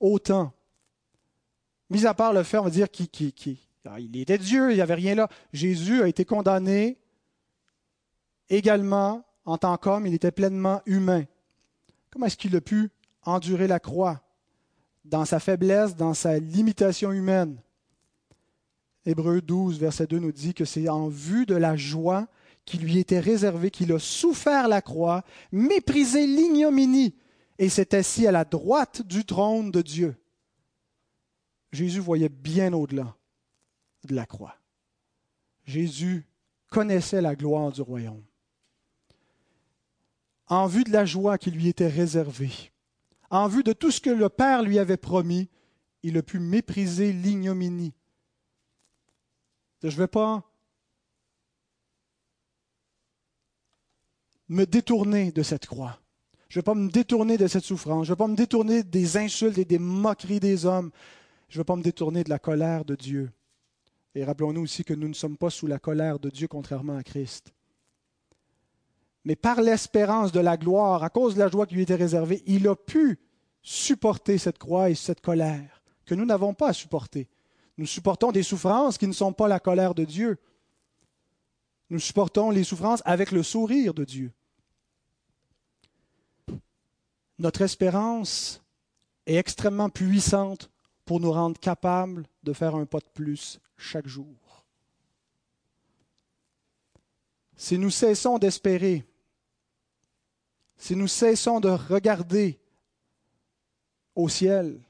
autant. 0.00 0.52
Mis 1.90 2.06
à 2.06 2.14
part 2.14 2.32
le 2.32 2.42
fait, 2.42 2.58
on 2.58 2.64
va 2.64 2.70
dire, 2.70 2.90
qu'il 2.90 3.08
qui, 3.08 3.68
ah, 3.86 3.98
il 3.98 4.16
était 4.18 4.38
Dieu, 4.38 4.70
il 4.70 4.74
n'y 4.74 4.80
avait 4.82 4.94
rien 4.94 5.14
là. 5.14 5.28
Jésus 5.52 6.02
a 6.02 6.08
été 6.08 6.24
condamné 6.24 6.98
également 8.50 9.24
en 9.46 9.56
tant 9.56 9.76
qu'homme, 9.78 10.06
il 10.06 10.12
était 10.12 10.30
pleinement 10.30 10.82
humain. 10.84 11.24
Comment 12.10 12.26
est-ce 12.26 12.36
qu'il 12.36 12.54
a 12.54 12.60
pu 12.60 12.90
endurer 13.22 13.66
la 13.66 13.80
croix 13.80 14.20
dans 15.06 15.24
sa 15.24 15.40
faiblesse, 15.40 15.96
dans 15.96 16.12
sa 16.12 16.38
limitation 16.38 17.12
humaine? 17.12 17.58
Hébreu 19.06 19.40
12, 19.40 19.78
verset 19.78 20.06
2 20.06 20.18
nous 20.18 20.32
dit 20.32 20.52
que 20.52 20.66
c'est 20.66 20.90
en 20.90 21.08
vue 21.08 21.46
de 21.46 21.54
la 21.54 21.76
joie 21.76 22.28
qui 22.68 22.76
lui 22.76 22.98
était 22.98 23.18
réservé, 23.18 23.70
qu'il 23.70 23.92
a 23.94 23.98
souffert 23.98 24.68
la 24.68 24.82
croix, 24.82 25.24
méprisé 25.52 26.26
l'ignominie 26.26 27.14
et 27.58 27.70
s'est 27.70 27.94
assis 27.94 28.26
à 28.26 28.32
la 28.32 28.44
droite 28.44 29.00
du 29.00 29.24
trône 29.24 29.70
de 29.70 29.80
Dieu. 29.80 30.16
Jésus 31.72 32.00
voyait 32.00 32.28
bien 32.28 32.74
au-delà 32.74 33.16
de 34.04 34.14
la 34.14 34.26
croix. 34.26 34.54
Jésus 35.64 36.26
connaissait 36.68 37.22
la 37.22 37.34
gloire 37.34 37.72
du 37.72 37.80
royaume. 37.80 38.22
En 40.46 40.66
vue 40.66 40.84
de 40.84 40.92
la 40.92 41.06
joie 41.06 41.38
qui 41.38 41.50
lui 41.50 41.68
était 41.68 41.88
réservée, 41.88 42.52
en 43.30 43.48
vue 43.48 43.62
de 43.62 43.72
tout 43.72 43.90
ce 43.90 44.02
que 44.02 44.10
le 44.10 44.28
Père 44.28 44.62
lui 44.62 44.78
avait 44.78 44.98
promis, 44.98 45.48
il 46.02 46.18
a 46.18 46.22
pu 46.22 46.38
mépriser 46.38 47.14
l'ignominie. 47.14 47.94
Je 49.82 49.86
ne 49.86 49.92
vais 49.92 50.06
pas 50.06 50.47
me 54.48 54.64
détourner 54.64 55.32
de 55.32 55.42
cette 55.42 55.66
croix. 55.66 55.98
Je 56.48 56.58
ne 56.58 56.62
vais 56.62 56.64
pas 56.64 56.74
me 56.74 56.90
détourner 56.90 57.36
de 57.36 57.46
cette 57.46 57.64
souffrance. 57.64 58.06
Je 58.06 58.12
ne 58.12 58.14
vais 58.14 58.18
pas 58.18 58.28
me 58.28 58.36
détourner 58.36 58.82
des 58.82 59.16
insultes 59.16 59.58
et 59.58 59.64
des 59.64 59.78
moqueries 59.78 60.40
des 60.40 60.64
hommes. 60.64 60.90
Je 61.48 61.56
ne 61.56 61.60
vais 61.60 61.64
pas 61.64 61.76
me 61.76 61.82
détourner 61.82 62.24
de 62.24 62.30
la 62.30 62.38
colère 62.38 62.84
de 62.84 62.94
Dieu. 62.94 63.30
Et 64.14 64.24
rappelons-nous 64.24 64.62
aussi 64.62 64.84
que 64.84 64.94
nous 64.94 65.08
ne 65.08 65.14
sommes 65.14 65.36
pas 65.36 65.50
sous 65.50 65.66
la 65.66 65.78
colère 65.78 66.18
de 66.18 66.30
Dieu 66.30 66.48
contrairement 66.48 66.96
à 66.96 67.02
Christ. 67.02 67.52
Mais 69.24 69.36
par 69.36 69.60
l'espérance 69.60 70.32
de 70.32 70.40
la 70.40 70.56
gloire, 70.56 71.04
à 71.04 71.10
cause 71.10 71.34
de 71.34 71.40
la 71.40 71.48
joie 71.48 71.66
qui 71.66 71.74
lui 71.74 71.82
était 71.82 71.94
réservée, 71.94 72.42
il 72.46 72.66
a 72.66 72.74
pu 72.74 73.18
supporter 73.62 74.38
cette 74.38 74.58
croix 74.58 74.88
et 74.88 74.94
cette 74.94 75.20
colère 75.20 75.82
que 76.06 76.14
nous 76.14 76.24
n'avons 76.24 76.54
pas 76.54 76.68
à 76.68 76.72
supporter. 76.72 77.28
Nous 77.76 77.86
supportons 77.86 78.32
des 78.32 78.42
souffrances 78.42 78.96
qui 78.96 79.06
ne 79.06 79.12
sont 79.12 79.34
pas 79.34 79.46
la 79.46 79.60
colère 79.60 79.94
de 79.94 80.04
Dieu. 80.04 80.38
Nous 81.90 81.98
supportons 81.98 82.50
les 82.50 82.64
souffrances 82.64 83.02
avec 83.04 83.30
le 83.30 83.42
sourire 83.42 83.92
de 83.92 84.04
Dieu. 84.04 84.32
Notre 87.38 87.62
espérance 87.62 88.62
est 89.26 89.36
extrêmement 89.36 89.90
puissante 89.90 90.70
pour 91.04 91.20
nous 91.20 91.32
rendre 91.32 91.58
capables 91.58 92.26
de 92.42 92.52
faire 92.52 92.74
un 92.74 92.86
pas 92.86 92.98
de 92.98 93.08
plus 93.14 93.60
chaque 93.76 94.08
jour. 94.08 94.64
Si 97.56 97.78
nous 97.78 97.90
cessons 97.90 98.38
d'espérer, 98.38 99.04
si 100.76 100.94
nous 100.94 101.08
cessons 101.08 101.60
de 101.60 101.68
regarder 101.68 102.60
au 104.14 104.28
ciel, 104.28 104.80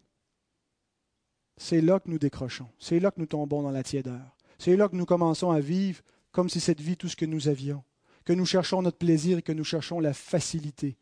c'est 1.57 1.81
là 1.81 1.99
que 1.99 2.11
nous 2.11 2.19
décrochons, 2.19 2.69
c'est 2.79 3.01
là 3.01 3.11
que 3.11 3.21
nous 3.21 3.27
tombons 3.27 3.63
dans 3.63 3.71
la 3.71 3.83
tiédeur, 3.83 4.37
c'est 4.59 4.77
là 4.77 4.89
que 4.89 4.97
nous 4.97 5.07
commençons 5.07 5.51
à 5.51 5.61
vivre 5.61 6.03
comme 6.31 6.49
si 6.49 6.61
cette 6.61 6.81
vie, 6.81 6.97
tout 6.97 7.09
ce 7.09 7.17
que 7.17 7.25
nous 7.25 7.49
avions, 7.49 7.83
que 8.25 8.33
nous 8.33 8.47
cherchons 8.47 8.83
notre 8.83 8.99
plaisir 8.99 9.39
et 9.39 9.43
que 9.43 9.53
nous 9.53 9.65
cherchons 9.65 9.99
la 9.99 10.13
facilité. 10.13 10.97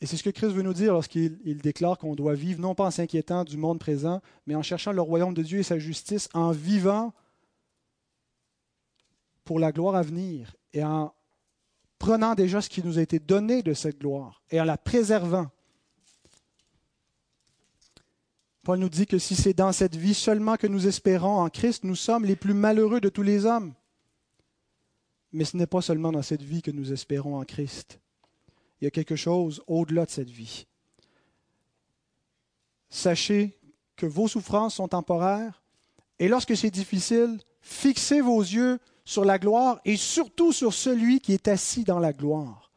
Et 0.00 0.06
c'est 0.06 0.16
ce 0.16 0.22
que 0.22 0.30
Christ 0.30 0.52
veut 0.52 0.62
nous 0.62 0.74
dire 0.74 0.92
lorsqu'il 0.92 1.58
déclare 1.62 1.96
qu'on 1.96 2.14
doit 2.14 2.34
vivre, 2.34 2.60
non 2.60 2.74
pas 2.74 2.86
en 2.86 2.90
s'inquiétant 2.90 3.44
du 3.44 3.56
monde 3.56 3.78
présent, 3.78 4.20
mais 4.46 4.54
en 4.54 4.62
cherchant 4.62 4.92
le 4.92 5.00
royaume 5.00 5.32
de 5.32 5.42
Dieu 5.42 5.60
et 5.60 5.62
sa 5.62 5.78
justice, 5.78 6.28
en 6.34 6.50
vivant 6.50 7.14
pour 9.44 9.58
la 9.58 9.72
gloire 9.72 9.94
à 9.94 10.02
venir 10.02 10.54
et 10.74 10.84
en 10.84 11.14
prenant 11.98 12.34
déjà 12.34 12.60
ce 12.60 12.68
qui 12.68 12.82
nous 12.82 12.98
a 12.98 13.02
été 13.02 13.18
donné 13.18 13.62
de 13.62 13.72
cette 13.72 13.98
gloire 13.98 14.42
et 14.50 14.60
en 14.60 14.64
la 14.64 14.76
préservant. 14.76 15.50
Paul 18.62 18.80
nous 18.80 18.88
dit 18.88 19.06
que 19.06 19.18
si 19.18 19.34
c'est 19.36 19.54
dans 19.54 19.72
cette 19.72 19.94
vie 19.94 20.12
seulement 20.12 20.56
que 20.56 20.66
nous 20.66 20.88
espérons 20.88 21.38
en 21.38 21.48
Christ, 21.48 21.84
nous 21.84 21.94
sommes 21.94 22.24
les 22.24 22.36
plus 22.36 22.52
malheureux 22.52 23.00
de 23.00 23.08
tous 23.08 23.22
les 23.22 23.46
hommes. 23.46 23.72
Mais 25.32 25.44
ce 25.44 25.56
n'est 25.56 25.66
pas 25.68 25.80
seulement 25.80 26.12
dans 26.12 26.22
cette 26.22 26.42
vie 26.42 26.62
que 26.62 26.72
nous 26.72 26.92
espérons 26.92 27.38
en 27.38 27.44
Christ. 27.44 28.00
Il 28.80 28.84
y 28.84 28.88
a 28.88 28.90
quelque 28.90 29.16
chose 29.16 29.62
au-delà 29.66 30.06
de 30.06 30.10
cette 30.10 30.30
vie. 30.30 30.66
Sachez 32.88 33.58
que 33.96 34.06
vos 34.06 34.28
souffrances 34.28 34.76
sont 34.76 34.88
temporaires 34.88 35.62
et 36.18 36.28
lorsque 36.28 36.56
c'est 36.56 36.70
difficile, 36.70 37.38
fixez 37.60 38.20
vos 38.20 38.40
yeux 38.40 38.78
sur 39.04 39.24
la 39.24 39.38
gloire 39.38 39.80
et 39.84 39.96
surtout 39.96 40.52
sur 40.52 40.74
celui 40.74 41.20
qui 41.20 41.32
est 41.32 41.48
assis 41.48 41.84
dans 41.84 41.98
la 41.98 42.12
gloire 42.12 42.70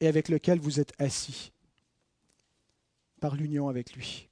et 0.00 0.08
avec 0.08 0.28
lequel 0.28 0.58
vous 0.58 0.80
êtes 0.80 0.92
assis 0.98 1.52
par 3.20 3.36
l'union 3.36 3.68
avec 3.68 3.92
lui. 3.94 4.28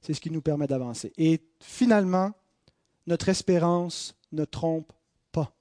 C'est 0.00 0.14
ce 0.14 0.20
qui 0.20 0.30
nous 0.30 0.42
permet 0.42 0.66
d'avancer. 0.66 1.12
Et 1.16 1.40
finalement, 1.60 2.32
notre 3.06 3.28
espérance 3.28 4.14
ne 4.32 4.44
trompe 4.44 4.92
pas. 5.32 5.54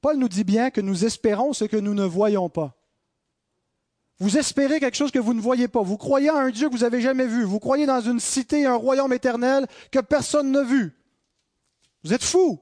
Paul 0.00 0.18
nous 0.18 0.28
dit 0.28 0.44
bien 0.44 0.70
que 0.70 0.80
nous 0.80 1.04
espérons 1.04 1.52
ce 1.52 1.64
que 1.64 1.76
nous 1.76 1.94
ne 1.94 2.04
voyons 2.04 2.48
pas. 2.48 2.77
Vous 4.20 4.36
espérez 4.36 4.80
quelque 4.80 4.96
chose 4.96 5.12
que 5.12 5.18
vous 5.18 5.34
ne 5.34 5.40
voyez 5.40 5.68
pas. 5.68 5.82
Vous 5.82 5.96
croyez 5.96 6.30
en 6.30 6.38
un 6.38 6.50
Dieu 6.50 6.68
que 6.68 6.74
vous 6.74 6.80
n'avez 6.80 7.00
jamais 7.00 7.26
vu. 7.26 7.44
Vous 7.44 7.60
croyez 7.60 7.86
dans 7.86 8.00
une 8.00 8.18
cité, 8.18 8.66
un 8.66 8.74
royaume 8.74 9.12
éternel 9.12 9.66
que 9.92 10.00
personne 10.00 10.50
n'a 10.50 10.64
vu. 10.64 10.92
Vous 12.02 12.12
êtes 12.12 12.24
fou. 12.24 12.60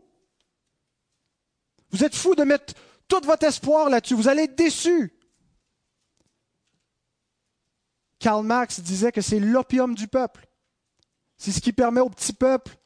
Vous 1.90 2.04
êtes 2.04 2.14
fou 2.14 2.34
de 2.34 2.42
mettre 2.42 2.74
tout 3.08 3.20
votre 3.24 3.46
espoir 3.46 3.88
là-dessus. 3.88 4.14
Vous 4.14 4.28
allez 4.28 4.42
être 4.42 4.54
déçu. 4.54 5.14
Karl 8.18 8.44
Marx 8.44 8.80
disait 8.80 9.12
que 9.12 9.20
c'est 9.22 9.40
l'opium 9.40 9.94
du 9.94 10.08
peuple. 10.08 10.46
C'est 11.38 11.52
ce 11.52 11.60
qui 11.60 11.72
permet 11.72 12.00
au 12.00 12.10
petit 12.10 12.32
peuple 12.32 12.76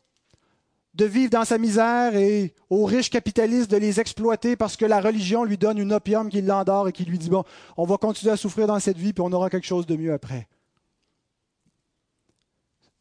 de 1.01 1.07
vivre 1.07 1.30
dans 1.30 1.46
sa 1.46 1.57
misère 1.57 2.14
et 2.14 2.53
aux 2.68 2.84
riches 2.84 3.09
capitalistes 3.09 3.70
de 3.70 3.78
les 3.78 4.01
exploiter 4.01 4.55
parce 4.55 4.76
que 4.76 4.84
la 4.84 5.01
religion 5.01 5.44
lui 5.44 5.57
donne 5.57 5.78
une 5.78 5.94
opium 5.94 6.28
qui 6.28 6.42
l'endort 6.42 6.88
et 6.88 6.92
qui 6.92 7.07
lui 7.07 7.18
dit, 7.18 7.30
bon, 7.30 7.42
on 7.78 7.86
va 7.86 7.96
continuer 7.96 8.32
à 8.32 8.36
souffrir 8.36 8.66
dans 8.66 8.78
cette 8.80 8.98
vie, 8.98 9.14
puis 9.14 9.24
on 9.26 9.32
aura 9.32 9.48
quelque 9.48 9.66
chose 9.66 9.86
de 9.86 9.96
mieux 9.96 10.12
après. 10.12 10.46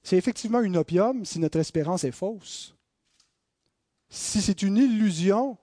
C'est 0.01 0.15
effectivement 0.15 0.61
une 0.61 0.77
opium 0.77 1.25
si 1.25 1.39
notre 1.39 1.59
espérance 1.59 2.05
est 2.05 2.13
fausse. 2.13 2.73
Si 4.09 4.41
c'est 4.41 4.61
une 4.61 4.77
illusion, 4.77 5.57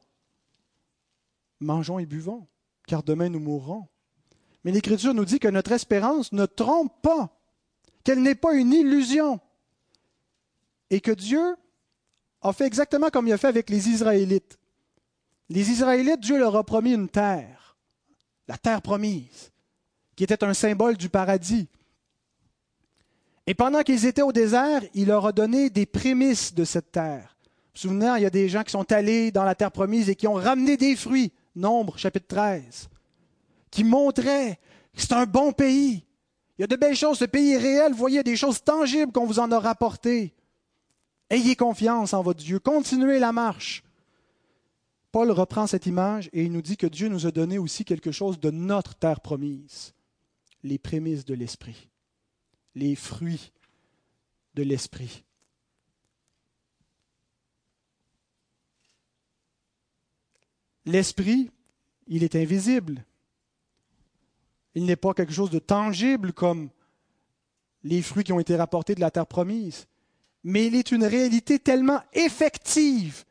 mangeons 1.60 1.98
et 1.98 2.04
buvons, 2.04 2.46
car 2.86 3.02
demain 3.02 3.30
nous 3.30 3.40
mourrons. 3.40 3.88
Mais 4.62 4.72
l'Écriture 4.72 5.14
nous 5.14 5.24
dit 5.24 5.38
que 5.38 5.48
notre 5.48 5.72
espérance 5.72 6.32
ne 6.32 6.44
trompe 6.44 6.92
pas, 7.00 7.34
qu'elle 8.04 8.20
n'est 8.20 8.34
pas 8.34 8.52
une 8.52 8.74
illusion, 8.74 9.40
et 10.90 11.00
que 11.00 11.12
Dieu 11.12 11.56
a 12.48 12.52
fait 12.52 12.66
exactement 12.66 13.10
comme 13.10 13.26
il 13.26 13.32
a 13.32 13.38
fait 13.38 13.48
avec 13.48 13.70
les 13.70 13.88
Israélites. 13.88 14.58
Les 15.48 15.70
Israélites, 15.70 16.20
Dieu 16.20 16.38
leur 16.38 16.56
a 16.56 16.64
promis 16.64 16.92
une 16.92 17.08
terre, 17.08 17.76
la 18.48 18.58
terre 18.58 18.82
promise, 18.82 19.52
qui 20.16 20.24
était 20.24 20.42
un 20.42 20.54
symbole 20.54 20.96
du 20.96 21.08
paradis. 21.08 21.68
Et 23.46 23.54
pendant 23.54 23.82
qu'ils 23.82 24.06
étaient 24.06 24.22
au 24.22 24.32
désert, 24.32 24.82
il 24.94 25.06
leur 25.06 25.26
a 25.26 25.32
donné 25.32 25.70
des 25.70 25.86
prémices 25.86 26.52
de 26.52 26.64
cette 26.64 26.90
terre. 26.90 27.36
Vous 27.36 27.52
vous 27.74 27.80
souvenez, 27.88 28.12
il 28.16 28.22
y 28.22 28.26
a 28.26 28.30
des 28.30 28.48
gens 28.48 28.64
qui 28.64 28.72
sont 28.72 28.90
allés 28.90 29.30
dans 29.30 29.44
la 29.44 29.54
terre 29.54 29.70
promise 29.70 30.10
et 30.10 30.16
qui 30.16 30.26
ont 30.26 30.34
ramené 30.34 30.76
des 30.76 30.96
fruits. 30.96 31.32
Nombre, 31.54 31.96
chapitre 31.96 32.26
13, 32.26 32.88
qui 33.70 33.84
montraient 33.84 34.58
que 34.94 35.00
c'est 35.00 35.12
un 35.12 35.26
bon 35.26 35.52
pays. 35.52 36.04
Il 36.58 36.62
y 36.62 36.64
a 36.64 36.66
de 36.66 36.76
belles 36.76 36.96
choses, 36.96 37.18
ce 37.18 37.24
pays 37.24 37.52
est 37.52 37.58
réel. 37.58 37.92
Vous 37.92 37.98
voyez, 37.98 38.22
des 38.22 38.36
choses 38.36 38.62
tangibles 38.62 39.12
qu'on 39.12 39.26
vous 39.26 39.38
en 39.38 39.50
a 39.52 39.58
rapportées. 39.58 40.34
Ayez 41.28 41.56
confiance 41.56 42.14
en 42.14 42.22
votre 42.22 42.42
Dieu. 42.42 42.58
Continuez 42.58 43.18
la 43.18 43.32
marche. 43.32 43.82
Paul 45.10 45.30
reprend 45.30 45.66
cette 45.66 45.86
image 45.86 46.28
et 46.32 46.44
il 46.44 46.52
nous 46.52 46.62
dit 46.62 46.76
que 46.76 46.86
Dieu 46.86 47.08
nous 47.08 47.26
a 47.26 47.30
donné 47.30 47.58
aussi 47.58 47.84
quelque 47.84 48.12
chose 48.12 48.38
de 48.38 48.50
notre 48.50 48.94
terre 48.94 49.20
promise, 49.20 49.94
les 50.62 50.78
prémices 50.78 51.24
de 51.24 51.34
l'Esprit, 51.34 51.88
les 52.74 52.94
fruits 52.94 53.52
de 54.54 54.62
l'Esprit. 54.62 55.24
L'Esprit, 60.84 61.50
il 62.06 62.22
est 62.22 62.36
invisible. 62.36 63.04
Il 64.74 64.84
n'est 64.84 64.94
pas 64.94 65.14
quelque 65.14 65.32
chose 65.32 65.50
de 65.50 65.58
tangible 65.58 66.32
comme 66.32 66.68
les 67.82 68.02
fruits 68.02 68.22
qui 68.22 68.32
ont 68.32 68.40
été 68.40 68.54
rapportés 68.54 68.94
de 68.94 69.00
la 69.00 69.10
terre 69.10 69.26
promise 69.26 69.88
mais 70.46 70.68
il 70.68 70.76
est 70.76 70.92
une 70.92 71.04
réalité 71.04 71.58
tellement 71.58 72.00
effective, 72.12 73.24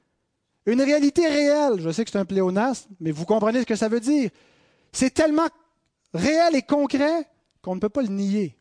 une 0.66 0.82
réalité 0.82 1.26
réelle. 1.26 1.80
Je 1.80 1.90
sais 1.90 2.04
que 2.04 2.12
c'est 2.12 2.20
un 2.20 2.26
pléonasme, 2.26 2.90
mais 3.00 3.12
vous 3.12 3.24
comprenez 3.24 3.62
ce 3.62 3.66
que 3.66 3.78
ça 3.78 3.88
veut 3.88 4.02
dire. 4.02 4.30
C'est 4.92 5.14
tellement 5.14 5.48
réel 6.14 6.58
et 6.58 6.62
concret 6.62 7.26
qu'on 7.62 7.76
ne 7.76 7.80
peut 7.80 7.88
pas 7.88 8.02
le 8.02 8.10
nier. 8.10 8.58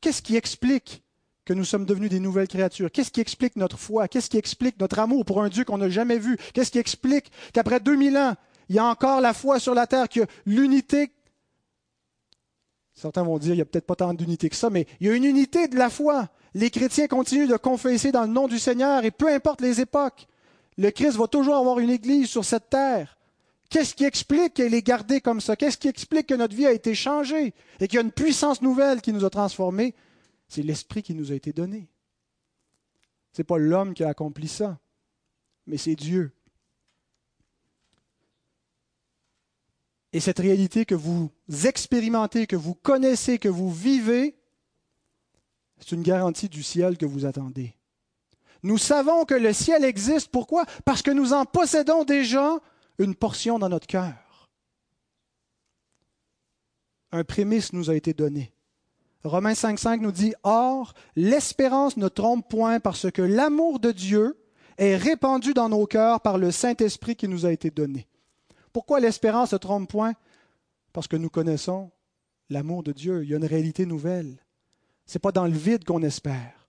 Qu'est-ce 0.00 0.22
qui 0.22 0.36
explique 0.36 1.02
que 1.44 1.54
nous 1.54 1.64
sommes 1.64 1.86
devenus 1.86 2.08
des 2.08 2.20
nouvelles 2.20 2.46
créatures? 2.46 2.88
Qu'est-ce 2.88 3.10
qui 3.10 3.20
explique 3.20 3.56
notre 3.56 3.78
foi? 3.78 4.06
Qu'est-ce 4.06 4.30
qui 4.30 4.38
explique 4.38 4.78
notre 4.78 5.00
amour 5.00 5.24
pour 5.24 5.42
un 5.42 5.48
Dieu 5.48 5.64
qu'on 5.64 5.78
n'a 5.78 5.88
jamais 5.88 6.18
vu? 6.20 6.36
Qu'est-ce 6.54 6.70
qui 6.70 6.78
explique 6.78 7.32
qu'après 7.52 7.80
2000 7.80 8.16
ans, 8.16 8.34
il 8.68 8.76
y 8.76 8.78
a 8.78 8.84
encore 8.84 9.20
la 9.20 9.34
foi 9.34 9.58
sur 9.58 9.74
la 9.74 9.88
terre, 9.88 10.08
qu'il 10.08 10.22
a 10.22 10.26
l'unité? 10.46 11.10
Certains 12.94 13.24
vont 13.24 13.38
dire 13.40 13.54
il 13.54 13.56
n'y 13.56 13.62
a 13.62 13.64
peut-être 13.64 13.86
pas 13.86 13.96
tant 13.96 14.14
d'unité 14.14 14.48
que 14.48 14.56
ça, 14.56 14.70
mais 14.70 14.86
il 15.00 15.08
y 15.08 15.10
a 15.10 15.14
une 15.14 15.24
unité 15.24 15.66
de 15.66 15.76
la 15.76 15.90
foi. 15.90 16.28
Les 16.56 16.70
chrétiens 16.70 17.06
continuent 17.06 17.48
de 17.48 17.58
confesser 17.58 18.12
dans 18.12 18.22
le 18.22 18.32
nom 18.32 18.48
du 18.48 18.58
Seigneur 18.58 19.04
et 19.04 19.10
peu 19.10 19.28
importe 19.28 19.60
les 19.60 19.82
époques, 19.82 20.26
le 20.78 20.90
Christ 20.90 21.18
va 21.18 21.28
toujours 21.28 21.56
avoir 21.56 21.80
une 21.80 21.90
église 21.90 22.30
sur 22.30 22.46
cette 22.46 22.70
terre. 22.70 23.18
Qu'est-ce 23.68 23.94
qui 23.94 24.04
explique 24.04 24.54
qu'elle 24.54 24.72
est 24.72 24.80
gardée 24.80 25.20
comme 25.20 25.42
ça? 25.42 25.54
Qu'est-ce 25.54 25.76
qui 25.76 25.88
explique 25.88 26.28
que 26.28 26.34
notre 26.34 26.56
vie 26.56 26.64
a 26.64 26.72
été 26.72 26.94
changée 26.94 27.52
et 27.78 27.86
qu'il 27.86 27.96
y 27.96 27.98
a 27.98 28.02
une 28.02 28.10
puissance 28.10 28.62
nouvelle 28.62 29.02
qui 29.02 29.12
nous 29.12 29.26
a 29.26 29.28
transformés? 29.28 29.94
C'est 30.48 30.62
l'Esprit 30.62 31.02
qui 31.02 31.14
nous 31.14 31.30
a 31.30 31.34
été 31.34 31.52
donné. 31.52 31.90
Ce 33.34 33.42
n'est 33.42 33.44
pas 33.44 33.58
l'homme 33.58 33.92
qui 33.92 34.02
a 34.02 34.08
accompli 34.08 34.48
ça, 34.48 34.78
mais 35.66 35.76
c'est 35.76 35.94
Dieu. 35.94 36.32
Et 40.14 40.20
cette 40.20 40.38
réalité 40.38 40.86
que 40.86 40.94
vous 40.94 41.30
expérimentez, 41.64 42.46
que 42.46 42.56
vous 42.56 42.74
connaissez, 42.74 43.38
que 43.38 43.50
vous 43.50 43.70
vivez, 43.70 44.35
c'est 45.78 45.92
une 45.92 46.02
garantie 46.02 46.48
du 46.48 46.62
ciel 46.62 46.96
que 46.96 47.06
vous 47.06 47.26
attendez. 47.26 47.74
Nous 48.62 48.78
savons 48.78 49.24
que 49.24 49.34
le 49.34 49.52
ciel 49.52 49.84
existe. 49.84 50.28
Pourquoi? 50.28 50.64
Parce 50.84 51.02
que 51.02 51.10
nous 51.10 51.32
en 51.32 51.44
possédons 51.44 52.04
déjà 52.04 52.56
une 52.98 53.14
portion 53.14 53.58
dans 53.58 53.68
notre 53.68 53.86
cœur. 53.86 54.48
Un 57.12 57.24
prémisse 57.24 57.72
nous 57.72 57.90
a 57.90 57.94
été 57.94 58.12
donné. 58.12 58.52
Romains 59.22 59.52
5.5 59.52 60.00
nous 60.00 60.12
dit, 60.12 60.34
Or, 60.42 60.94
l'espérance 61.14 61.96
ne 61.96 62.08
trompe 62.08 62.48
point 62.48 62.80
parce 62.80 63.10
que 63.10 63.22
l'amour 63.22 63.80
de 63.80 63.92
Dieu 63.92 64.36
est 64.78 64.96
répandu 64.96 65.54
dans 65.54 65.68
nos 65.68 65.86
cœurs 65.86 66.20
par 66.20 66.38
le 66.38 66.50
Saint-Esprit 66.50 67.16
qui 67.16 67.28
nous 67.28 67.46
a 67.46 67.52
été 67.52 67.70
donné. 67.70 68.06
Pourquoi 68.72 69.00
l'espérance 69.00 69.52
ne 69.52 69.58
trompe 69.58 69.88
point? 69.88 70.14
Parce 70.92 71.08
que 71.08 71.16
nous 71.16 71.30
connaissons 71.30 71.90
l'amour 72.50 72.82
de 72.82 72.92
Dieu. 72.92 73.22
Il 73.24 73.30
y 73.30 73.34
a 73.34 73.38
une 73.38 73.44
réalité 73.44 73.86
nouvelle. 73.86 74.36
Ce 75.06 75.16
n'est 75.16 75.20
pas 75.20 75.32
dans 75.32 75.46
le 75.46 75.56
vide 75.56 75.84
qu'on 75.84 76.02
espère. 76.02 76.68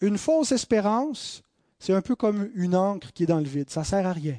Une 0.00 0.18
fausse 0.18 0.52
espérance, 0.52 1.42
c'est 1.78 1.92
un 1.92 2.02
peu 2.02 2.16
comme 2.16 2.50
une 2.54 2.74
encre 2.74 3.12
qui 3.12 3.24
est 3.24 3.26
dans 3.26 3.38
le 3.38 3.44
vide. 3.44 3.70
Ça 3.70 3.80
ne 3.80 3.86
sert 3.86 4.06
à 4.06 4.12
rien. 4.12 4.38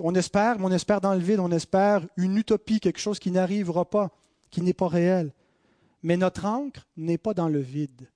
on 0.00 0.14
espère, 0.14 0.58
mais 0.58 0.66
on 0.66 0.72
espère 0.72 1.00
dans 1.00 1.14
le 1.14 1.20
vide, 1.20 1.40
on 1.40 1.52
espère 1.52 2.06
une 2.16 2.36
utopie, 2.36 2.80
quelque 2.80 3.00
chose 3.00 3.18
qui 3.18 3.30
n'arrivera 3.30 3.88
pas, 3.88 4.10
qui 4.50 4.60
n'est 4.60 4.74
pas 4.74 4.88
réel. 4.88 5.32
Mais 6.02 6.16
notre 6.16 6.44
encre 6.44 6.86
n'est 6.96 7.18
pas 7.18 7.34
dans 7.34 7.48
le 7.48 7.60
vide. 7.60 8.08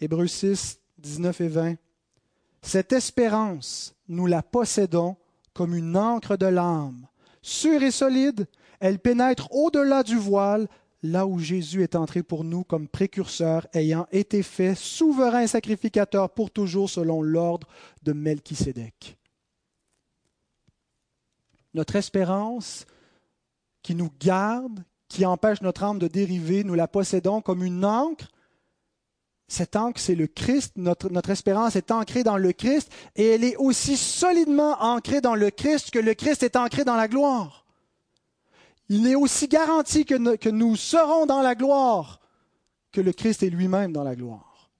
Hébreux 0.00 0.26
6, 0.26 0.80
19 0.98 1.40
et 1.40 1.48
20. 1.48 1.74
Cette 2.62 2.92
espérance, 2.92 3.94
nous 4.08 4.26
la 4.26 4.42
possédons 4.42 5.16
comme 5.54 5.74
une 5.74 5.96
encre 5.96 6.36
de 6.36 6.46
l'âme. 6.46 7.06
Sûre 7.42 7.82
et 7.82 7.90
solide, 7.90 8.46
elle 8.80 8.98
pénètre 8.98 9.52
au-delà 9.52 10.02
du 10.02 10.16
voile, 10.16 10.68
là 11.02 11.26
où 11.26 11.38
Jésus 11.38 11.82
est 11.82 11.96
entré 11.96 12.22
pour 12.22 12.44
nous 12.44 12.64
comme 12.64 12.88
précurseur, 12.88 13.66
ayant 13.72 14.06
été 14.10 14.42
fait 14.42 14.74
souverain 14.74 15.46
sacrificateur 15.46 16.30
pour 16.30 16.50
toujours 16.50 16.90
selon 16.90 17.22
l'ordre 17.22 17.68
de 18.02 18.12
Melchisédek. 18.12 19.16
Notre 21.74 21.96
espérance 21.96 22.86
qui 23.82 23.94
nous 23.94 24.10
garde, 24.20 24.82
qui 25.08 25.24
empêche 25.24 25.60
notre 25.62 25.84
âme 25.84 25.98
de 25.98 26.08
dériver, 26.08 26.64
nous 26.64 26.74
la 26.74 26.88
possédons 26.88 27.40
comme 27.40 27.62
une 27.62 27.84
encre 27.84 28.28
cette 29.48 29.76
ancre, 29.76 29.98
c'est 29.98 30.14
le 30.14 30.26
Christ. 30.26 30.74
Notre, 30.76 31.30
espérance 31.30 31.74
est 31.74 31.90
ancrée 31.90 32.22
dans 32.22 32.36
le 32.36 32.52
Christ 32.52 32.92
et 33.16 33.26
elle 33.28 33.44
est 33.44 33.56
aussi 33.56 33.96
solidement 33.96 34.76
ancrée 34.80 35.22
dans 35.22 35.34
le 35.34 35.50
Christ 35.50 35.90
que 35.90 35.98
le 35.98 36.12
Christ 36.12 36.42
est 36.42 36.54
ancré 36.54 36.84
dans 36.84 36.96
la 36.96 37.08
gloire. 37.08 37.57
Il 38.88 39.06
est 39.06 39.14
aussi 39.14 39.48
garanti 39.48 40.04
que, 40.04 40.48
nous 40.48 40.76
serons 40.76 41.26
dans 41.26 41.42
la 41.42 41.54
gloire 41.54 42.20
que 42.90 43.00
le 43.00 43.12
Christ 43.12 43.42
est 43.42 43.50
lui-même 43.50 43.92
dans 43.92 44.02
la 44.02 44.16
gloire. 44.16 44.70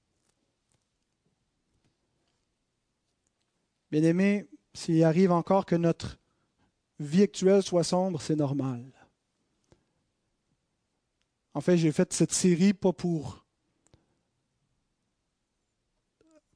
Bien-aimé, 3.90 4.48
s'il 4.72 5.02
arrive 5.04 5.32
encore 5.32 5.66
que 5.66 5.76
notre 5.76 6.18
vie 6.98 7.22
actuelle 7.22 7.62
soit 7.62 7.84
sombre, 7.84 8.20
c'est 8.20 8.36
normal. 8.36 8.84
En 11.54 11.60
fait, 11.60 11.76
j'ai 11.76 11.92
fait 11.92 12.12
cette 12.12 12.32
série 12.32 12.72
pas 12.72 12.92
pour 12.92 13.44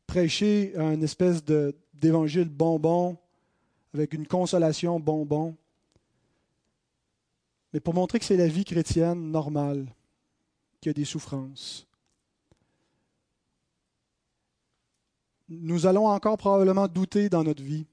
prêcher 0.07 0.75
un 0.77 1.01
espèce 1.01 1.43
d'évangile 1.95 2.49
bonbon, 2.49 3.19
avec 3.95 4.13
une 4.15 4.27
consolation 4.27 5.01
bonbon, 5.01 5.57
mais 7.73 7.81
pour 7.81 7.95
montrer 7.95 8.19
que 8.19 8.25
c'est 8.25 8.37
la 8.37 8.49
vie 8.49 8.65
chrétienne 8.65 9.31
normale, 9.31 9.87
qu'il 10.81 10.91
y 10.91 10.91
a 10.91 10.95
des 10.95 11.05
souffrances. 11.05 11.87
Nous 15.49 15.87
allons 15.87 16.07
encore 16.07 16.37
probablement 16.37 16.89
douter 16.89 17.29
dans 17.29 17.45
notre 17.45 17.63
vie. 17.63 17.87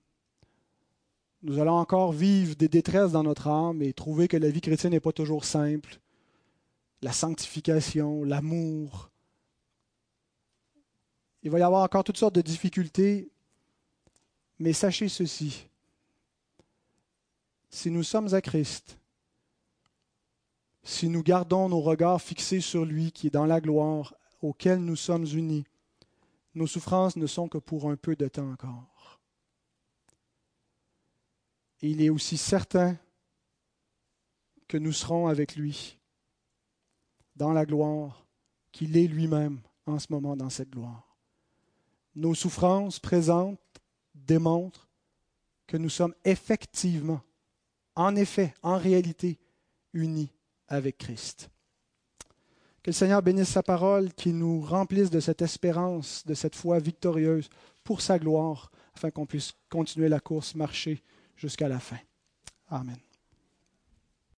Nous 1.42 1.60
allons 1.60 1.78
encore 1.78 2.12
vivre 2.12 2.56
des 2.56 2.68
détresses 2.68 3.12
dans 3.12 3.24
notre 3.24 3.48
âme 3.48 3.82
et 3.82 3.94
trouver 3.94 4.28
que 4.28 4.38
la 4.38 4.50
vie 4.50 4.62
chrétienne 4.62 4.92
n'est 4.92 5.00
pas 5.00 5.12
toujours 5.12 5.46
simple. 5.46 6.00
La 7.02 7.14
sanctification, 7.14 8.24
l'amour, 8.24 9.10
il 11.44 11.52
va 11.52 11.60
y 11.60 11.62
avoir 11.62 11.84
encore 11.84 12.04
toutes 12.04 12.18
sortes 12.18 12.36
de 12.36 12.42
difficultés, 12.42 13.30
mais 14.60 14.74
sachez 14.74 15.08
ceci. 15.08 15.68
Si 17.70 17.90
nous 17.90 18.04
sommes 18.04 18.34
à 18.34 18.42
Christ, 18.42 18.98
si 20.84 21.10
nous 21.10 21.24
gardons 21.24 21.70
nos 21.70 21.82
regards 21.82 22.22
fixés 22.22 22.62
sur 22.62 22.86
lui 22.86 23.12
qui 23.12 23.28
est 23.28 23.32
dans 23.32 23.46
la 23.46 23.62
gloire, 23.62 24.14
auquel 24.42 24.80
nous 24.80 24.96
sommes 24.96 25.26
unis, 25.26 25.66
nos 26.56 26.68
souffrances 26.68 27.16
ne 27.16 27.28
sont 27.28 27.48
que 27.48 27.58
pour 27.58 27.90
un 27.90 27.96
peu 27.96 28.16
de 28.16 28.28
temps 28.28 28.50
encore. 28.50 29.20
Et 31.82 31.90
il 31.92 32.02
est 32.02 32.10
aussi 32.10 32.38
certain 32.38 32.98
que 34.68 34.78
nous 34.78 34.92
serons 34.92 35.28
avec 35.28 35.56
lui 35.56 35.98
dans 37.36 37.54
la 37.54 37.66
gloire 37.66 38.26
qu'il 38.72 38.98
est 38.98 39.08
lui-même 39.08 39.62
en 39.86 40.00
ce 40.00 40.08
moment 40.10 40.36
dans 40.36 40.50
cette 40.50 40.70
gloire. 40.70 41.18
Nos 42.16 42.36
souffrances 42.36 43.00
présentes 43.00 43.60
démontrent 44.14 44.90
que 45.68 45.78
nous 45.78 45.90
sommes 45.90 46.16
effectivement, 46.26 47.22
en 47.96 48.16
effet, 48.16 48.54
en 48.62 48.78
réalité, 48.78 49.40
unis 49.94 50.32
avec 50.70 50.98
Christ. 50.98 51.50
Que 52.82 52.92
le 52.92 52.96
Seigneur 52.96 53.22
bénisse 53.22 53.50
sa 53.50 53.64
parole, 53.64 54.14
qu'il 54.14 54.38
nous 54.38 54.62
remplisse 54.62 55.10
de 55.10 55.20
cette 55.20 55.42
espérance, 55.42 56.26
de 56.26 56.34
cette 56.34 56.56
foi 56.56 56.80
victorieuse 56.80 57.50
pour 57.84 58.02
sa 58.02 58.18
gloire, 58.18 58.72
afin 58.96 59.12
qu'on 59.12 59.26
puisse 59.26 59.54
continuer 59.70 60.08
la 60.08 60.22
course, 60.22 60.56
marcher 60.56 61.04
jusqu'à 61.36 61.68
la 61.68 61.80
fin. 61.80 62.00
Amen. 62.70 62.98